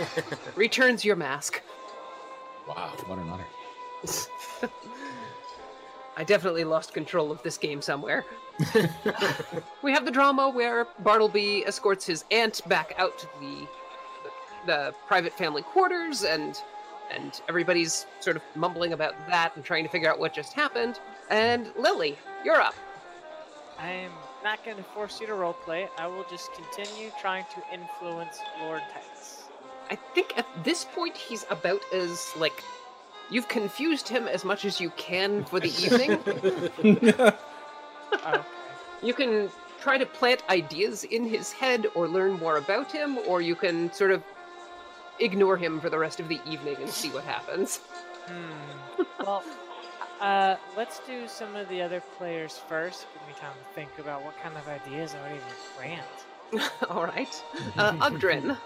returns 0.56 1.04
your 1.04 1.14
mask 1.14 1.62
Wow, 2.66 2.92
what 3.06 3.18
an 3.18 3.28
honor. 3.28 3.46
i 6.20 6.24
definitely 6.24 6.64
lost 6.64 6.92
control 6.92 7.32
of 7.32 7.42
this 7.42 7.56
game 7.56 7.80
somewhere 7.80 8.24
we 9.82 9.90
have 9.90 10.04
the 10.04 10.10
drama 10.10 10.50
where 10.50 10.86
bartleby 10.98 11.64
escorts 11.66 12.04
his 12.04 12.24
aunt 12.30 12.60
back 12.68 12.94
out 12.98 13.18
to 13.18 13.26
the 13.40 13.66
the 14.66 14.94
private 15.06 15.32
family 15.32 15.62
quarters 15.62 16.24
and 16.24 16.56
and 17.10 17.40
everybody's 17.48 18.06
sort 18.20 18.36
of 18.36 18.42
mumbling 18.54 18.92
about 18.92 19.14
that 19.28 19.56
and 19.56 19.64
trying 19.64 19.82
to 19.82 19.90
figure 19.90 20.10
out 20.10 20.18
what 20.18 20.34
just 20.34 20.52
happened 20.52 21.00
and 21.30 21.70
lily 21.78 22.18
you're 22.44 22.60
up 22.60 22.74
I'm 23.78 24.12
not 24.44 24.62
going 24.62 24.76
to 24.76 24.82
force 24.82 25.22
you 25.22 25.26
to 25.26 25.32
roleplay. 25.32 25.88
I 25.96 26.06
will 26.06 26.26
just 26.28 26.52
continue 26.52 27.10
trying 27.18 27.46
to 27.54 27.62
influence 27.72 28.38
Lord 28.60 28.82
Titus. 28.92 29.44
i 29.90 29.96
think 30.14 30.36
at 30.36 30.46
this 30.64 30.84
point 30.84 31.16
he's 31.16 31.46
about 31.48 31.80
as 31.94 32.28
like 32.36 32.62
you've 33.30 33.48
confused 33.48 34.08
him 34.08 34.26
as 34.28 34.44
much 34.44 34.64
as 34.64 34.80
you 34.80 34.90
can 34.90 35.44
for 35.44 35.60
the 35.60 35.68
evening 35.84 36.18
Okay. 38.14 38.40
you 39.02 39.14
can 39.14 39.48
try 39.80 39.96
to 39.96 40.06
plant 40.06 40.42
ideas 40.50 41.04
in 41.04 41.24
his 41.24 41.52
head 41.52 41.86
or 41.94 42.06
learn 42.08 42.32
more 42.32 42.58
about 42.58 42.92
him 42.92 43.18
or 43.26 43.40
you 43.40 43.54
can 43.54 43.92
sort 43.92 44.10
of 44.10 44.22
ignore 45.20 45.56
him 45.56 45.80
for 45.80 45.88
the 45.90 45.98
rest 45.98 46.20
of 46.20 46.28
the 46.28 46.40
evening 46.46 46.76
and 46.76 46.88
see 46.88 47.08
what 47.10 47.24
happens 47.24 47.80
Hmm. 48.26 49.02
Well, 49.24 49.42
uh, 50.20 50.56
let's 50.76 51.00
do 51.00 51.26
some 51.26 51.56
of 51.56 51.68
the 51.68 51.82
other 51.82 52.00
players 52.18 52.60
first. 52.68 53.06
Give 53.14 53.26
me 53.28 53.34
time 53.40 53.52
to 53.52 53.74
think 53.74 53.90
about 53.98 54.22
what 54.22 54.38
kind 54.42 54.56
of 54.56 54.68
ideas 54.68 55.14
I 55.14 55.22
would 55.22 55.36
even 55.36 55.48
grant. 55.76 56.72
all 56.90 57.04
right 57.04 57.44
uh, 57.78 57.92
Oggdren. 57.94 58.56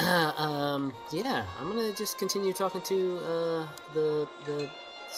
Uh, 0.00 0.32
um, 0.42 0.92
yeah, 1.12 1.44
I'm 1.60 1.68
gonna 1.68 1.92
just 1.92 2.18
continue 2.18 2.52
talking 2.52 2.80
to 2.82 3.18
uh, 3.18 3.66
the 3.94 4.28
the 4.46 4.68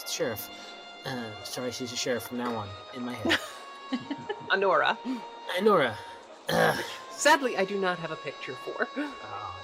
sheriff. 0.07 0.49
Uh, 1.05 1.43
sorry, 1.43 1.71
she's 1.71 1.91
a 1.91 1.97
sheriff 1.97 2.23
from 2.23 2.37
now 2.37 2.55
on 2.55 2.69
in 2.93 3.05
my 3.05 3.13
head. 3.13 3.39
honora 4.51 4.97
Uh, 5.05 5.61
Nora. 5.61 5.97
Uh, 6.49 6.75
sadly 7.11 7.55
i 7.57 7.63
do 7.63 7.79
not 7.79 7.97
have 7.99 8.11
a 8.11 8.15
picture 8.17 8.55
for 8.65 8.87
oh, 8.97 9.55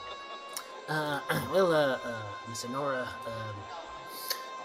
uh, 0.88 1.20
well, 1.54 1.72
uh, 1.74 2.00
uh, 2.04 2.22
Miss 2.48 2.68
Nora, 2.70 3.08
um, 3.28 3.56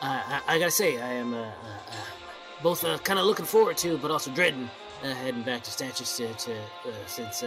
I, 0.00 0.40
I, 0.48 0.54
I 0.54 0.58
gotta 0.58 0.70
say, 0.70 1.00
I 1.00 1.12
am 1.12 1.34
uh, 1.34 1.38
uh, 1.38 1.42
uh, 1.44 1.52
both 2.62 2.82
uh, 2.84 2.96
kind 2.98 3.18
of 3.18 3.26
looking 3.26 3.44
forward 3.44 3.76
to, 3.78 3.98
but 3.98 4.10
also 4.10 4.30
dreading 4.30 4.70
uh, 5.02 5.12
heading 5.12 5.42
back 5.42 5.62
to 5.64 5.70
Statues 5.70 6.16
to, 6.16 6.32
to 6.32 6.52
uh, 6.52 6.92
since 7.06 7.44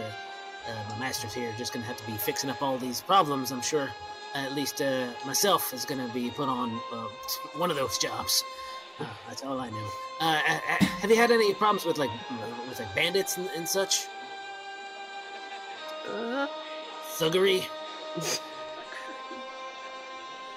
uh, 0.68 0.92
my 0.92 0.98
master's 0.98 1.32
here. 1.34 1.52
Just 1.56 1.72
gonna 1.72 1.86
have 1.86 1.96
to 1.96 2.06
be 2.06 2.12
fixing 2.12 2.50
up 2.50 2.62
all 2.62 2.78
these 2.78 3.00
problems. 3.00 3.50
I'm 3.50 3.62
sure. 3.62 3.88
At 4.34 4.52
least 4.54 4.82
uh, 4.82 5.08
myself 5.26 5.72
is 5.72 5.84
gonna 5.84 6.08
be 6.12 6.30
put 6.30 6.48
on 6.48 6.78
uh, 6.92 7.06
one 7.56 7.70
of 7.70 7.76
those 7.76 7.96
jobs. 7.98 8.44
Uh, 9.00 9.06
that's 9.28 9.42
all 9.42 9.58
I 9.60 9.70
know. 9.70 9.88
Uh, 10.20 10.36
have 10.38 11.08
you 11.10 11.16
had 11.16 11.30
any 11.30 11.54
problems 11.54 11.84
with 11.84 11.98
like 11.98 12.10
with 12.68 12.78
like 12.78 12.94
bandits 12.94 13.36
and, 13.38 13.48
and 13.56 13.68
such? 13.68 14.06
uh, 16.10 16.46
Thuggery? 17.18 17.64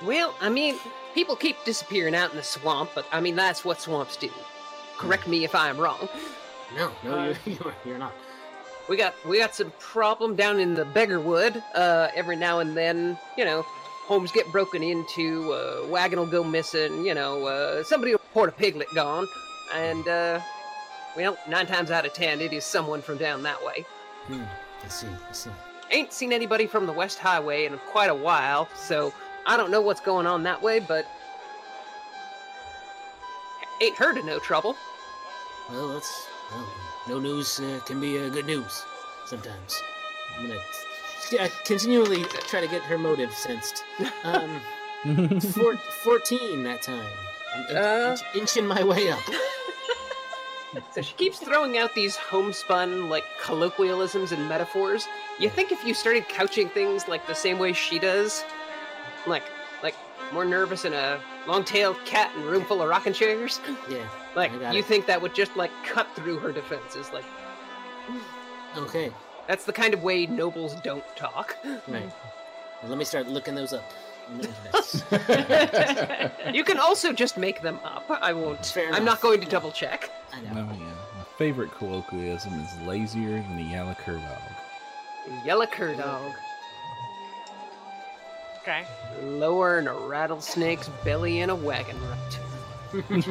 Well, 0.04 0.34
I 0.42 0.50
mean, 0.50 0.78
people 1.14 1.36
keep 1.36 1.64
disappearing 1.64 2.16
out 2.16 2.32
in 2.32 2.38
the 2.38 2.42
swamp, 2.44 2.90
but 2.96 3.06
I 3.12 3.22
mean, 3.22 3.36
that's 3.36 3.64
what 3.64 3.80
swamps 3.80 4.18
do. 4.18 4.32
Correct 4.98 5.28
me 5.28 5.44
if 5.44 5.54
I'm 5.54 5.78
wrong. 5.78 6.10
No, 6.76 6.92
no, 7.04 7.34
you're 7.46 7.74
you're 7.86 7.98
not. 8.00 8.14
We 8.90 8.98
got 8.98 9.14
we 9.26 9.40
got 9.40 9.56
some 9.56 9.72
problem 9.80 10.36
down 10.36 10.60
in 10.60 10.74
the 10.74 10.86
Beggarwood. 10.86 11.62
Uh, 11.76 12.10
every 12.16 12.36
now 12.36 12.60
and 12.60 12.76
then, 12.76 13.18
you 13.38 13.46
know, 13.46 13.64
homes 14.06 14.32
get 14.32 14.52
broken 14.52 14.84
into, 14.84 15.52
uh, 15.54 15.88
wagon 15.88 16.20
will 16.20 16.26
go 16.26 16.44
missing. 16.44 17.06
You 17.06 17.14
know, 17.14 17.46
uh, 17.46 17.84
somebody 17.84 18.12
will 18.12 18.20
report 18.20 18.50
a 18.50 18.52
piglet 18.54 18.88
gone, 18.94 19.28
and 19.74 20.08
uh, 20.08 20.40
well, 21.16 21.38
nine 21.48 21.68
times 21.68 21.92
out 21.92 22.06
of 22.06 22.14
ten, 22.14 22.42
it 22.42 22.54
is 22.54 22.64
someone 22.64 23.02
from 23.02 23.18
down 23.18 23.44
that 23.44 23.64
way. 23.64 23.86
Hmm. 24.28 24.44
I 24.84 24.88
see. 24.88 25.08
I 25.08 25.32
see. 25.32 25.50
Ain't 25.92 26.14
seen 26.14 26.32
anybody 26.32 26.68
from 26.68 26.86
the 26.86 26.94
West 26.94 27.20
Highway 27.20 27.66
in 27.66 27.78
quite 27.90 28.10
a 28.10 28.16
while, 28.16 28.70
so 28.76 29.14
I 29.46 29.58
don't 29.58 29.72
know 29.72 29.82
what's 29.82 30.02
going 30.02 30.26
on 30.26 30.44
that 30.44 30.62
way, 30.62 30.80
but 30.80 31.06
ain't 33.82 33.96
heard 33.96 34.18
of 34.18 34.26
no 34.26 34.40
trouble. 34.40 34.76
Well, 35.70 35.90
that's 35.90 36.28
well, 36.54 36.68
no 37.08 37.20
news 37.20 37.60
uh, 37.60 37.80
can 37.86 38.00
be 38.00 38.20
uh, 38.20 38.30
good 38.30 38.46
news 38.46 38.84
sometimes. 39.26 39.82
I'm 40.38 40.48
gonna 40.48 40.60
yeah, 41.32 41.48
continually 41.66 42.24
try 42.50 42.60
to 42.62 42.68
get 42.68 42.82
her 42.84 42.98
motive 42.98 43.32
sensed. 43.34 43.84
Um, 44.24 44.60
four, 45.40 45.78
14 46.04 46.64
that 46.64 46.82
time. 46.82 47.06
I'm 47.56 47.62
inch- 47.64 47.72
Uh. 47.78 48.12
inch- 48.12 48.42
inching 48.42 48.68
my 48.68 48.84
way 48.84 49.10
up. 49.12 49.20
So 50.94 51.02
she 51.02 51.14
keeps 51.16 51.38
throwing 51.38 51.78
out 51.78 51.94
these 51.96 52.16
homespun, 52.16 53.10
like, 53.10 53.26
colloquialisms 53.42 54.32
and 54.32 54.48
metaphors. 54.48 55.06
You 55.38 55.50
think 55.50 55.74
if 55.74 55.84
you 55.86 55.94
started 55.94 56.30
couching 56.30 56.70
things 56.70 57.10
like 57.10 57.28
the 57.28 57.34
same 57.36 57.60
way 57.60 57.74
she 57.74 58.00
does, 58.00 58.46
like, 59.28 59.44
like, 59.84 59.96
more 60.32 60.46
nervous 60.46 60.86
in 60.86 60.94
a 60.94 61.20
long-tailed 61.46 61.98
cat 62.06 62.32
in 62.38 62.44
a 62.44 62.46
room 62.46 62.64
full 62.64 62.82
of 62.82 62.88
rocking 62.88 63.12
chairs, 63.12 63.60
Yeah. 63.90 64.08
Like, 64.36 64.52
you 64.52 64.60
it. 64.80 64.86
think 64.86 65.06
that 65.08 65.22
would 65.22 65.34
just, 65.36 65.56
like, 65.56 65.72
cut 65.84 66.08
through 66.16 66.40
her 66.40 66.52
defenses. 66.52 67.12
Like, 67.14 67.26
Okay. 68.78 69.12
that's 69.48 69.66
the 69.66 69.74
kind 69.74 69.94
of 69.94 70.02
way 70.04 70.26
nobles 70.26 70.76
don't 70.82 71.04
talk. 71.16 71.56
Right. 71.88 72.12
Let 72.88 72.98
me 72.98 73.06
start 73.06 73.28
looking 73.28 73.54
those 73.56 73.74
up 73.74 73.84
on 74.30 74.40
the 74.40 74.50
internet. 75.12 76.56
You 76.56 76.64
can 76.64 76.80
also 76.80 77.14
just 77.14 77.38
make 77.38 77.62
them 77.62 77.80
up. 77.84 78.06
I 78.10 78.34
won't. 78.34 78.66
Fair 78.66 78.88
I'm 78.88 79.04
enough. 79.04 79.06
not 79.06 79.22
going 79.22 79.40
to 79.42 79.48
double 79.48 79.72
check. 79.72 80.10
I 80.34 80.40
Oh 80.40 80.56
yeah. 80.56 80.64
My 81.18 81.24
favorite 81.38 81.72
colloquialism 81.78 82.54
is 82.60 82.88
lazier 82.88 83.34
than 83.42 83.60
a 83.60 83.62
yellow 83.72 83.94
cur 84.04 84.14
dog. 84.16 84.42
Yellow 85.46 85.68
cur 85.68 85.94
dog. 85.96 86.32
Okay. 88.62 88.84
Lower 89.22 89.76
than 89.78 89.88
a 89.88 89.94
rattlesnake's 89.94 90.90
belly 91.04 91.40
in 91.42 91.50
a 91.52 91.56
wagon 91.56 91.98
rut. 92.10 92.40
I'm 92.94 93.22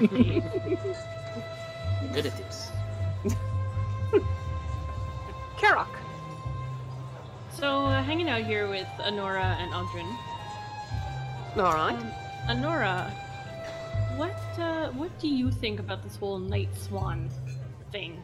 good 2.13 2.27
at 2.27 2.37
this. 2.37 2.71
Karrock. 5.59 5.89
So, 7.53 7.85
uh, 7.85 8.03
hanging 8.03 8.31
out 8.31 8.43
here 8.43 8.69
with 8.69 8.89
Honora 9.01 9.57
and 9.61 9.73
Oggdren. 9.73 10.17
All 11.57 11.75
right. 11.75 11.93
Um, 11.95 12.11
Honora, 12.49 13.13
what 14.17 14.41
uh, 14.59 14.89
what 14.93 15.17
do 15.19 15.29
you 15.29 15.51
think 15.51 15.79
about 15.79 16.03
this 16.03 16.17
whole 16.17 16.39
night 16.39 16.75
swan 16.75 17.29
thing 17.93 18.23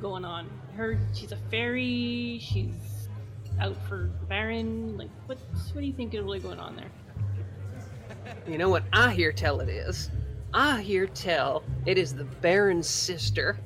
going 0.00 0.24
on? 0.24 0.48
Heard 0.76 1.00
she's 1.12 1.32
a 1.32 1.36
fairy. 1.50 2.38
She's 2.40 3.08
out 3.60 3.76
for 3.88 4.10
the 4.20 4.26
Baron. 4.26 4.96
Like, 4.96 5.10
what 5.26 5.38
what 5.72 5.80
do 5.80 5.86
you 5.86 5.92
think 5.92 6.14
is 6.14 6.20
really 6.22 6.38
going 6.38 6.60
on 6.60 6.76
there? 6.76 6.90
You 8.46 8.58
know 8.58 8.68
what 8.68 8.84
I 8.92 9.12
hear 9.12 9.32
tell 9.32 9.60
it 9.60 9.68
is? 9.68 10.10
I 10.56 10.80
hear 10.80 11.06
tell 11.06 11.62
it 11.84 11.98
is 11.98 12.14
the 12.14 12.24
Baron's 12.24 12.88
sister, 12.88 13.58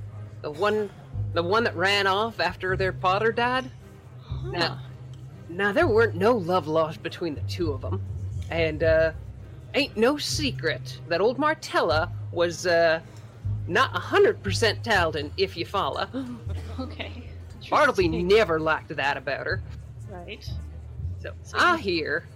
the 0.43 0.51
one, 0.51 0.91
the 1.35 1.43
one 1.43 1.63
that 1.63 1.77
ran 1.77 2.09
off 2.09 2.41
after 2.41 2.77
their 2.77 2.93
father 2.93 3.31
died. 3.31 3.71
Now, 4.47 4.81
now 5.49 5.71
there 5.71 5.87
weren't 5.87 6.17
no 6.17 6.33
love 6.33 6.67
lost 6.67 7.01
between 7.01 7.37
the 7.37 7.43
two 7.43 7.71
of 7.71 7.81
them, 7.81 8.03
and 8.51 8.83
uh, 8.83 9.13
ain't 9.75 9.97
no 9.97 10.19
secret 10.19 10.99
that 11.07 11.21
old 11.21 11.39
Martella 11.39 12.11
was 12.33 12.67
uh, 12.67 12.99
not 13.69 13.95
a 13.95 14.01
hundred 14.01 14.43
percent 14.43 14.83
Taldan, 14.83 15.31
if 15.37 15.57
you 15.57 15.65
follow. 15.65 16.09
Okay. 16.79 17.25
Bartleby 17.69 18.09
never 18.09 18.59
liked 18.59 18.97
that 18.97 19.19
about 19.19 19.45
her. 19.45 19.63
Right. 20.09 20.43
So 21.23 21.33
So 21.43 21.59
I 21.59 21.77
hear 21.77 22.27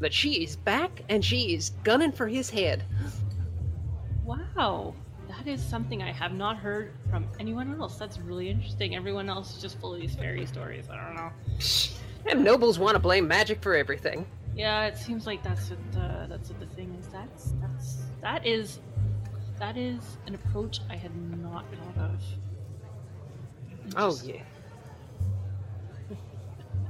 that 0.00 0.12
she 0.12 0.44
is 0.44 0.56
back 0.56 1.02
and 1.08 1.24
she 1.24 1.54
is 1.54 1.70
gunning 1.84 2.12
for 2.12 2.28
his 2.28 2.50
head. 2.50 2.84
Wow. 4.24 4.94
That 5.28 5.46
is 5.46 5.62
something 5.62 6.02
I 6.02 6.12
have 6.12 6.32
not 6.32 6.56
heard 6.56 6.92
from 7.10 7.26
anyone 7.40 7.74
else. 7.80 7.96
That's 7.96 8.18
really 8.18 8.50
interesting. 8.50 8.94
Everyone 8.94 9.28
else 9.28 9.56
is 9.56 9.62
just 9.62 9.78
full 9.78 9.94
of 9.94 10.00
these 10.00 10.14
fairy 10.14 10.46
stories. 10.46 10.88
I 10.90 10.96
don't 10.96 11.16
know. 11.16 11.30
And 12.26 12.42
nobles 12.42 12.78
want 12.78 12.94
to 12.94 12.98
blame 12.98 13.28
magic 13.28 13.60
for 13.60 13.74
everything. 13.74 14.24
Yeah, 14.56 14.86
it 14.86 14.96
seems 14.96 15.26
like 15.26 15.42
that's 15.42 15.68
what 15.68 15.78
uh, 16.02 16.26
that's 16.26 16.48
what 16.48 16.58
the 16.58 16.66
thing 16.74 16.96
is. 16.98 17.06
That's 17.08 17.52
that's 17.60 17.98
that 18.22 18.46
is 18.46 18.80
that 19.58 19.76
is 19.76 20.16
an 20.26 20.34
approach 20.34 20.80
I 20.88 20.96
had 20.96 21.14
not 21.42 21.66
thought 21.74 22.04
of. 22.04 22.20
Oh 23.96 24.18
yeah. 24.24 24.40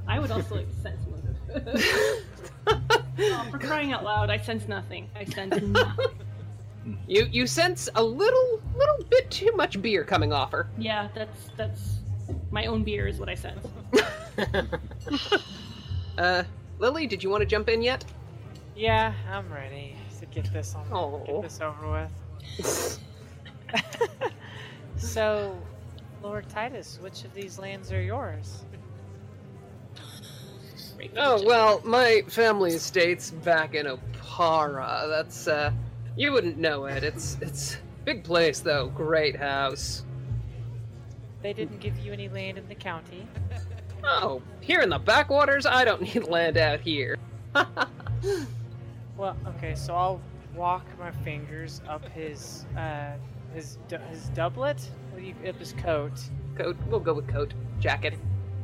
I 0.07 0.19
would 0.19 0.31
also 0.31 0.55
like 0.55 0.69
to 0.69 0.81
sense 0.81 1.01
motive. 1.05 2.23
oh, 3.19 3.47
for 3.51 3.59
crying 3.59 3.91
out 3.91 4.03
loud, 4.05 4.29
I 4.29 4.37
sense 4.37 4.67
nothing. 4.67 5.09
I 5.15 5.25
sense 5.25 5.61
nothing. 5.61 6.24
You 7.07 7.27
you 7.31 7.47
sense 7.47 7.89
a 7.95 8.03
little 8.03 8.61
little 8.77 9.03
bit 9.09 9.31
too 9.31 9.51
much 9.55 9.81
beer 9.81 10.03
coming 10.03 10.31
off 10.31 10.51
her. 10.51 10.67
Yeah, 10.77 11.07
that's 11.15 11.49
that's 11.57 11.99
my 12.51 12.65
own 12.65 12.83
beer 12.83 13.07
is 13.07 13.19
what 13.19 13.29
I 13.29 13.35
sense. 13.35 13.67
Uh, 16.17 16.43
Lily, 16.79 17.07
did 17.07 17.23
you 17.23 17.29
want 17.29 17.41
to 17.41 17.45
jump 17.45 17.69
in 17.69 17.81
yet? 17.81 18.05
Yeah, 18.75 19.13
I'm 19.31 19.51
ready 19.51 19.95
to 20.19 20.25
get 20.27 20.51
this 20.51 20.75
on. 20.75 20.85
Oh. 20.91 21.23
Get 21.25 21.41
this 21.43 21.61
over 21.61 22.09
with. 22.57 22.99
so, 24.97 25.57
Lord 26.21 26.49
Titus, 26.49 26.99
which 27.01 27.23
of 27.23 27.33
these 27.33 27.59
lands 27.59 27.91
are 27.91 28.01
yours? 28.01 28.63
Oh 31.17 31.43
well, 31.45 31.81
my 31.83 32.23
family 32.27 32.73
estate's 32.73 33.31
back 33.31 33.75
in 33.75 33.85
Oppara. 33.85 35.07
That's 35.07 35.47
uh, 35.47 35.71
you 36.17 36.31
wouldn't 36.31 36.57
know 36.57 36.85
it. 36.85 37.03
It's 37.03 37.37
it's 37.41 37.77
big 38.05 38.23
place 38.23 38.59
though. 38.59 38.87
Great 38.87 39.35
house. 39.35 40.03
They 41.41 41.53
didn't 41.53 41.79
give 41.79 41.97
you 41.99 42.11
any 42.13 42.27
land 42.29 42.57
in 42.57 42.67
the 42.67 42.75
county. 42.75 43.27
Oh, 44.03 44.41
here 44.61 44.81
in 44.81 44.89
the 44.89 44.99
backwaters, 44.99 45.65
I 45.65 45.83
don't 45.85 46.01
need 46.15 46.27
land 46.27 46.57
out 46.57 46.79
here. 46.81 47.17
Well, 49.17 49.37
okay, 49.47 49.75
so 49.75 49.95
I'll 49.95 50.21
walk 50.55 50.85
my 50.99 51.11
fingers 51.11 51.81
up 51.87 52.07
his 52.09 52.65
uh 52.77 53.13
his 53.53 53.77
his 54.09 54.29
doublet, 54.29 54.81
what 55.11 55.19
do 55.21 55.25
you 55.25 55.35
up 55.47 55.55
his 55.57 55.73
coat, 55.73 56.11
Coat. 56.57 56.75
We'll 56.87 56.99
go 56.99 57.13
with 57.13 57.27
coat, 57.27 57.53
jacket. 57.79 58.15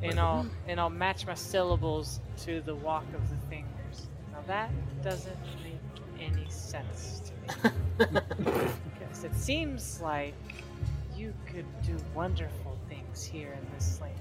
and 0.01 0.19
I'll 0.19 0.45
and 0.67 0.79
I'll 0.79 0.89
match 0.89 1.25
my 1.25 1.33
syllables 1.33 2.19
to 2.43 2.61
the 2.61 2.75
walk 2.75 3.05
of 3.13 3.29
the 3.29 3.37
fingers. 3.47 4.07
Now 4.33 4.39
that 4.47 4.71
doesn't 5.03 5.37
make 5.63 5.79
any 6.19 6.49
sense. 6.49 7.20
Because 7.97 9.23
it 9.23 9.35
seems 9.35 10.01
like 10.01 10.33
you 11.15 11.33
could 11.45 11.65
do 11.83 11.95
wonderful 12.15 12.77
things 12.89 13.23
here 13.23 13.51
in 13.51 13.73
this 13.73 13.99
land. 14.01 14.15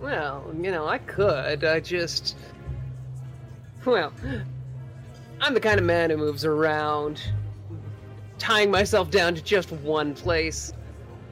Well, 0.00 0.44
you 0.60 0.70
know, 0.70 0.86
I 0.86 0.98
could. 0.98 1.64
I 1.64 1.80
just. 1.80 2.36
Well, 3.84 4.12
I'm 5.40 5.54
the 5.54 5.60
kind 5.60 5.78
of 5.78 5.86
man 5.86 6.10
who 6.10 6.16
moves 6.16 6.44
around, 6.44 7.22
tying 8.38 8.70
myself 8.70 9.10
down 9.10 9.34
to 9.34 9.42
just 9.42 9.72
one 9.72 10.14
place. 10.14 10.72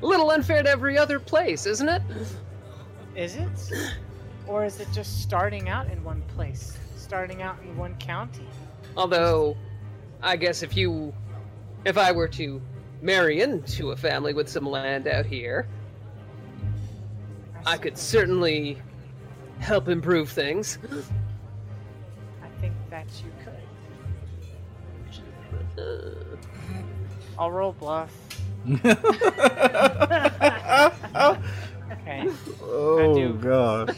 A 0.03 0.07
little 0.07 0.31
unfair 0.31 0.63
to 0.63 0.69
every 0.69 0.99
other 0.99 1.19
place, 1.19 1.67
isn't 1.67 1.89
it? 1.89 2.03
Is 3.15 3.37
it? 3.37 3.73
Or 4.47 4.65
is 4.65 4.81
it 4.81 4.89
just 4.93 5.23
starting 5.23 5.69
out 5.69 5.89
in 5.91 6.03
one 6.03 6.23
place? 6.35 6.79
Starting 6.97 7.43
out 7.43 7.57
in 7.63 7.77
one 7.77 7.95
county? 7.97 8.47
Although, 8.97 9.57
I 10.23 10.37
guess 10.37 10.63
if 10.63 10.77
you. 10.77 11.13
If 11.85 11.99
I 11.99 12.13
were 12.13 12.29
to 12.29 12.63
marry 13.01 13.41
into 13.41 13.91
a 13.91 13.97
family 13.97 14.33
with 14.33 14.49
some 14.49 14.65
land 14.65 15.09
out 15.09 15.27
here, 15.27 15.67
I 17.67 17.77
could 17.77 17.99
certainly 17.99 18.81
help 19.59 19.89
improve 19.89 20.31
things. 20.31 20.79
I 22.43 22.47
think 22.61 22.75
that 22.91 23.07
you 23.25 23.33
could. 23.45 23.55
Uh, 25.83 26.37
I'll 27.39 27.51
roll 27.51 27.73
bluff. 27.73 28.13
Okay. 31.93 32.27
Oh 32.63 33.15
do. 33.15 33.35
god. 33.35 33.95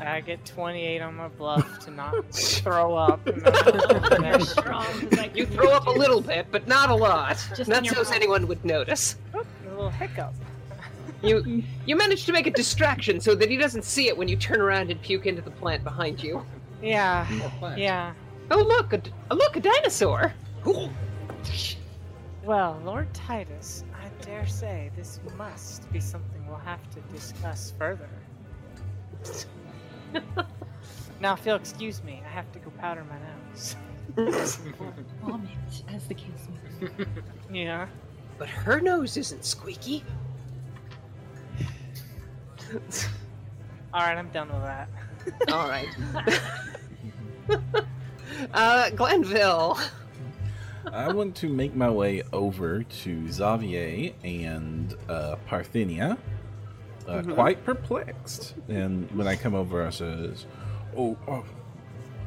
I 0.00 0.20
get 0.20 0.44
28 0.44 1.00
on 1.02 1.16
my 1.16 1.28
bluff 1.28 1.80
to 1.84 1.90
not 1.90 2.14
throw 2.34 2.94
up. 2.96 3.26
in 3.26 3.38
the 3.40 4.06
Very 4.10 4.22
next 4.22 4.50
strong. 4.50 4.84
'Cause 5.34 5.46
I 5.48 5.50
You 5.50 5.56
throw 5.56 5.70
up 5.70 5.86
a 5.86 5.90
little 5.90 6.20
bit, 6.20 6.46
but 6.50 6.66
not 6.66 6.90
a 6.90 6.94
lot. 6.94 7.44
Just 7.56 7.68
not 7.68 7.86
so 7.86 8.00
as 8.00 8.10
anyone 8.12 8.46
would 8.46 8.64
notice. 8.64 9.16
a 9.34 9.44
little 9.68 9.90
hiccup. 9.90 10.34
You 11.22 11.62
you 11.86 11.96
manage 11.96 12.26
to 12.26 12.32
make 12.32 12.46
a 12.46 12.50
distraction 12.50 13.20
so 13.20 13.34
that 13.34 13.48
he 13.50 13.56
doesn't 13.56 13.84
see 13.84 14.08
it 14.08 14.16
when 14.16 14.28
you 14.28 14.36
turn 14.36 14.60
around 14.60 14.90
and 14.90 15.00
puke 15.00 15.26
into 15.26 15.42
the 15.42 15.50
plant 15.50 15.82
behind 15.82 16.22
you. 16.22 16.44
Yeah, 16.82 17.26
More 17.60 17.74
yeah. 17.76 18.12
Oh 18.50 18.62
look, 18.62 18.92
a, 18.92 19.00
a 19.30 19.34
look, 19.34 19.56
a 19.56 19.60
dinosaur. 19.60 20.34
Well, 22.44 22.78
Lord 22.84 23.12
Titus, 23.14 23.84
I 23.94 24.08
dare 24.22 24.46
say 24.46 24.90
this 24.96 25.18
must 25.38 25.90
be 25.90 26.00
something 26.00 26.46
we'll 26.46 26.58
have 26.58 26.90
to 26.90 27.00
discuss 27.12 27.72
further. 27.78 28.08
now, 31.20 31.32
if 31.32 31.46
you'll 31.46 31.56
excuse 31.56 32.02
me, 32.02 32.22
I 32.26 32.28
have 32.28 32.50
to 32.52 32.58
go 32.58 32.70
powder 32.78 33.02
my 33.08 33.16
nose. 33.16 33.76
Vomit, 34.16 35.50
as 35.88 36.06
the 36.06 36.14
case 36.14 36.48
may 36.80 36.88
be. 36.88 37.06
Yeah. 37.52 37.86
But 38.38 38.48
her 38.48 38.80
nose 38.80 39.16
isn't 39.16 39.44
squeaky. 39.44 40.04
Alright, 43.92 44.18
I'm 44.18 44.28
done 44.30 44.48
with 44.48 44.62
that. 44.62 44.88
All 45.52 45.68
right. 45.68 45.88
uh, 48.54 48.90
Glanville. 48.90 49.78
I 50.92 51.12
want 51.12 51.34
to 51.36 51.48
make 51.48 51.74
my 51.74 51.88
way 51.90 52.22
over 52.32 52.82
to 52.82 53.32
Xavier 53.32 54.12
and 54.22 54.94
uh, 55.08 55.36
Parthenia, 55.48 56.18
uh, 57.08 57.22
Mhm. 57.22 57.34
quite 57.34 57.64
perplexed. 57.64 58.54
And 58.68 59.10
when 59.12 59.26
I 59.26 59.36
come 59.36 59.54
over, 59.54 59.86
I 59.86 59.90
says, 59.90 60.46
Oh, 60.96 61.16
uh, 61.26 61.40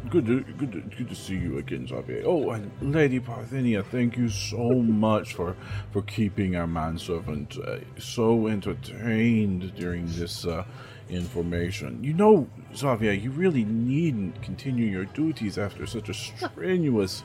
good 0.09 0.25
to, 0.25 0.41
good 0.41 0.71
to, 0.71 0.81
good 0.81 1.09
to 1.09 1.15
see 1.15 1.35
you 1.35 1.57
again, 1.57 1.87
Xavier. 1.87 2.23
Oh, 2.25 2.51
and 2.51 2.71
Lady 2.81 3.19
Parthenia, 3.19 3.85
thank 3.85 4.17
you 4.17 4.29
so 4.29 4.57
much 4.81 5.33
for, 5.33 5.55
for 5.91 6.01
keeping 6.03 6.55
our 6.55 6.67
manservant 6.67 7.57
uh, 7.57 7.77
so 7.99 8.47
entertained 8.47 9.75
during 9.75 10.05
this 10.07 10.45
uh, 10.45 10.65
information. 11.09 12.03
You 12.03 12.13
know, 12.13 12.47
Xavier, 12.75 13.11
you 13.11 13.31
really 13.31 13.63
needn't 13.63 14.41
continue 14.41 14.85
your 14.85 15.05
duties 15.05 15.57
after 15.57 15.85
such 15.85 16.09
a 16.09 16.13
strenuous 16.13 17.23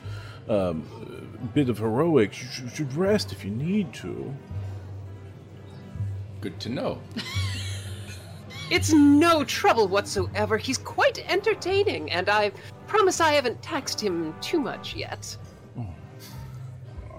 um, 0.49 0.85
bit 1.53 1.69
of 1.69 1.77
heroics. 1.77 2.41
You 2.41 2.47
should, 2.49 2.71
should 2.71 2.93
rest 2.93 3.31
if 3.31 3.43
you 3.45 3.51
need 3.51 3.93
to. 3.95 4.33
Good 6.41 6.59
to 6.61 6.69
know. 6.69 7.01
It's 8.73 8.91
no 8.91 9.43
trouble 9.43 9.87
whatsoever. 9.87 10.57
He's 10.57 10.79
quite 10.79 11.23
entertaining, 11.29 12.11
and 12.11 12.27
I 12.27 12.51
promise 12.87 13.21
I 13.21 13.33
haven't 13.33 13.61
taxed 13.61 14.01
him 14.01 14.33
too 14.41 14.59
much 14.59 14.95
yet. 14.95 15.37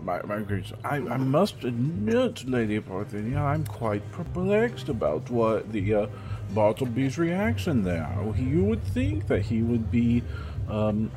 My, 0.02 0.20
my 0.22 0.40
grace, 0.40 0.72
I, 0.82 0.96
I 0.96 1.16
must 1.16 1.62
admit, 1.62 2.44
Lady 2.48 2.80
Parthenia, 2.80 3.38
I'm 3.38 3.64
quite 3.64 4.02
perplexed 4.10 4.88
about 4.88 5.30
what 5.30 5.70
the 5.70 5.94
uh, 5.94 6.06
Bartleby's 6.54 7.18
reaction 7.18 7.84
there. 7.84 8.10
You 8.36 8.64
would 8.64 8.82
think 8.82 9.28
that 9.28 9.42
he 9.42 9.62
would 9.62 9.92
be 9.92 10.24
um, 10.68 11.08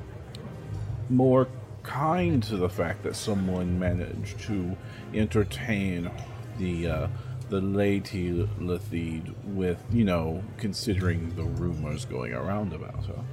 more 1.09 1.47
kind 1.81 2.43
to 2.43 2.57
the 2.57 2.69
fact 2.69 3.01
that 3.03 3.15
someone 3.15 3.79
managed 3.79 4.39
to 4.41 4.77
entertain 5.15 6.11
the 6.59 6.87
uh, 6.87 7.07
the 7.49 7.61
Lady 7.61 8.47
Lotheed 8.59 9.33
with, 9.45 9.83
you 9.91 10.03
know, 10.03 10.43
considering 10.57 11.33
the 11.35 11.43
rumors 11.43 12.05
going 12.05 12.33
around 12.33 12.73
about 12.73 13.05
her. 13.05 13.23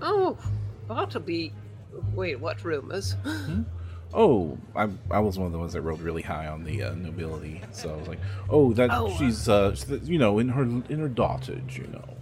Oh, 0.00 0.38
Bartleby. 0.86 1.52
Wait, 2.14 2.40
what 2.40 2.64
rumors? 2.64 3.16
"Oh, 4.14 4.58
I, 4.76 4.88
I 5.10 5.20
was 5.20 5.38
one 5.38 5.46
of 5.46 5.52
the 5.52 5.58
ones 5.58 5.72
that 5.72 5.82
rolled 5.82 6.00
really 6.00 6.22
high 6.22 6.46
on 6.46 6.64
the 6.64 6.82
uh, 6.82 6.94
nobility." 6.94 7.62
So 7.72 7.92
I 7.92 7.96
was 7.96 8.08
like, 8.08 8.20
"Oh, 8.48 8.72
that 8.74 8.90
Oh, 8.90 9.06
uh, 9.06 9.16
she's 9.16 9.48
uh, 9.48 9.76
you 10.02 10.18
know, 10.18 10.38
in 10.38 10.48
her 10.48 10.62
in 10.62 10.98
her 10.98 11.08
dotage, 11.08 11.78
you 11.78 11.86
know." 11.88 12.16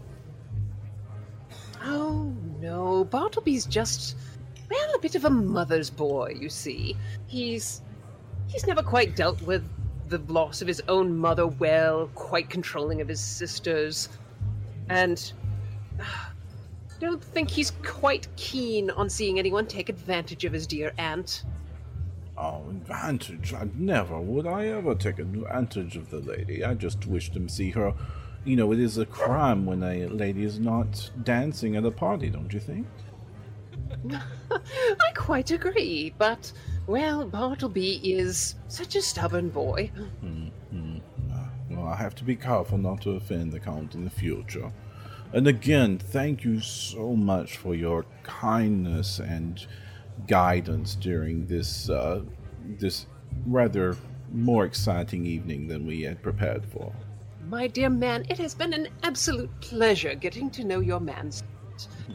Oh, 1.83 2.33
no. 2.61 3.05
Bartleby's 3.05 3.65
just, 3.65 4.17
well, 4.71 4.95
a 4.95 4.99
bit 4.99 5.15
of 5.15 5.25
a 5.25 5.31
mother's 5.31 5.89
boy, 5.91 6.37
you 6.39 6.49
see. 6.49 6.97
He's. 7.27 7.83
He's 8.49 8.67
never 8.67 8.83
quite 8.83 9.15
dealt 9.15 9.41
with 9.43 9.65
the 10.11 10.19
loss 10.33 10.61
of 10.61 10.69
his 10.69 10.83
own 10.89 11.17
mother 11.17 11.47
well, 11.47 12.11
quite 12.15 12.51
controlling 12.51 13.01
of 13.01 13.09
his 13.09 13.21
sisters. 13.21 14.09
And. 14.89 15.33
Don't 17.01 17.25
think 17.25 17.49
he's 17.49 17.71
quite 17.83 18.29
keen 18.37 18.91
on 18.91 19.09
seeing 19.09 19.39
anyone 19.39 19.67
take 19.67 19.89
advantage 19.89 20.45
of 20.45 20.53
his 20.53 20.67
dear 20.67 20.93
aunt. 20.99 21.45
Oh, 22.37 22.65
advantage. 22.71 23.53
I 23.53 23.69
never 23.75 24.19
would 24.19 24.47
I 24.47 24.67
ever 24.67 24.95
take 24.95 25.19
advantage 25.19 25.97
of 25.97 26.11
the 26.11 26.21
lady. 26.21 26.65
I 26.65 26.75
just 26.75 27.07
wish 27.07 27.31
to 27.33 27.49
see 27.49 27.71
her. 27.71 27.95
You 28.45 28.57
know, 28.57 28.73
it 28.73 28.81
is 28.81 28.97
a 28.97 29.05
crime 29.05 29.67
when 29.67 29.83
a 29.83 30.07
lady 30.09 30.45
is 30.45 30.59
not 30.59 31.11
dancing 31.23 31.77
at 31.77 31.85
a 31.85 31.91
party, 31.91 32.31
don't 32.31 32.53
you 32.53 32.61
think? 32.61 32.87
I 34.11 35.13
quite 35.15 35.51
agree, 35.51 36.15
but, 36.17 36.51
well, 36.87 37.25
Bartleby 37.27 38.01
is 38.03 38.55
such 38.69 38.97
a 38.97 39.03
stubborn 39.03 39.49
boy. 39.51 39.91
Hmm. 40.21 40.49
Well, 41.71 41.87
I 41.87 41.97
have 41.97 42.15
to 42.17 42.25
be 42.25 42.37
careful 42.37 42.79
not 42.79 43.01
to 43.03 43.13
offend 43.13 43.53
the 43.53 43.61
Count 43.61 43.95
in 43.95 44.05
the 44.05 44.11
future. 44.11 44.73
And 45.33 45.47
again, 45.47 45.99
thank 45.99 46.45
you 46.45 46.61
so 46.61 47.15
much 47.15 47.57
for 47.57 47.75
your 47.75 48.05
kindness 48.25 49.21
and 49.21 49.65
guidance 50.27 50.97
during 50.97 51.47
this 51.47 51.89
uh, 51.89 52.23
this 52.79 53.07
rather 53.47 53.97
more 54.33 54.65
exciting 54.65 55.25
evening 55.25 55.69
than 55.69 55.87
we 55.87 56.03
had 56.03 56.23
prepared 56.23 56.67
for. 56.67 56.93
My 57.49 57.69
dear 57.69 57.91
man, 57.91 58.27
it 58.29 58.39
has 58.39 58.55
been 58.55 58.73
an 58.73 58.89
absolute 59.03 59.51
pleasure 59.61 60.15
getting 60.15 60.51
to 60.51 60.65
know 60.65 60.81
your 60.81 61.01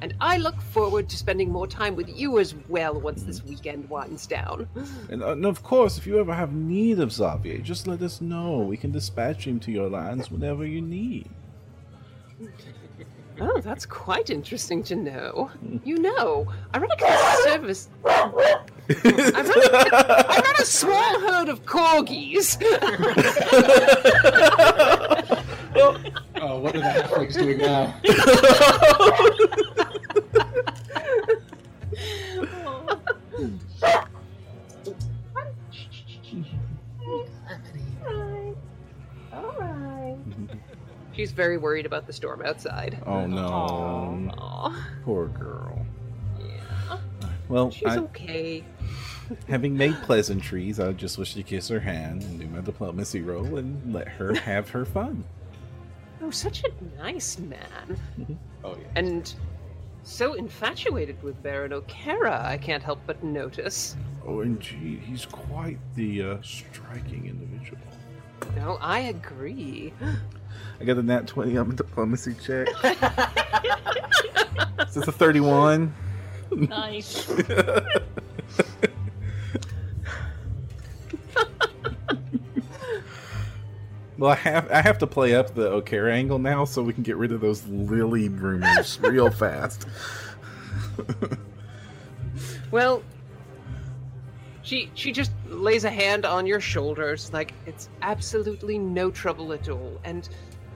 And 0.01 0.15
I 0.19 0.37
look 0.37 0.59
forward 0.61 1.09
to 1.09 1.17
spending 1.17 1.51
more 1.51 1.67
time 1.67 1.95
with 1.95 2.09
you 2.09 2.39
as 2.39 2.55
well 2.69 2.99
once 2.99 3.23
this 3.23 3.43
weekend 3.43 3.89
winds 3.89 4.27
down. 4.27 4.67
And, 5.09 5.21
uh, 5.21 5.31
and 5.31 5.45
of 5.45 5.61
course, 5.63 5.97
if 5.97 6.07
you 6.07 6.19
ever 6.19 6.33
have 6.33 6.53
need 6.53 6.99
of 6.99 7.11
Xavier, 7.11 7.59
just 7.59 7.87
let 7.87 8.01
us 8.01 8.21
know. 8.21 8.59
We 8.59 8.77
can 8.77 8.91
dispatch 8.91 9.45
him 9.45 9.59
to 9.61 9.71
your 9.71 9.89
lands 9.89 10.31
whenever 10.31 10.65
you 10.65 10.81
need. 10.81 11.29
Oh, 13.39 13.59
that's 13.59 13.85
quite 13.85 14.29
interesting 14.29 14.81
to 14.83 14.95
know. 14.95 15.51
You 15.83 15.97
know, 15.97 16.47
I 16.73 16.77
run 16.77 16.89
a 16.89 17.43
service. 17.43 17.89
I 18.05 18.29
run 18.29 18.65
a, 18.89 20.25
I 20.29 20.41
run 20.41 20.55
a 20.57 20.65
small 20.65 21.19
herd 21.19 21.49
of 21.49 21.65
corgis. 21.65 22.55
Oh, 26.47 26.59
what 26.59 26.75
are 26.75 26.79
the 26.79 26.85
halflings 26.85 27.33
doing 27.33 27.57
now? 27.57 27.95
She's 41.15 41.31
very 41.31 41.57
worried 41.57 41.87
about 41.87 42.05
the 42.05 42.13
storm 42.13 42.43
outside. 42.45 43.01
Oh 43.07 43.25
no, 43.25 44.29
Aw, 44.37 44.87
poor 45.03 45.29
girl. 45.29 45.83
yeah. 46.39 46.99
Well, 47.49 47.71
She's 47.71 47.87
I, 47.87 47.97
okay. 47.97 48.63
having 49.47 49.75
made 49.75 49.95
pleasantries, 50.03 50.79
I 50.79 50.91
just 50.91 51.17
wish 51.17 51.33
to 51.33 51.41
kiss 51.41 51.69
her 51.69 51.79
hand 51.79 52.21
and 52.21 52.39
do 52.39 52.45
my 52.45 52.61
diplomacy 52.61 53.23
roll 53.23 53.57
and 53.57 53.91
let 53.91 54.07
her 54.09 54.35
have 54.35 54.69
her 54.69 54.85
fun. 54.85 55.23
Oh, 56.21 56.31
such 56.31 56.63
a 56.63 56.71
nice 57.01 57.37
man. 57.39 57.99
Oh 58.63 58.75
yeah. 58.81 58.87
And 58.95 59.31
so 60.01 60.33
infatuated 60.33 61.21
with 61.21 61.41
Baron 61.43 61.71
O'Cara, 61.71 62.41
I 62.43 62.57
can't 62.57 62.81
help 62.81 62.99
but 63.05 63.23
notice. 63.23 63.95
Oh, 64.25 64.41
indeed, 64.41 65.01
he's 65.01 65.23
quite 65.23 65.77
the 65.93 66.23
uh, 66.23 66.37
striking 66.41 67.27
individual. 67.27 67.77
No, 68.55 68.79
I 68.81 69.01
agree. 69.01 69.93
I 70.81 70.83
got 70.83 70.97
a 70.97 71.03
nat 71.03 71.27
20 71.27 71.55
on 71.57 71.69
my 71.69 71.75
diplomacy 71.75 72.33
check. 72.43 72.67
Is 74.87 74.95
this 74.95 75.07
a 75.07 75.11
31? 75.11 75.93
Nice. 76.51 77.29
Well, 84.25 84.33
I 84.33 84.49
have 84.49 84.71
I 84.71 84.81
have 84.81 84.97
to 84.97 85.05
play 85.05 85.35
up 85.35 85.53
the 85.53 85.69
O'Cara 85.69 86.11
angle 86.11 86.39
now 86.39 86.65
so 86.65 86.81
we 86.81 86.93
can 86.93 87.03
get 87.03 87.15
rid 87.15 87.31
of 87.31 87.41
those 87.41 87.63
Lily 87.67 88.27
rumors 88.27 88.99
real 89.03 89.29
fast. 89.29 89.85
Well, 92.71 93.03
she 94.63 94.89
she 94.95 95.11
just 95.11 95.31
lays 95.47 95.83
a 95.83 95.91
hand 95.91 96.25
on 96.25 96.47
your 96.47 96.59
shoulders 96.59 97.31
like 97.33 97.53
it's 97.67 97.87
absolutely 98.01 98.79
no 98.79 99.11
trouble 99.11 99.53
at 99.53 99.69
all. 99.69 100.01
And 100.03 100.27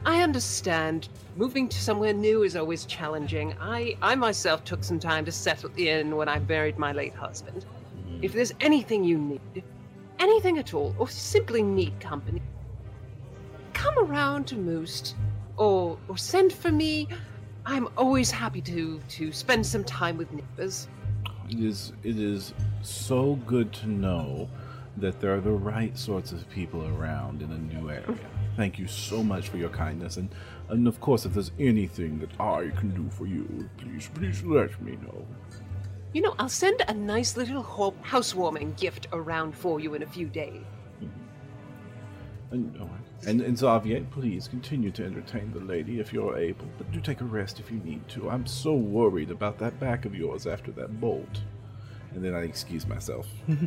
I 0.05 0.21
understand 0.21 1.09
moving 1.35 1.67
to 1.69 1.81
somewhere 1.81 2.13
new 2.13 2.43
is 2.43 2.55
always 2.55 2.85
challenging. 2.85 3.55
I 3.59 3.97
I 3.99 4.13
myself 4.13 4.63
took 4.63 4.83
some 4.83 4.99
time 4.99 5.25
to 5.25 5.31
settle 5.31 5.71
in 5.75 6.15
when 6.15 6.29
I 6.29 6.37
buried 6.37 6.77
my 6.77 6.91
late 6.91 7.15
husband. 7.15 7.65
If 8.21 8.31
there's 8.31 8.53
anything 8.59 9.03
you 9.03 9.17
need, 9.17 9.63
anything 10.19 10.59
at 10.59 10.75
all, 10.75 10.93
or 10.99 11.09
simply 11.09 11.63
need 11.63 11.99
company, 11.99 12.43
come 13.79 13.97
around 13.97 14.45
to 14.45 14.55
Moost 14.55 15.15
or 15.55 15.97
or 16.09 16.17
send 16.17 16.51
for 16.51 16.71
me, 16.71 17.07
I'm 17.65 17.87
always 17.97 18.29
happy 18.29 18.61
to 18.61 18.99
to 19.17 19.31
spend 19.31 19.65
some 19.65 19.85
time 19.85 20.17
with 20.17 20.29
neighbors. 20.33 20.89
It 21.49 21.61
is 21.61 21.93
it 22.03 22.19
is 22.19 22.53
so 22.81 23.35
good 23.47 23.71
to 23.81 23.87
know 23.87 24.49
that 24.97 25.21
there 25.21 25.33
are 25.33 25.39
the 25.39 25.57
right 25.73 25.97
sorts 25.97 26.33
of 26.33 26.49
people 26.49 26.85
around 26.93 27.41
in 27.41 27.51
a 27.53 27.57
new 27.57 27.89
area. 27.89 28.15
Thank 28.57 28.77
you 28.79 28.87
so 28.87 29.23
much 29.23 29.47
for 29.47 29.57
your 29.57 29.69
kindness, 29.69 30.17
and 30.17 30.29
and 30.67 30.85
of 30.85 30.99
course, 30.99 31.25
if 31.25 31.33
there's 31.33 31.53
anything 31.57 32.19
that 32.19 32.33
I 32.37 32.71
can 32.79 32.89
do 32.93 33.09
for 33.09 33.25
you, 33.27 33.69
please 33.77 34.09
please 34.13 34.43
let 34.43 34.71
me 34.81 34.97
know. 35.05 35.25
You 36.11 36.21
know, 36.23 36.35
I'll 36.37 36.49
send 36.49 36.81
a 36.87 36.93
nice 36.93 37.37
little 37.37 37.61
ho- 37.61 38.01
housewarming 38.01 38.73
gift 38.73 39.07
around 39.13 39.55
for 39.55 39.79
you 39.79 39.93
in 39.93 40.03
a 40.03 40.07
few 40.07 40.27
days. 40.27 40.65
Mm-hmm. 41.01 42.55
And, 42.55 42.77
oh, 42.81 42.89
and, 43.25 43.41
and 43.41 43.57
Xavier, 43.57 44.05
please 44.11 44.47
continue 44.47 44.91
to 44.91 45.05
entertain 45.05 45.51
the 45.51 45.59
lady 45.59 45.99
if 45.99 46.13
you're 46.13 46.37
able, 46.37 46.65
but 46.77 46.91
do 46.91 47.01
take 47.01 47.21
a 47.21 47.25
rest 47.25 47.59
if 47.59 47.69
you 47.69 47.79
need 47.79 48.07
to. 48.09 48.29
I'm 48.29 48.45
so 48.45 48.73
worried 48.73 49.31
about 49.31 49.57
that 49.59 49.79
back 49.79 50.05
of 50.05 50.15
yours 50.15 50.47
after 50.47 50.71
that 50.71 50.99
bolt. 50.99 51.41
And 52.13 52.23
then 52.23 52.33
I 52.33 52.43
excuse 52.43 52.87
myself. 52.87 53.27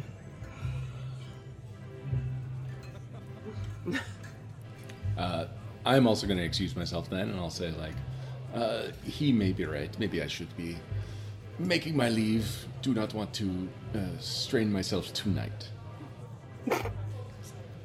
Uh, 5.18 5.46
I'm 5.84 6.06
also 6.06 6.26
going 6.26 6.38
to 6.38 6.44
excuse 6.44 6.74
myself 6.74 7.10
then, 7.10 7.28
and 7.28 7.38
I'll 7.38 7.50
say 7.50 7.70
like, 7.72 7.94
uh, 8.54 8.84
he 9.04 9.32
may 9.32 9.52
be 9.52 9.64
right. 9.64 9.96
Maybe 9.98 10.22
I 10.22 10.26
should 10.26 10.54
be 10.56 10.76
making 11.58 11.96
my 11.96 12.08
leave. 12.08 12.66
Do 12.82 12.94
not 12.94 13.14
want 13.14 13.32
to 13.34 13.68
uh, 13.94 13.98
strain 14.18 14.72
myself 14.72 15.12
tonight. 15.12 15.68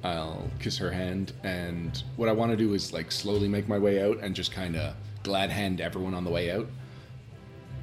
I'll 0.04 0.50
kiss 0.60 0.78
her 0.78 0.92
hand, 0.92 1.34
and 1.44 2.04
what 2.16 2.30
I 2.30 2.32
want 2.32 2.52
to 2.52 2.58
do 2.58 2.74
is 2.74 2.94
like 2.94 3.12
slowly 3.12 3.48
make 3.48 3.68
my 3.68 3.78
way 3.78 4.02
out 4.02 4.20
and 4.22 4.36
just 4.36 4.52
kind 4.52 4.76
of 4.76 4.96
glad 5.24 5.50
hand 5.50 5.82
everyone 5.82 6.14
on 6.14 6.24
the 6.24 6.32
way 6.32 6.52
out. 6.52 6.68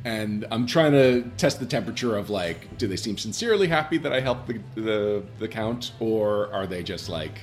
And 0.04 0.46
I'm 0.50 0.66
trying 0.66 0.92
to 0.92 1.22
test 1.38 1.60
the 1.60 1.66
temperature 1.66 2.16
of 2.16 2.30
like, 2.30 2.76
do 2.78 2.86
they 2.86 2.96
seem 2.96 3.16
sincerely 3.16 3.66
happy 3.66 3.98
that 3.98 4.12
I 4.12 4.20
helped 4.20 4.46
the 4.48 4.60
the, 4.74 5.24
the 5.38 5.48
count, 5.48 5.92
or 6.00 6.52
are 6.52 6.66
they 6.66 6.82
just 6.82 7.08
like, 7.08 7.40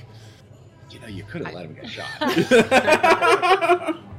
you 0.90 1.00
know, 1.00 1.08
you 1.08 1.24
could 1.24 1.44
have 1.44 1.54
let 1.54 1.66
him 1.66 1.74
get 1.74 1.88
shot. 1.88 2.08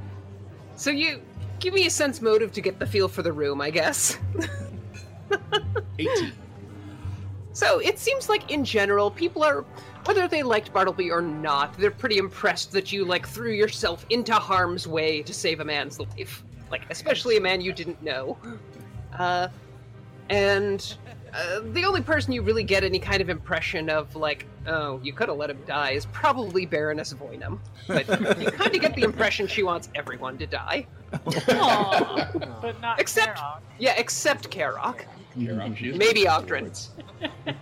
So 0.76 0.90
you 0.90 1.22
give 1.60 1.74
me 1.74 1.86
a 1.86 1.90
sense 1.90 2.22
motive 2.22 2.52
to 2.54 2.62
get 2.62 2.80
the 2.80 2.86
feel 2.86 3.08
for 3.08 3.22
the 3.22 3.32
room, 3.32 3.62
I 3.62 3.70
guess. 3.70 4.18
18. 6.00 6.34
So 7.54 7.80
it 7.80 8.00
seems 8.00 8.30
like 8.30 8.52
in 8.52 8.66
general, 8.66 9.12
people 9.12 9.44
are 9.44 9.64
whether 10.06 10.28
they 10.28 10.44
liked 10.44 10.74
Bartleby 10.74 11.12
or 11.12 11.22
not, 11.22 11.78
they're 11.78 11.92
pretty 11.92 12.18
impressed 12.18 12.72
that 12.74 12.92
you 12.92 13.06
like 13.06 13.28
threw 13.28 13.52
yourself 13.52 14.06
into 14.10 14.34
harm's 14.34 14.88
way 14.88 15.22
to 15.24 15.34
save 15.34 15.60
a 15.60 15.66
man's 15.66 16.00
life. 16.00 16.44
Like 16.72 16.84
especially 16.90 17.38
a 17.38 17.42
man 17.42 17.62
you 17.62 17.72
didn't 17.74 18.02
know. 18.04 18.38
Uh 19.18 19.48
and 20.30 20.96
uh, 21.34 21.62
the 21.74 21.84
only 21.84 22.02
person 22.02 22.32
you 22.32 22.42
really 22.44 22.64
get 22.64 22.84
any 22.84 23.00
kind 23.00 23.20
of 23.22 23.30
impression 23.30 23.90
of 23.90 24.16
like, 24.16 24.46
oh, 24.68 25.00
you 25.04 25.12
could 25.12 25.28
have 25.30 25.38
let 25.38 25.50
him 25.50 25.58
die 25.66 25.92
is 25.92 26.06
probably 26.08 26.66
Baroness 26.66 27.12
Voynam. 27.14 27.58
But 27.88 28.08
you 28.40 28.52
kind 28.52 28.74
of 28.76 28.80
get 28.82 28.96
the 28.96 29.02
impression 29.02 29.48
she 29.48 29.64
wants 29.64 29.90
everyone 29.96 30.38
to 30.38 30.46
die. 30.46 30.86
Aw. 31.14 32.30
But 32.62 32.80
not 32.82 33.00
Except- 33.00 33.38
Karrock. 33.38 33.60
Yeah, 33.80 33.94
except 33.98 34.50
Karrock. 34.52 35.02
Karrock, 35.38 35.98
Maybe 35.98 36.26
Oggdren. 36.26 36.88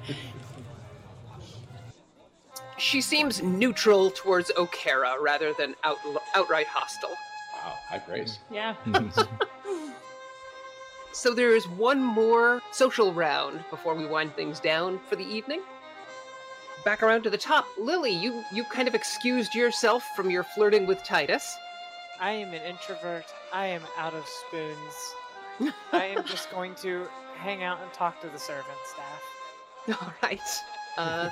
She 2.81 2.99
seems 2.99 3.43
neutral 3.43 4.09
towards 4.09 4.51
Okara 4.57 5.19
rather 5.21 5.53
than 5.53 5.75
out, 5.83 5.97
outright 6.35 6.65
hostile. 6.65 7.15
Wow, 7.53 7.77
high 7.87 7.99
praise. 7.99 8.39
yeah. 8.49 8.75
So 11.13 11.33
there 11.33 11.53
is 11.53 11.67
one 11.67 12.01
more 12.01 12.61
social 12.71 13.13
round 13.13 13.63
before 13.69 13.93
we 13.93 14.07
wind 14.07 14.33
things 14.33 14.61
down 14.61 14.97
for 15.09 15.17
the 15.17 15.25
evening. 15.25 15.61
Back 16.85 17.03
around 17.03 17.23
to 17.23 17.29
the 17.29 17.37
top, 17.37 17.65
Lily, 17.77 18.11
you 18.11 18.43
you 18.51 18.63
kind 18.63 18.87
of 18.87 18.95
excused 18.95 19.53
yourself 19.53 20.03
from 20.15 20.31
your 20.31 20.43
flirting 20.43 20.87
with 20.87 21.03
Titus. 21.03 21.55
I 22.19 22.31
am 22.31 22.53
an 22.53 22.61
introvert. 22.63 23.25
I 23.51 23.65
am 23.67 23.81
out 23.97 24.13
of 24.13 24.25
spoons. 24.25 25.73
I 25.91 26.05
am 26.05 26.23
just 26.23 26.49
going 26.55 26.75
to 26.75 27.05
hang 27.35 27.61
out 27.61 27.79
and 27.81 27.91
talk 27.91 28.21
to 28.21 28.29
the 28.29 28.39
servant 28.39 28.79
staff. 28.85 30.01
All 30.01 30.13
right. 30.23 30.41
Uh, 30.97 31.29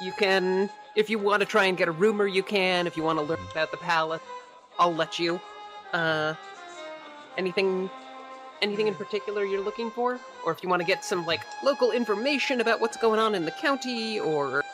you 0.00 0.12
can, 0.12 0.70
if 0.96 1.10
you 1.10 1.18
want 1.18 1.40
to 1.40 1.46
try 1.46 1.66
and 1.66 1.76
get 1.76 1.88
a 1.88 1.92
rumor, 1.92 2.26
you 2.26 2.42
can. 2.42 2.86
If 2.86 2.96
you 2.96 3.02
want 3.02 3.18
to 3.18 3.24
learn 3.24 3.38
about 3.50 3.70
the 3.70 3.76
palace, 3.76 4.22
I'll 4.78 4.94
let 4.94 5.18
you. 5.18 5.40
Uh, 5.92 6.34
anything, 7.36 7.90
anything 8.62 8.88
in 8.88 8.94
particular 8.94 9.44
you're 9.44 9.60
looking 9.60 9.90
for, 9.90 10.18
or 10.44 10.52
if 10.52 10.62
you 10.62 10.68
want 10.68 10.80
to 10.80 10.86
get 10.86 11.04
some 11.04 11.26
like 11.26 11.40
local 11.62 11.92
information 11.92 12.60
about 12.60 12.80
what's 12.80 12.96
going 12.96 13.20
on 13.20 13.34
in 13.34 13.44
the 13.44 13.50
county, 13.50 14.18
or 14.18 14.64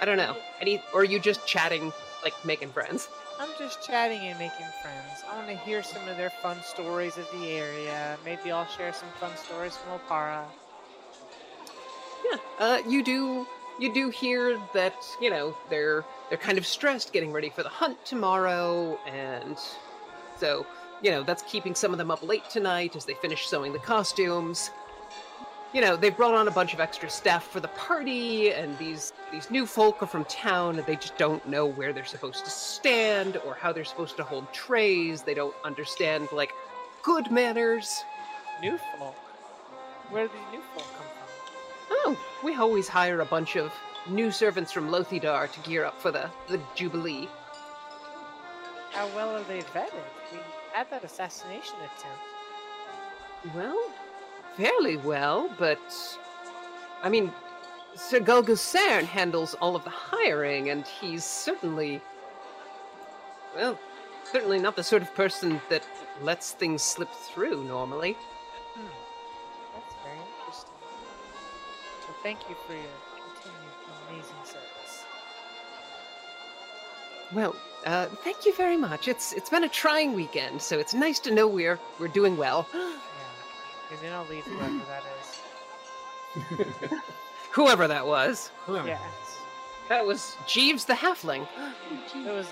I 0.00 0.04
don't 0.04 0.18
know, 0.18 0.36
any, 0.60 0.82
or 0.94 1.00
are 1.00 1.04
you 1.04 1.18
just 1.18 1.46
chatting, 1.46 1.92
like 2.22 2.34
making 2.44 2.70
friends? 2.70 3.08
I'm 3.38 3.48
just 3.58 3.86
chatting 3.86 4.20
and 4.20 4.38
making 4.38 4.66
friends. 4.82 5.22
I 5.28 5.36
want 5.36 5.48
to 5.48 5.56
hear 5.56 5.82
some 5.82 6.06
of 6.08 6.16
their 6.16 6.30
fun 6.30 6.62
stories 6.62 7.18
of 7.18 7.28
the 7.32 7.48
area. 7.48 8.16
Maybe 8.24 8.50
I'll 8.50 8.66
share 8.66 8.92
some 8.92 9.08
fun 9.20 9.36
stories 9.36 9.76
from 9.76 9.98
Oppara. 9.98 10.44
Yeah. 12.30 12.38
Uh, 12.58 12.78
you 12.88 13.04
do 13.04 13.46
you 13.78 13.92
do 13.92 14.08
hear 14.08 14.60
that 14.72 14.94
you 15.20 15.30
know 15.30 15.56
they're 15.68 16.04
they're 16.28 16.38
kind 16.38 16.58
of 16.58 16.66
stressed 16.66 17.12
getting 17.12 17.32
ready 17.32 17.50
for 17.50 17.62
the 17.62 17.68
hunt 17.68 18.02
tomorrow, 18.04 18.98
and 19.06 19.58
so 20.38 20.66
you 21.02 21.10
know 21.10 21.22
that's 21.22 21.42
keeping 21.42 21.74
some 21.74 21.92
of 21.92 21.98
them 21.98 22.10
up 22.10 22.22
late 22.22 22.48
tonight 22.50 22.96
as 22.96 23.04
they 23.04 23.14
finish 23.14 23.46
sewing 23.46 23.72
the 23.72 23.78
costumes. 23.78 24.70
You 25.72 25.80
know 25.80 25.96
they've 25.96 26.16
brought 26.16 26.34
on 26.34 26.48
a 26.48 26.50
bunch 26.50 26.72
of 26.74 26.80
extra 26.80 27.10
staff 27.10 27.46
for 27.48 27.60
the 27.60 27.68
party, 27.68 28.52
and 28.52 28.76
these 28.78 29.12
these 29.30 29.50
new 29.50 29.66
folk 29.66 30.02
are 30.02 30.06
from 30.06 30.24
town, 30.24 30.78
and 30.78 30.86
they 30.86 30.96
just 30.96 31.18
don't 31.18 31.46
know 31.46 31.66
where 31.66 31.92
they're 31.92 32.04
supposed 32.04 32.44
to 32.44 32.50
stand 32.50 33.36
or 33.38 33.54
how 33.54 33.72
they're 33.72 33.84
supposed 33.84 34.16
to 34.16 34.24
hold 34.24 34.50
trays. 34.52 35.22
They 35.22 35.34
don't 35.34 35.54
understand 35.64 36.28
like 36.32 36.52
good 37.02 37.30
manners. 37.30 38.04
New 38.62 38.78
folk. 38.98 39.14
Where 40.08 40.24
are 40.24 40.28
these 40.28 40.52
new 40.52 40.62
folk 40.74 40.95
we 42.46 42.54
always 42.54 42.86
hire 42.86 43.22
a 43.22 43.24
bunch 43.24 43.56
of 43.56 43.72
new 44.08 44.30
servants 44.30 44.70
from 44.70 44.88
Lothidar 44.88 45.50
to 45.50 45.60
gear 45.68 45.84
up 45.84 46.00
for 46.00 46.12
the, 46.12 46.30
the 46.46 46.60
Jubilee. 46.76 47.28
How 48.92 49.08
well 49.16 49.34
are 49.34 49.42
they 49.42 49.62
vetted? 49.62 49.92
We 50.32 50.38
had 50.72 50.88
that 50.90 51.02
assassination 51.02 51.74
attempt. 51.78 53.52
Well, 53.52 53.90
fairly 54.56 54.96
well, 54.96 55.50
but 55.58 55.80
I 57.02 57.08
mean, 57.08 57.32
Sir 57.96 58.20
Gulgusern 58.20 59.06
handles 59.06 59.54
all 59.54 59.74
of 59.74 59.82
the 59.82 59.90
hiring, 59.90 60.70
and 60.70 60.86
he's 60.86 61.24
certainly, 61.24 62.00
well, 63.56 63.76
certainly 64.30 64.60
not 64.60 64.76
the 64.76 64.84
sort 64.84 65.02
of 65.02 65.12
person 65.16 65.60
that 65.68 65.82
lets 66.22 66.52
things 66.52 66.80
slip 66.80 67.10
through 67.10 67.64
normally. 67.64 68.16
Thank 72.26 72.48
you 72.48 72.56
for 72.66 72.72
your 72.72 72.82
continued 73.14 73.72
amazing 74.08 74.42
service. 74.42 75.04
Well, 77.32 77.54
uh, 77.84 78.06
thank 78.24 78.44
you 78.44 78.52
very 78.56 78.76
much. 78.76 79.06
It's 79.06 79.32
it's 79.32 79.48
been 79.48 79.62
a 79.62 79.68
trying 79.68 80.12
weekend, 80.12 80.60
so 80.60 80.76
it's 80.76 80.92
nice 80.92 81.20
to 81.20 81.30
know 81.32 81.46
we're 81.46 81.78
we're 82.00 82.08
doing 82.08 82.36
well. 82.36 82.66
Yeah. 82.74 83.92
And 83.92 84.00
then 84.02 84.12
I'll 84.12 84.26
leave 84.26 84.42
whoever 84.42 84.82
that 84.92 85.04
is. 85.20 86.98
Whoever 87.52 87.86
that 87.86 88.04
was, 88.04 88.50
Whoever. 88.66 88.88
Yes. 88.88 89.00
that 89.88 90.04
was 90.04 90.36
Jeeves 90.48 90.84
the 90.86 90.94
Halfling. 90.94 91.46
It 92.16 92.32
was. 92.32 92.48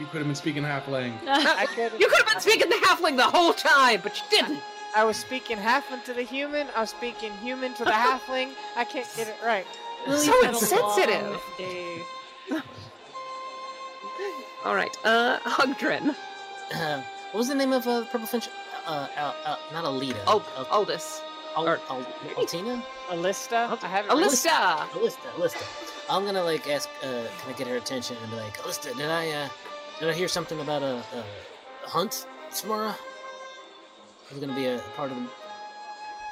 You 0.00 0.06
could 0.06 0.18
have 0.18 0.26
been 0.26 0.34
speaking 0.34 0.62
halfling. 0.62 1.12
I 1.26 1.66
could. 1.66 1.92
You 2.00 2.08
could 2.08 2.22
have 2.24 2.32
been 2.32 2.40
speaking 2.40 2.70
the 2.70 2.76
halfling 2.76 3.16
the 3.18 3.24
whole 3.24 3.52
time, 3.52 4.00
but 4.02 4.16
you 4.16 4.24
didn't. 4.30 4.62
I 4.96 5.04
was 5.04 5.16
speaking 5.16 5.56
halfling 5.58 6.02
to 6.04 6.12
the 6.14 6.22
human. 6.22 6.66
I 6.76 6.80
was 6.80 6.90
speaking 6.90 7.32
human 7.42 7.74
to 7.74 7.84
the 7.84 7.90
halfling. 8.06 8.52
I 8.76 8.84
can't 8.84 9.08
get 9.16 9.28
it 9.28 9.36
right. 9.44 9.66
Lily's 10.06 10.24
So 10.24 10.32
had 10.42 10.54
insensitive. 10.54 11.40
long. 12.50 12.62
All 14.64 14.74
right, 14.74 14.94
uh, 15.04 15.38
Oggdren, 15.44 16.14
Uh, 16.74 17.00
what 17.30 17.38
was 17.38 17.48
the 17.48 17.54
name 17.54 17.72
of 17.72 17.86
uh, 17.86 18.04
Purple 18.06 18.26
Finch? 18.26 18.48
Uh, 18.86 19.06
Al, 19.16 19.34
Al, 19.46 19.58
not 19.72 19.84
Alita. 19.84 20.18
Al- 20.26 20.42
Al, 20.56 20.66
Aldous, 20.70 21.20
Al, 21.56 21.68
or- 21.68 21.80
Al, 21.88 22.04
Altina? 22.36 22.82
Alista. 23.10 23.78
I 23.82 23.86
have 23.86 24.06
it. 24.06 24.12
written- 24.12 24.28
Alista. 24.28 24.88
Alista, 24.98 25.28
Alista. 25.36 25.62
I'm 26.10 26.24
gonna 26.24 26.42
like 26.42 26.68
ask, 26.68 26.88
uh, 27.02 27.06
can 27.38 27.48
I 27.48 27.52
get 27.56 27.66
her 27.68 27.76
attention 27.76 28.16
and 28.22 28.30
be 28.30 28.36
like, 28.36 28.58
Alista, 28.62 28.96
did 28.96 29.08
I, 29.10 29.30
uh, 29.30 29.48
did 30.00 30.08
I 30.10 30.12
hear 30.12 30.28
something 30.28 30.60
about 30.60 30.82
a, 30.82 30.96
a, 31.14 31.24
a 31.86 31.88
hunt 31.88 32.26
tomorrow? 32.54 32.94
Is 34.30 34.36
it 34.36 34.40
gonna 34.40 34.54
be 34.54 34.66
a 34.66 34.78
part 34.96 35.10
of 35.10 35.16
the 35.16 35.28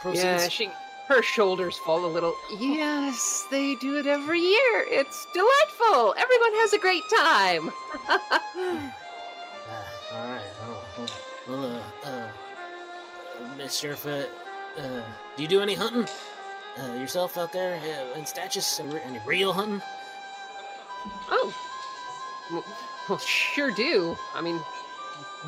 proceeds? 0.01 0.24
Yeah, 0.24 0.49
she 0.49 0.70
Her 1.09 1.22
shoulders 1.22 1.76
fall 1.78 2.05
a 2.05 2.09
little. 2.12 2.34
Yes, 2.59 3.47
they 3.51 3.74
do 3.76 3.97
it 3.99 4.07
every 4.07 4.40
year. 4.40 4.84
It's 4.88 5.26
delightful. 5.32 6.14
Everyone 6.18 6.53
has 6.55 6.72
a 6.72 6.78
great 6.78 7.03
time. 7.16 7.70
Uh, 8.09 8.18
all 10.12 10.28
right. 10.28 10.40
Oh, 10.64 10.84
oh. 10.99 11.07
Well, 11.49 11.82
uh, 12.05 12.09
uh, 12.09 12.28
Miss 13.57 13.78
Sheriff, 13.78 14.05
uh, 14.07 14.24
uh, 14.78 15.03
do 15.36 15.42
you 15.42 15.49
do 15.49 15.61
any 15.61 15.74
hunting 15.74 16.07
uh, 16.82 16.94
yourself 16.94 17.38
out 17.38 17.53
there 17.53 17.76
uh, 17.76 18.18
in 18.18 18.24
Statchis? 18.24 18.80
Any- 18.80 19.01
Any 19.03 19.20
real 19.26 19.53
hunting? 19.53 19.80
oh. 21.30 21.55
Well, 22.53 22.64
well, 23.09 23.18
sure 23.18 23.70
do. 23.72 24.16
I 24.34 24.40
mean, 24.40 24.61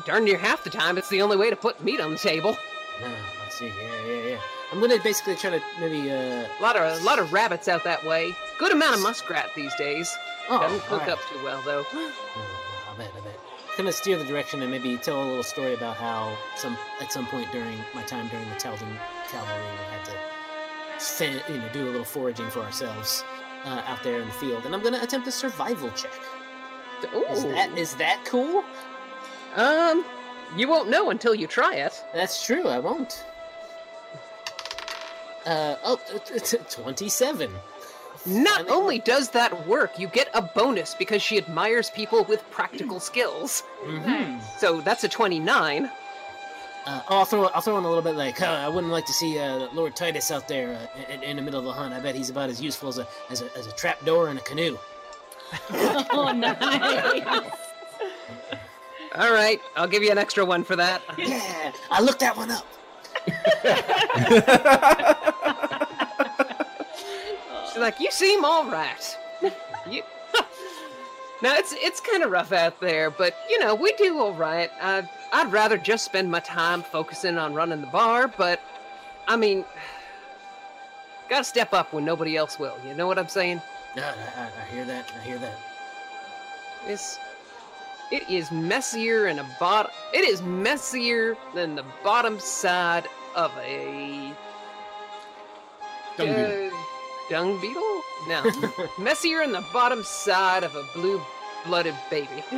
darn 0.05 0.23
near 0.25 0.37
half 0.37 0.63
the 0.63 0.69
time, 0.69 0.97
it's 0.97 1.09
the 1.09 1.21
only 1.21 1.37
way 1.37 1.49
to 1.49 1.55
put 1.55 1.83
meat 1.83 1.99
on 1.99 2.11
the 2.11 2.17
table. 2.17 2.57
No, 3.01 3.07
I 3.07 3.49
see. 3.49 3.67
Yeah, 3.67 4.05
yeah, 4.07 4.27
yeah. 4.31 4.37
I'm 4.71 4.79
gonna 4.79 4.99
basically 5.01 5.35
try 5.35 5.49
to 5.51 5.61
maybe. 5.79 6.11
Uh, 6.11 6.45
A 6.59 6.61
lot 6.61 6.75
of 6.75 7.01
a 7.01 7.03
lot 7.03 7.17
of 7.19 7.33
rabbits 7.33 7.67
out 7.67 7.83
that 7.85 8.05
way. 8.05 8.35
Good 8.59 8.71
amount 8.71 8.95
of 8.95 9.01
muskrat 9.01 9.49
these 9.55 9.73
days. 9.75 10.15
oh, 10.49 10.59
Doesn't 10.59 10.79
cook 10.81 10.91
alright. 11.01 11.09
up 11.09 11.19
too 11.31 11.43
well 11.43 11.61
though. 11.65 11.85
Oh, 11.93 12.11
I 12.93 12.97
bet, 12.97 13.11
I 13.17 13.21
bet. 13.21 13.39
Kind 13.75 13.87
of 13.89 13.95
steer 13.95 14.17
the 14.17 14.25
direction 14.25 14.61
and 14.61 14.69
maybe 14.69 14.97
tell 14.97 15.23
a 15.23 15.25
little 15.25 15.43
story 15.43 15.73
about 15.73 15.95
how 15.95 16.37
some 16.57 16.77
at 17.01 17.11
some 17.11 17.25
point 17.27 17.49
during 17.51 17.77
my 17.95 18.03
time 18.03 18.27
during 18.27 18.47
the 18.49 18.55
Taldan 18.55 18.93
cavalry 19.31 19.63
we 19.63 19.77
had 19.95 20.05
to 20.05 21.25
you 21.53 21.57
know 21.59 21.69
do 21.71 21.83
a 21.85 21.91
little 21.91 22.03
foraging 22.03 22.49
for 22.49 22.59
ourselves 22.59 23.23
uh, 23.65 23.81
out 23.87 24.03
there 24.03 24.19
in 24.19 24.27
the 24.27 24.33
field, 24.33 24.65
and 24.65 24.75
I'm 24.75 24.83
gonna 24.83 25.01
attempt 25.01 25.27
a 25.27 25.31
survival 25.31 25.89
check. 25.91 26.11
Is 27.31 27.43
that 27.45 27.77
is 27.77 27.95
that 27.95 28.23
cool? 28.25 28.63
Um, 29.55 30.05
you 30.55 30.67
won't 30.67 30.89
know 30.89 31.09
until 31.09 31.33
you 31.35 31.47
try 31.47 31.75
it. 31.75 31.93
That's 32.13 32.45
true. 32.45 32.67
I 32.67 32.79
won't. 32.79 33.23
Uh 35.45 35.75
oh, 35.83 35.99
t- 36.25 36.39
t- 36.39 36.57
27. 36.69 37.51
Not 38.25 38.57
Finally- 38.57 38.71
only 38.75 38.99
does 38.99 39.29
that 39.29 39.65
work, 39.67 39.97
you 39.97 40.07
get 40.07 40.29
a 40.33 40.41
bonus 40.41 40.93
because 40.93 41.21
she 41.21 41.37
admires 41.37 41.89
people 41.89 42.25
with 42.25 42.43
practical 42.51 42.99
skills. 42.99 43.63
Mhm. 43.85 44.41
So 44.59 44.81
that's 44.81 45.03
a 45.05 45.07
29. 45.09 45.89
Uh, 46.85 47.01
oh, 47.09 47.17
I'll 47.19 47.25
throw 47.25 47.45
I'll 47.47 47.61
throw 47.61 47.77
in 47.77 47.83
a 47.85 47.87
little 47.87 48.03
bit 48.03 48.15
like 48.15 48.41
uh, 48.41 48.45
I 48.45 48.67
wouldn't 48.67 48.91
like 48.91 49.05
to 49.05 49.13
see 49.13 49.39
uh, 49.39 49.67
Lord 49.73 49.95
Titus 49.95 50.31
out 50.31 50.47
there 50.47 50.73
uh, 51.09 51.11
in, 51.13 51.23
in 51.23 51.35
the 51.37 51.41
middle 51.41 51.59
of 51.59 51.65
the 51.65 51.73
hunt. 51.73 51.93
I 51.93 51.99
bet 51.99 52.15
he's 52.15 52.29
about 52.29 52.49
as 52.49 52.61
useful 52.61 52.89
as 52.89 52.97
a 52.97 53.07
as 53.29 53.41
a, 53.41 53.57
as 53.57 53.67
a 53.67 53.71
trap 53.73 54.03
door 54.05 54.29
in 54.29 54.37
a 54.37 54.41
canoe. 54.41 54.77
oh, 55.71 56.31
nice. 56.35 57.51
All 59.15 59.33
right, 59.33 59.59
I'll 59.75 59.87
give 59.87 60.03
you 60.03 60.11
an 60.11 60.17
extra 60.17 60.45
one 60.45 60.63
for 60.63 60.75
that. 60.75 61.01
Yeah, 61.17 61.71
I 61.89 62.01
looked 62.01 62.19
that 62.19 62.37
one 62.37 62.51
up. 62.51 62.65
She's 67.67 67.77
like, 67.77 67.99
you 67.99 68.11
seem 68.11 68.45
all 68.45 68.69
right. 68.69 69.17
you... 69.89 70.03
now 71.41 71.55
it's 71.55 71.73
it's 71.77 71.99
kind 71.99 72.23
of 72.23 72.31
rough 72.31 72.51
out 72.51 72.79
there, 72.79 73.09
but 73.09 73.35
you 73.49 73.59
know 73.59 73.73
we 73.73 73.91
do 73.93 74.19
all 74.19 74.33
right. 74.33 74.69
I'd 74.81 75.09
I'd 75.33 75.51
rather 75.51 75.77
just 75.77 76.05
spend 76.05 76.29
my 76.29 76.39
time 76.39 76.83
focusing 76.83 77.37
on 77.37 77.53
running 77.53 77.81
the 77.81 77.87
bar, 77.87 78.27
but 78.27 78.61
I 79.27 79.37
mean, 79.37 79.65
gotta 81.29 81.43
step 81.43 81.73
up 81.73 81.93
when 81.93 82.05
nobody 82.05 82.37
else 82.37 82.59
will. 82.59 82.77
You 82.85 82.93
know 82.93 83.07
what 83.07 83.17
I'm 83.17 83.27
saying? 83.27 83.61
No, 83.95 84.03
I, 84.03 84.43
I, 84.43 84.71
hear 84.71 84.85
that. 84.85 85.11
I 85.19 85.23
hear 85.23 85.39
that. 85.39 85.57
It's 86.87 87.17
it 88.11 88.29
is 88.29 88.51
messier 88.51 89.25
and 89.27 89.39
a 89.39 89.45
bottom. 89.59 89.91
It 90.13 90.23
is 90.25 90.41
messier 90.41 91.37
than 91.53 91.75
the 91.75 91.85
bottom 92.03 92.39
side 92.39 93.07
of 93.35 93.51
a 93.57 94.33
Dung 96.17 96.27
beetle. 96.35 96.67
uh, 96.67 96.69
dung 97.29 97.61
beetle. 97.61 98.01
No, 98.27 98.43
messier 98.99 99.41
than 99.41 99.51
the 99.53 99.65
bottom 99.71 100.03
side 100.03 100.63
of 100.63 100.75
a 100.75 100.83
blue-blooded 100.93 101.95
baby. 102.09 102.43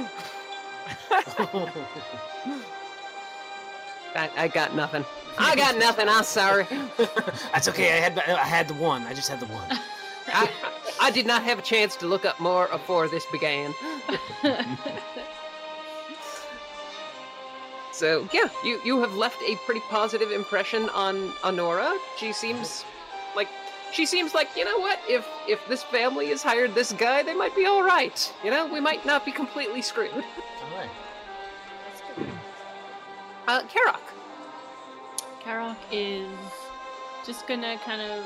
I, 4.16 4.30
I 4.36 4.48
got 4.48 4.76
nothing. 4.76 5.06
I 5.38 5.56
got 5.56 5.78
nothing. 5.78 6.08
I'm 6.10 6.24
sorry. 6.24 6.66
That's 7.54 7.68
okay. 7.70 7.94
I 7.94 7.98
had 7.98 8.20
I 8.20 8.44
had 8.44 8.68
the 8.68 8.74
one. 8.76 9.04
I 9.04 9.14
just 9.14 9.30
had 9.30 9.40
the 9.40 9.46
one. 9.48 9.80
I, 10.28 10.50
I 11.00 11.12
did 11.12 11.26
not 11.26 11.44
have 11.44 11.60
a 11.60 11.62
chance 11.62 11.96
to 11.98 12.08
look 12.08 12.26
up 12.26 12.40
more 12.40 12.68
before 12.68 13.08
this 13.08 13.26
began. 13.32 13.74
So 18.02 18.28
yeah, 18.34 18.50
you 18.64 18.82
you 18.84 19.00
have 19.02 19.14
left 19.14 19.44
a 19.44 19.56
pretty 19.58 19.82
positive 19.82 20.32
impression 20.32 20.90
on 20.90 21.32
Honora. 21.44 21.96
She 22.18 22.34
seems 22.34 22.84
like 23.36 23.48
she 23.94 24.08
seems 24.08 24.34
like 24.34 24.50
you 24.58 24.66
know 24.66 24.80
what? 24.80 25.00
If 25.08 25.28
if 25.48 25.60
this 25.68 25.84
family 25.84 26.30
has 26.30 26.42
hired 26.42 26.74
this 26.74 26.94
guy, 26.94 27.22
they 27.22 27.36
might 27.36 27.56
be 27.56 27.68
all 27.68 27.84
right. 27.84 28.34
You 28.44 28.50
know, 28.50 28.66
we 28.66 28.80
might 28.80 29.06
not 29.06 29.24
be 29.24 29.32
completely 29.32 29.84
screwed. 29.84 30.14
All 30.16 30.78
right. 30.80 30.90
Uh, 33.48 33.62
Karrock. 33.66 34.02
Karrock 35.44 35.78
is 35.92 36.28
just 37.24 37.46
gonna 37.46 37.78
kind 37.86 38.02
of, 38.02 38.26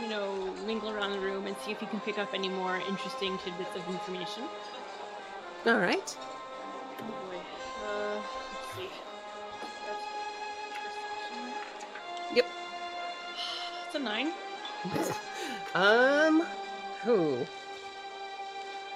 you 0.00 0.08
know, 0.08 0.54
mingle 0.64 0.90
around 0.90 1.10
the 1.10 1.20
room 1.20 1.48
and 1.48 1.56
see 1.64 1.72
if 1.72 1.80
he 1.80 1.86
can 1.86 1.98
pick 1.98 2.16
up 2.16 2.32
any 2.32 2.48
more 2.48 2.76
interesting 2.88 3.38
tidbits 3.38 3.74
of 3.74 3.88
information. 3.88 4.44
All 5.66 5.78
right. 5.78 6.16
See. 8.76 8.88
Yep. 12.34 12.46
It's 13.86 13.94
a 13.94 13.98
nine. 13.98 14.32
Um, 15.74 16.46
who? 17.02 17.44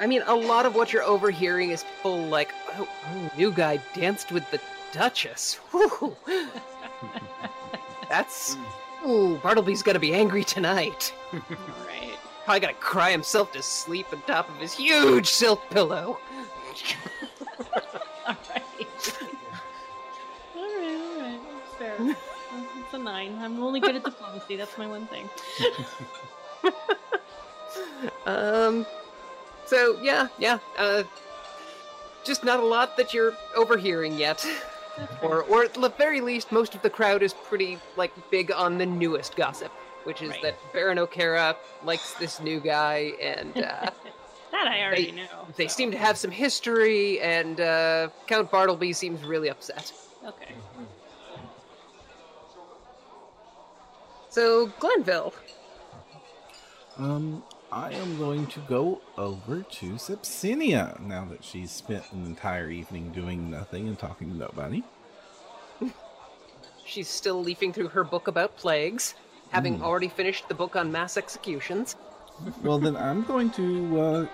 I 0.01 0.07
mean, 0.07 0.23
a 0.27 0.35
lot 0.35 0.65
of 0.65 0.75
what 0.75 0.95
you're 0.95 1.03
overhearing 1.03 1.73
is 1.73 1.85
full 2.01 2.25
like, 2.25 2.55
oh, 2.79 2.89
oh 2.89 3.31
new 3.37 3.53
guy 3.53 3.79
danced 3.93 4.33
with 4.33 4.51
the 4.51 4.59
Duchess. 4.93 5.55
Whew. 5.73 6.17
That's. 8.09 8.57
Ooh, 9.07 9.39
Bartleby's 9.43 9.83
gonna 9.83 9.99
be 9.99 10.15
angry 10.15 10.43
tonight. 10.43 11.13
Alright. 11.35 12.19
Probably 12.45 12.61
gonna 12.61 12.73
cry 12.75 13.11
himself 13.11 13.53
to 13.53 13.63
sleep 13.63 14.07
on 14.13 14.23
top 14.23 14.49
of 14.49 14.57
his 14.57 14.73
huge 14.73 15.29
silk 15.29 15.61
pillow. 15.69 16.19
nine. 23.05 23.39
I'm 23.41 23.63
only 23.63 23.81
good 23.81 23.97
at 23.97 24.05
diplomacy. 24.05 24.57
That's 24.57 24.77
my 24.79 24.87
one 24.87 25.07
thing. 25.07 25.29
Um, 28.27 28.87
so 29.67 29.99
yeah, 30.03 30.29
yeah. 30.39 30.59
Uh, 30.79 31.05
just 32.25 32.45
not 32.45 32.61
a 32.61 32.65
lot 32.65 32.97
that 32.97 33.15
you're 33.15 33.35
overhearing 33.57 34.17
yet. 34.19 34.45
Or, 35.23 35.45
or 35.45 35.65
at 35.65 35.73
the 35.73 35.89
very 35.89 36.21
least, 36.21 36.53
most 36.53 36.75
of 36.75 36.83
the 36.83 36.91
crowd 36.91 37.23
is 37.23 37.33
pretty 37.33 37.79
like 37.97 38.13
big 38.31 38.53
on 38.53 38.77
the 38.77 38.85
newest 38.85 39.35
gossip, 39.35 39.71
which 40.05 40.21
is 40.21 40.31
Right. 40.31 40.43
that 40.43 40.59
Baron 40.75 40.99
O'Kara 40.99 41.57
likes 41.85 42.13
this 42.15 42.39
new 42.39 42.61
guy, 42.61 43.13
and 43.23 43.57
uh, 43.57 43.91
That 44.53 44.67
I 44.67 44.83
already 44.83 45.07
They- 45.07 45.11
know. 45.13 45.47
they 45.57 45.69
so- 45.69 45.77
seem 45.77 45.91
to 45.93 45.97
have 45.97 46.19
some 46.19 46.31
history. 46.31 47.19
And 47.21 47.61
uh, 47.63 48.09
Count 48.27 48.51
Bartleby 48.51 48.93
seems 48.93 49.23
really 49.25 49.49
upset. 49.49 49.91
Okay. 50.27 50.53
So 54.31 54.69
Glanville, 54.79 55.35
Um, 56.97 57.43
I 57.73 57.93
am 57.93 58.17
going 58.19 58.47
to 58.49 58.61
go 58.61 59.01
over 59.19 59.63
to 59.63 59.93
Sepsinia 59.95 61.01
now 61.01 61.25
that 61.27 61.45
she's 61.45 61.71
spent 61.71 62.05
an 62.13 62.25
entire 62.27 62.71
evening 62.71 63.11
doing 63.13 63.51
nothing 63.51 63.89
and 63.89 63.99
talking 63.99 64.31
to 64.31 64.37
nobody. 64.37 64.83
she's 66.85 67.09
still 67.09 67.43
leafing 67.43 67.73
through 67.73 67.89
her 67.89 68.05
book 68.05 68.29
about 68.29 68.57
plagues, 68.57 69.15
having 69.51 69.77
Hmm. 69.77 69.83
already 69.83 70.09
finished 70.09 70.49
the 70.49 70.55
book 70.55 70.77
on 70.77 70.93
mass 70.93 71.17
executions. 71.17 71.97
Well, 72.63 72.79
then 72.79 72.97
I'm 72.97 73.23
going 73.25 73.51
to 73.51 74.01
uh, 74.01 74.27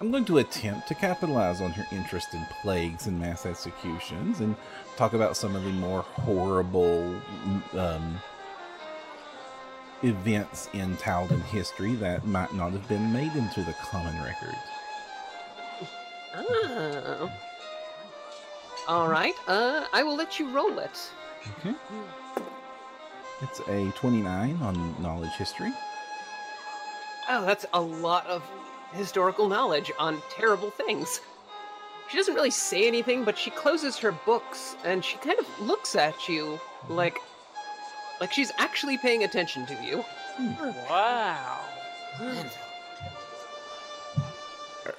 I'm 0.00 0.10
going 0.10 0.24
to 0.26 0.38
attempt 0.38 0.86
to 0.88 0.94
capitalize 0.94 1.60
on 1.62 1.70
her 1.70 1.86
interest 1.92 2.34
in 2.34 2.44
plagues 2.60 3.06
and 3.06 3.18
mass 3.18 3.46
executions 3.46 4.40
and 4.40 4.54
talk 4.96 5.14
about 5.14 5.36
some 5.36 5.56
of 5.56 5.64
the 5.64 5.70
more 5.70 6.02
horrible 6.02 7.14
um, 7.72 8.20
events 10.02 10.68
in 10.72 10.96
Taldan 10.96 11.40
history 11.40 11.94
that 11.96 12.26
might 12.26 12.52
not 12.54 12.72
have 12.72 12.88
been 12.88 13.12
made 13.12 13.34
into 13.34 13.62
the 13.62 13.74
common 13.74 14.14
record. 14.22 14.56
Oh. 16.36 17.30
All 18.88 19.08
right. 19.08 19.34
Uh, 19.46 19.86
I 19.92 20.02
will 20.02 20.16
let 20.16 20.38
you 20.38 20.50
roll 20.50 20.78
it. 20.78 21.10
Okay. 21.60 21.74
It's 23.40 23.60
a 23.68 23.90
29 23.96 24.58
on 24.62 25.02
knowledge 25.02 25.32
history. 25.32 25.72
Oh, 27.28 27.44
that's 27.44 27.66
a 27.72 27.80
lot 27.80 28.26
of 28.26 28.42
historical 28.92 29.48
knowledge 29.48 29.90
on 29.98 30.22
terrible 30.30 30.70
things. 30.70 31.20
She 32.08 32.16
doesn't 32.18 32.34
really 32.34 32.50
say 32.50 32.86
anything, 32.86 33.24
but 33.24 33.38
she 33.38 33.50
closes 33.50 33.96
her 33.98 34.12
books 34.12 34.76
and 34.84 35.04
she 35.04 35.16
kind 35.16 35.38
of 35.38 35.46
looks 35.60 35.96
at 35.96 36.28
you 36.28 36.60
like, 36.88 37.18
Like 38.20 38.32
she's 38.32 38.52
actually 38.58 38.96
paying 38.98 39.24
attention 39.24 39.66
to 39.66 39.74
you. 39.84 40.04
Wow. 40.88 41.60
Man, 42.20 42.50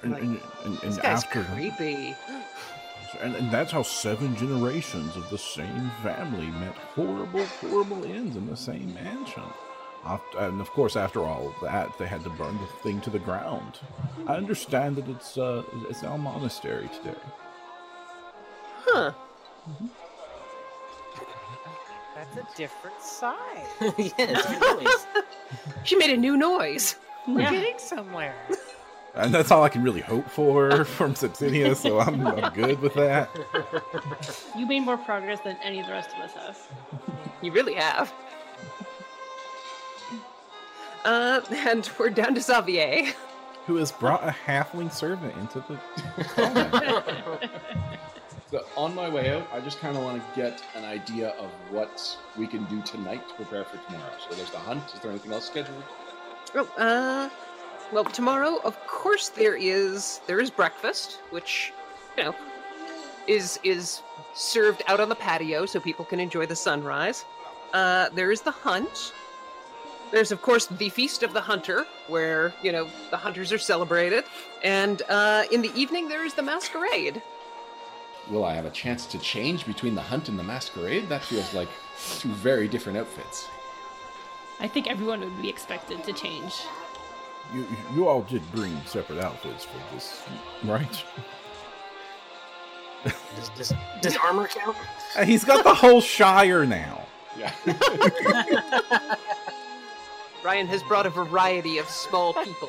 And, 0.02 0.12
Like, 0.12 0.22
and, 0.22 0.40
and, 0.64 0.78
This 0.80 0.96
guy's 0.96 1.24
after 1.24 1.44
creepy. 1.44 2.14
and, 3.20 3.34
and 3.34 3.50
that's 3.50 3.72
how 3.72 3.82
seven 3.82 4.36
generations 4.36 5.16
of 5.16 5.28
the 5.30 5.38
same 5.38 5.90
family 6.02 6.46
met 6.46 6.74
horrible, 6.94 7.44
horrible 7.60 8.04
ends 8.04 8.36
in 8.36 8.46
the 8.46 8.56
same 8.56 8.92
mansion. 8.94 9.44
And 10.38 10.60
of 10.60 10.70
course, 10.70 10.94
after 10.94 11.24
all 11.24 11.48
of 11.48 11.54
that, 11.62 11.98
they 11.98 12.06
had 12.06 12.22
to 12.24 12.30
burn 12.30 12.56
the 12.58 12.66
thing 12.82 13.00
to 13.00 13.10
the 13.10 13.18
ground. 13.18 13.80
I 14.28 14.36
understand 14.36 14.96
that 14.96 15.08
it's 15.08 15.36
uh, 15.36 15.64
it's 15.88 16.02
now 16.02 16.14
a 16.14 16.18
monastery 16.18 16.88
today. 17.02 17.18
Huh. 18.84 19.12
That's 22.16 22.36
a 22.38 22.56
different 22.56 23.00
side. 23.00 23.36
yes. 23.98 25.06
She 25.84 25.96
made 25.96 26.10
a 26.10 26.16
new 26.16 26.36
noise. 26.36 26.96
We're 27.28 27.40
Yeah. 27.42 27.50
getting 27.50 27.78
somewhere. 27.78 28.34
And 29.18 29.32
that's 29.32 29.50
all 29.50 29.62
I 29.62 29.70
can 29.70 29.82
really 29.82 30.02
hope 30.02 30.28
for 30.28 30.84
from 30.98 31.14
Sepsinia, 31.14 31.74
so 31.74 31.98
I'm, 32.00 32.26
I'm 32.26 32.52
good 32.52 32.78
with 32.80 32.92
that. 32.96 33.30
You 34.54 34.66
made 34.66 34.80
more 34.80 34.98
progress 34.98 35.40
than 35.42 35.56
any 35.64 35.80
of 35.80 35.86
the 35.86 35.92
rest 35.92 36.10
of 36.14 36.20
us 36.20 36.34
have. 36.34 36.58
You 37.40 37.50
really 37.50 37.72
have. 37.72 38.12
Uh, 41.06 41.40
and 41.50 41.88
we're 41.98 42.10
down 42.10 42.34
to 42.34 42.42
Xavier. 42.42 43.06
Who 43.66 43.76
has 43.76 43.90
brought 43.90 44.22
a 44.22 44.36
halfling 44.46 44.92
servant 44.92 45.34
into 45.38 45.64
the. 45.66 45.80
So 48.50 48.64
on 48.76 48.94
my 48.94 49.08
way 49.08 49.30
out, 49.30 49.48
I 49.52 49.60
just 49.60 49.80
kind 49.80 49.96
of 49.96 50.04
want 50.04 50.22
to 50.22 50.40
get 50.40 50.62
an 50.76 50.84
idea 50.84 51.30
of 51.30 51.50
what 51.70 52.16
we 52.36 52.46
can 52.46 52.64
do 52.66 52.80
tonight 52.82 53.28
to 53.28 53.34
prepare 53.34 53.64
for 53.64 53.76
tomorrow. 53.78 54.12
So 54.28 54.36
there's 54.36 54.50
the 54.50 54.58
hunt. 54.58 54.94
Is 54.94 55.00
there 55.00 55.10
anything 55.10 55.32
else 55.32 55.46
scheduled? 55.46 55.82
Oh, 56.54 56.68
uh, 56.78 57.28
well, 57.92 58.04
tomorrow, 58.04 58.60
of 58.62 58.78
course, 58.86 59.30
there 59.30 59.56
is 59.56 60.20
there 60.28 60.38
is 60.38 60.50
breakfast, 60.50 61.18
which 61.30 61.72
you 62.16 62.24
know 62.24 62.34
is 63.26 63.58
is 63.64 64.02
served 64.34 64.82
out 64.86 65.00
on 65.00 65.08
the 65.08 65.16
patio 65.16 65.66
so 65.66 65.80
people 65.80 66.04
can 66.04 66.20
enjoy 66.20 66.46
the 66.46 66.56
sunrise. 66.56 67.24
Uh, 67.72 68.10
there 68.10 68.30
is 68.30 68.42
the 68.42 68.52
hunt. 68.52 69.12
There's 70.12 70.30
of 70.30 70.40
course 70.40 70.66
the 70.66 70.88
feast 70.88 71.24
of 71.24 71.32
the 71.32 71.40
hunter, 71.40 71.84
where 72.06 72.54
you 72.62 72.70
know 72.70 72.88
the 73.10 73.16
hunters 73.16 73.52
are 73.52 73.58
celebrated, 73.58 74.22
and 74.62 75.02
uh, 75.08 75.44
in 75.50 75.62
the 75.62 75.72
evening 75.74 76.08
there 76.08 76.24
is 76.24 76.34
the 76.34 76.42
masquerade. 76.42 77.20
Will 78.30 78.44
I 78.44 78.54
have 78.54 78.64
a 78.64 78.70
chance 78.70 79.06
to 79.06 79.18
change 79.18 79.66
between 79.66 79.94
the 79.94 80.02
hunt 80.02 80.28
and 80.28 80.38
the 80.38 80.42
masquerade? 80.42 81.08
That 81.08 81.22
feels 81.22 81.54
like 81.54 81.68
two 82.18 82.28
very 82.30 82.66
different 82.66 82.98
outfits. 82.98 83.46
I 84.58 84.66
think 84.68 84.88
everyone 84.88 85.20
would 85.20 85.40
be 85.42 85.48
expected 85.48 86.02
to 86.04 86.12
change. 86.12 86.54
You, 87.54 87.64
you 87.94 88.08
all 88.08 88.22
did 88.22 88.42
bring 88.52 88.76
separate 88.86 89.20
outfits 89.20 89.64
for 89.64 89.78
this, 89.94 90.22
right? 90.64 91.04
Does, 93.36 93.48
does, 93.50 93.72
does 94.02 94.16
armor 94.16 94.48
count? 94.48 94.76
Uh, 95.14 95.24
He's 95.24 95.44
got 95.44 95.62
the 95.62 95.74
whole 95.74 96.00
Shire 96.00 96.66
now. 96.66 97.06
Yeah. 97.38 97.52
Ryan 100.44 100.66
has 100.66 100.82
brought 100.82 101.06
a 101.06 101.10
variety 101.10 101.78
of 101.78 101.88
small 101.88 102.32
people 102.34 102.68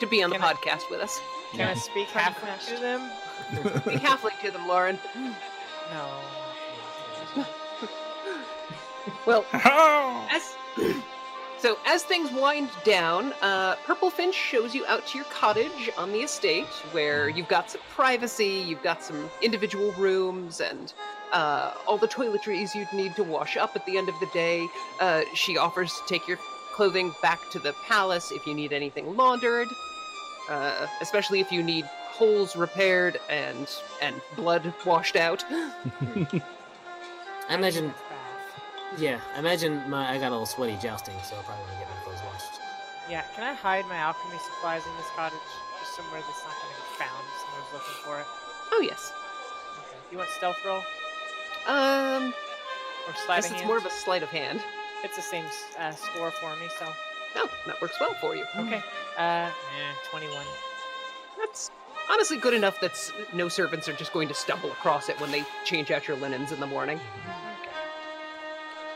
to 0.00 0.06
be 0.06 0.22
on 0.22 0.30
the 0.30 0.36
Can 0.36 0.44
I- 0.44 0.52
podcast 0.54 0.88
with 0.90 1.00
us. 1.00 1.20
Can 1.52 1.68
I 1.68 1.74
speak 1.74 2.08
half 2.08 2.38
crashed. 2.40 2.68
to 2.68 2.76
them? 2.76 3.10
Be 3.50 3.96
halfling 3.98 4.40
to 4.42 4.50
them, 4.50 4.66
Loren. 4.66 4.98
No. 5.92 7.44
Well, 9.26 9.44
as 9.52 10.54
so 11.58 11.78
as 11.86 12.02
things 12.04 12.30
wind 12.32 12.70
down, 12.84 13.32
uh, 13.42 13.76
Purple 13.84 14.10
Finch 14.10 14.34
shows 14.34 14.74
you 14.74 14.84
out 14.86 15.06
to 15.08 15.18
your 15.18 15.24
cottage 15.26 15.90
on 15.96 16.12
the 16.12 16.20
estate, 16.20 16.66
where 16.92 17.28
you've 17.28 17.48
got 17.48 17.70
some 17.70 17.80
privacy, 17.90 18.62
you've 18.66 18.82
got 18.82 19.02
some 19.02 19.30
individual 19.42 19.92
rooms, 19.92 20.60
and 20.60 20.92
uh, 21.32 21.72
all 21.86 21.98
the 21.98 22.06
toiletries 22.06 22.74
you'd 22.74 22.92
need 22.92 23.16
to 23.16 23.24
wash 23.24 23.56
up 23.56 23.74
at 23.74 23.84
the 23.86 23.96
end 23.96 24.08
of 24.08 24.14
the 24.20 24.26
day. 24.26 24.66
Uh, 25.00 25.22
she 25.34 25.56
offers 25.56 25.92
to 25.94 26.02
take 26.06 26.28
your 26.28 26.38
clothing 26.72 27.12
back 27.22 27.40
to 27.50 27.58
the 27.58 27.72
palace 27.88 28.30
if 28.30 28.46
you 28.46 28.54
need 28.54 28.72
anything 28.72 29.16
laundered, 29.16 29.68
uh, 30.50 30.86
especially 31.00 31.40
if 31.40 31.50
you 31.50 31.62
need 31.62 31.88
holes 32.16 32.56
repaired 32.56 33.18
and 33.28 33.68
and 34.02 34.20
blood 34.36 34.72
washed 34.84 35.16
out. 35.16 35.44
I 35.50 36.42
imagine. 37.50 37.92
Yeah, 38.98 39.20
I 39.34 39.38
imagine 39.40 39.88
my 39.90 40.08
I 40.10 40.18
got 40.18 40.28
a 40.28 40.30
little 40.30 40.46
sweaty 40.46 40.76
jousting, 40.80 41.14
so 41.24 41.36
I'll 41.36 41.42
probably 41.42 41.64
want 41.64 41.74
to 41.74 41.78
get 41.84 41.88
my 41.90 42.02
clothes 42.04 42.22
washed. 42.32 42.60
Yeah, 43.10 43.22
can 43.34 43.44
I 43.44 43.52
hide 43.54 43.84
my 43.86 43.96
alchemy 43.96 44.38
supplies 44.38 44.82
in 44.86 44.92
this 44.96 45.06
cottage? 45.14 45.38
Just 45.80 45.94
somewhere 45.96 46.20
that's 46.20 46.42
not 46.44 46.54
going 46.58 46.72
to 46.74 46.80
be 46.80 46.88
found 46.98 47.22
if 47.30 47.36
someone's 47.44 47.72
looking 47.74 47.98
for 48.04 48.20
it. 48.20 48.26
Oh 48.72 48.80
yes. 48.82 49.12
Okay. 49.86 49.98
You 50.10 50.18
want 50.18 50.30
stealth 50.30 50.56
roll? 50.64 50.82
Um, 51.68 52.32
Or 53.06 53.12
I 53.12 53.26
sleight 53.26 53.36
guess 53.36 53.46
of 53.46 53.52
it's 53.52 53.60
hand? 53.60 53.66
more 53.68 53.78
of 53.78 53.86
a 53.86 53.90
sleight 53.90 54.22
of 54.22 54.28
hand. 54.30 54.60
It's 55.04 55.16
the 55.16 55.22
same 55.22 55.44
uh, 55.78 55.90
score 55.92 56.30
for 56.32 56.50
me, 56.56 56.68
so. 56.78 56.86
Oh, 57.36 57.48
that 57.66 57.80
works 57.82 57.96
well 58.00 58.14
for 58.14 58.34
you. 58.34 58.44
Okay. 58.56 58.82
Uh, 59.18 59.50
eh, 59.50 59.92
21. 60.10 60.44
That's 61.38 61.70
honestly 62.10 62.36
good 62.36 62.54
enough 62.54 62.80
that 62.80 62.98
no 63.32 63.48
servants 63.48 63.88
are 63.88 63.92
just 63.92 64.12
going 64.12 64.28
to 64.28 64.34
stumble 64.34 64.70
across 64.72 65.08
it 65.08 65.20
when 65.20 65.30
they 65.30 65.44
change 65.64 65.90
out 65.90 66.08
your 66.08 66.16
linens 66.16 66.52
in 66.52 66.60
the 66.60 66.66
morning. 66.66 67.00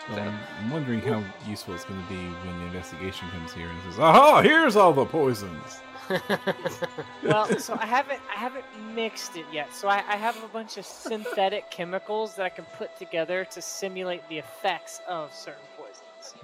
Well, 0.08 0.18
I'm, 0.18 0.38
I'm 0.58 0.70
wondering 0.70 1.00
how 1.00 1.22
useful 1.46 1.74
it's 1.74 1.84
going 1.84 2.02
to 2.02 2.08
be 2.08 2.16
when 2.16 2.58
the 2.58 2.66
investigation 2.66 3.28
comes 3.30 3.52
here 3.52 3.68
and 3.68 3.78
says, 3.82 4.00
"Aha! 4.00 4.42
Here's 4.42 4.74
all 4.74 4.92
the 4.92 5.04
poisons." 5.04 5.80
well, 7.22 7.46
so 7.58 7.78
I 7.80 7.86
haven't 7.86 8.20
I 8.34 8.38
haven't 8.38 8.64
mixed 8.94 9.36
it 9.36 9.46
yet. 9.52 9.72
So 9.72 9.86
I, 9.86 9.98
I 10.08 10.16
have 10.16 10.42
a 10.42 10.48
bunch 10.48 10.76
of 10.76 10.84
synthetic 10.84 11.70
chemicals 11.70 12.34
that 12.34 12.44
I 12.44 12.48
can 12.48 12.64
put 12.76 12.96
together 12.98 13.44
to 13.52 13.62
simulate 13.62 14.28
the 14.28 14.38
effects 14.38 15.00
of 15.06 15.32
certain 15.32 15.62
poisons. 15.76 16.34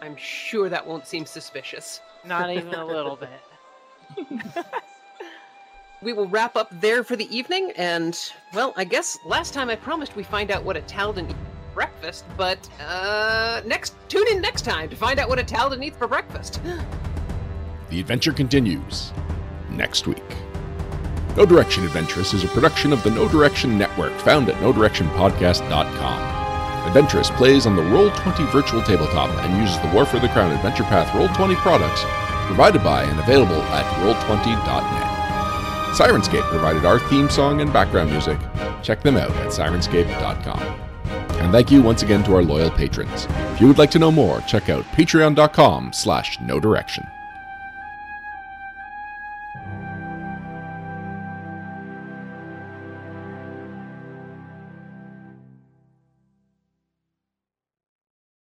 I'm 0.00 0.16
sure 0.16 0.68
that 0.68 0.84
won't 0.84 1.06
seem 1.06 1.26
suspicious. 1.26 2.00
Not 2.24 2.50
even 2.50 2.74
a 2.74 2.84
little 2.84 3.14
bit. 3.14 3.30
We 6.02 6.12
will 6.12 6.26
wrap 6.26 6.56
up 6.56 6.68
there 6.80 7.04
for 7.04 7.14
the 7.14 7.32
evening, 7.34 7.70
and 7.76 8.18
well, 8.52 8.74
I 8.76 8.82
guess 8.82 9.16
last 9.24 9.54
time 9.54 9.70
I 9.70 9.76
promised 9.76 10.16
we 10.16 10.24
find 10.24 10.50
out 10.50 10.64
what 10.64 10.76
a 10.76 10.80
Taldan 10.80 11.30
eats 11.30 11.38
for 11.38 11.74
breakfast, 11.74 12.24
but 12.36 12.58
uh, 12.80 13.62
next 13.64 13.94
tune 14.08 14.26
in 14.32 14.40
next 14.40 14.62
time 14.62 14.88
to 14.88 14.96
find 14.96 15.20
out 15.20 15.28
what 15.28 15.38
a 15.38 15.44
Taldan 15.44 15.80
eats 15.82 15.96
for 15.96 16.08
breakfast. 16.08 16.60
The 17.90 18.00
adventure 18.00 18.32
continues 18.32 19.12
next 19.68 20.06
week. 20.06 20.24
Know 21.36 21.44
Direction 21.44 21.84
Adventurous 21.84 22.32
is 22.32 22.42
a 22.42 22.48
production 22.48 22.90
of 22.90 23.02
the 23.02 23.10
Know 23.10 23.28
Direction 23.28 23.76
Network, 23.76 24.18
found 24.20 24.48
at 24.48 24.54
KnowDirectionPodcast.com. 24.62 26.88
Adventurous 26.88 27.28
plays 27.32 27.66
on 27.66 27.76
the 27.76 27.82
Roll20 27.82 28.50
virtual 28.50 28.80
tabletop 28.80 29.28
and 29.44 29.60
uses 29.60 29.78
the 29.80 29.88
War 29.88 30.06
for 30.06 30.20
the 30.20 30.28
Crown 30.28 30.52
Adventure 30.52 30.84
Path 30.84 31.08
Roll20 31.08 31.54
products 31.56 32.02
provided 32.46 32.82
by 32.82 33.04
and 33.04 33.18
available 33.18 33.62
at 33.62 33.84
Roll20.net. 34.02 35.12
Syrinscape 35.96 36.48
provided 36.50 36.84
our 36.84 36.98
theme 36.98 37.28
song 37.28 37.60
and 37.60 37.72
background 37.72 38.10
music. 38.10 38.38
Check 38.82 39.02
them 39.02 39.16
out 39.16 39.30
at 39.30 39.48
Syrinscape.com. 39.48 40.60
And 41.40 41.52
thank 41.52 41.70
you 41.70 41.82
once 41.82 42.02
again 42.02 42.22
to 42.24 42.34
our 42.34 42.42
loyal 42.42 42.70
patrons. 42.70 43.26
If 43.52 43.60
you 43.60 43.66
would 43.68 43.78
like 43.78 43.90
to 43.92 43.98
know 43.98 44.10
more, 44.10 44.40
check 44.42 44.70
out 44.70 44.84
patreon.com 44.84 45.92
slash 45.92 46.40
know 46.40 46.60
direction. 46.60 47.06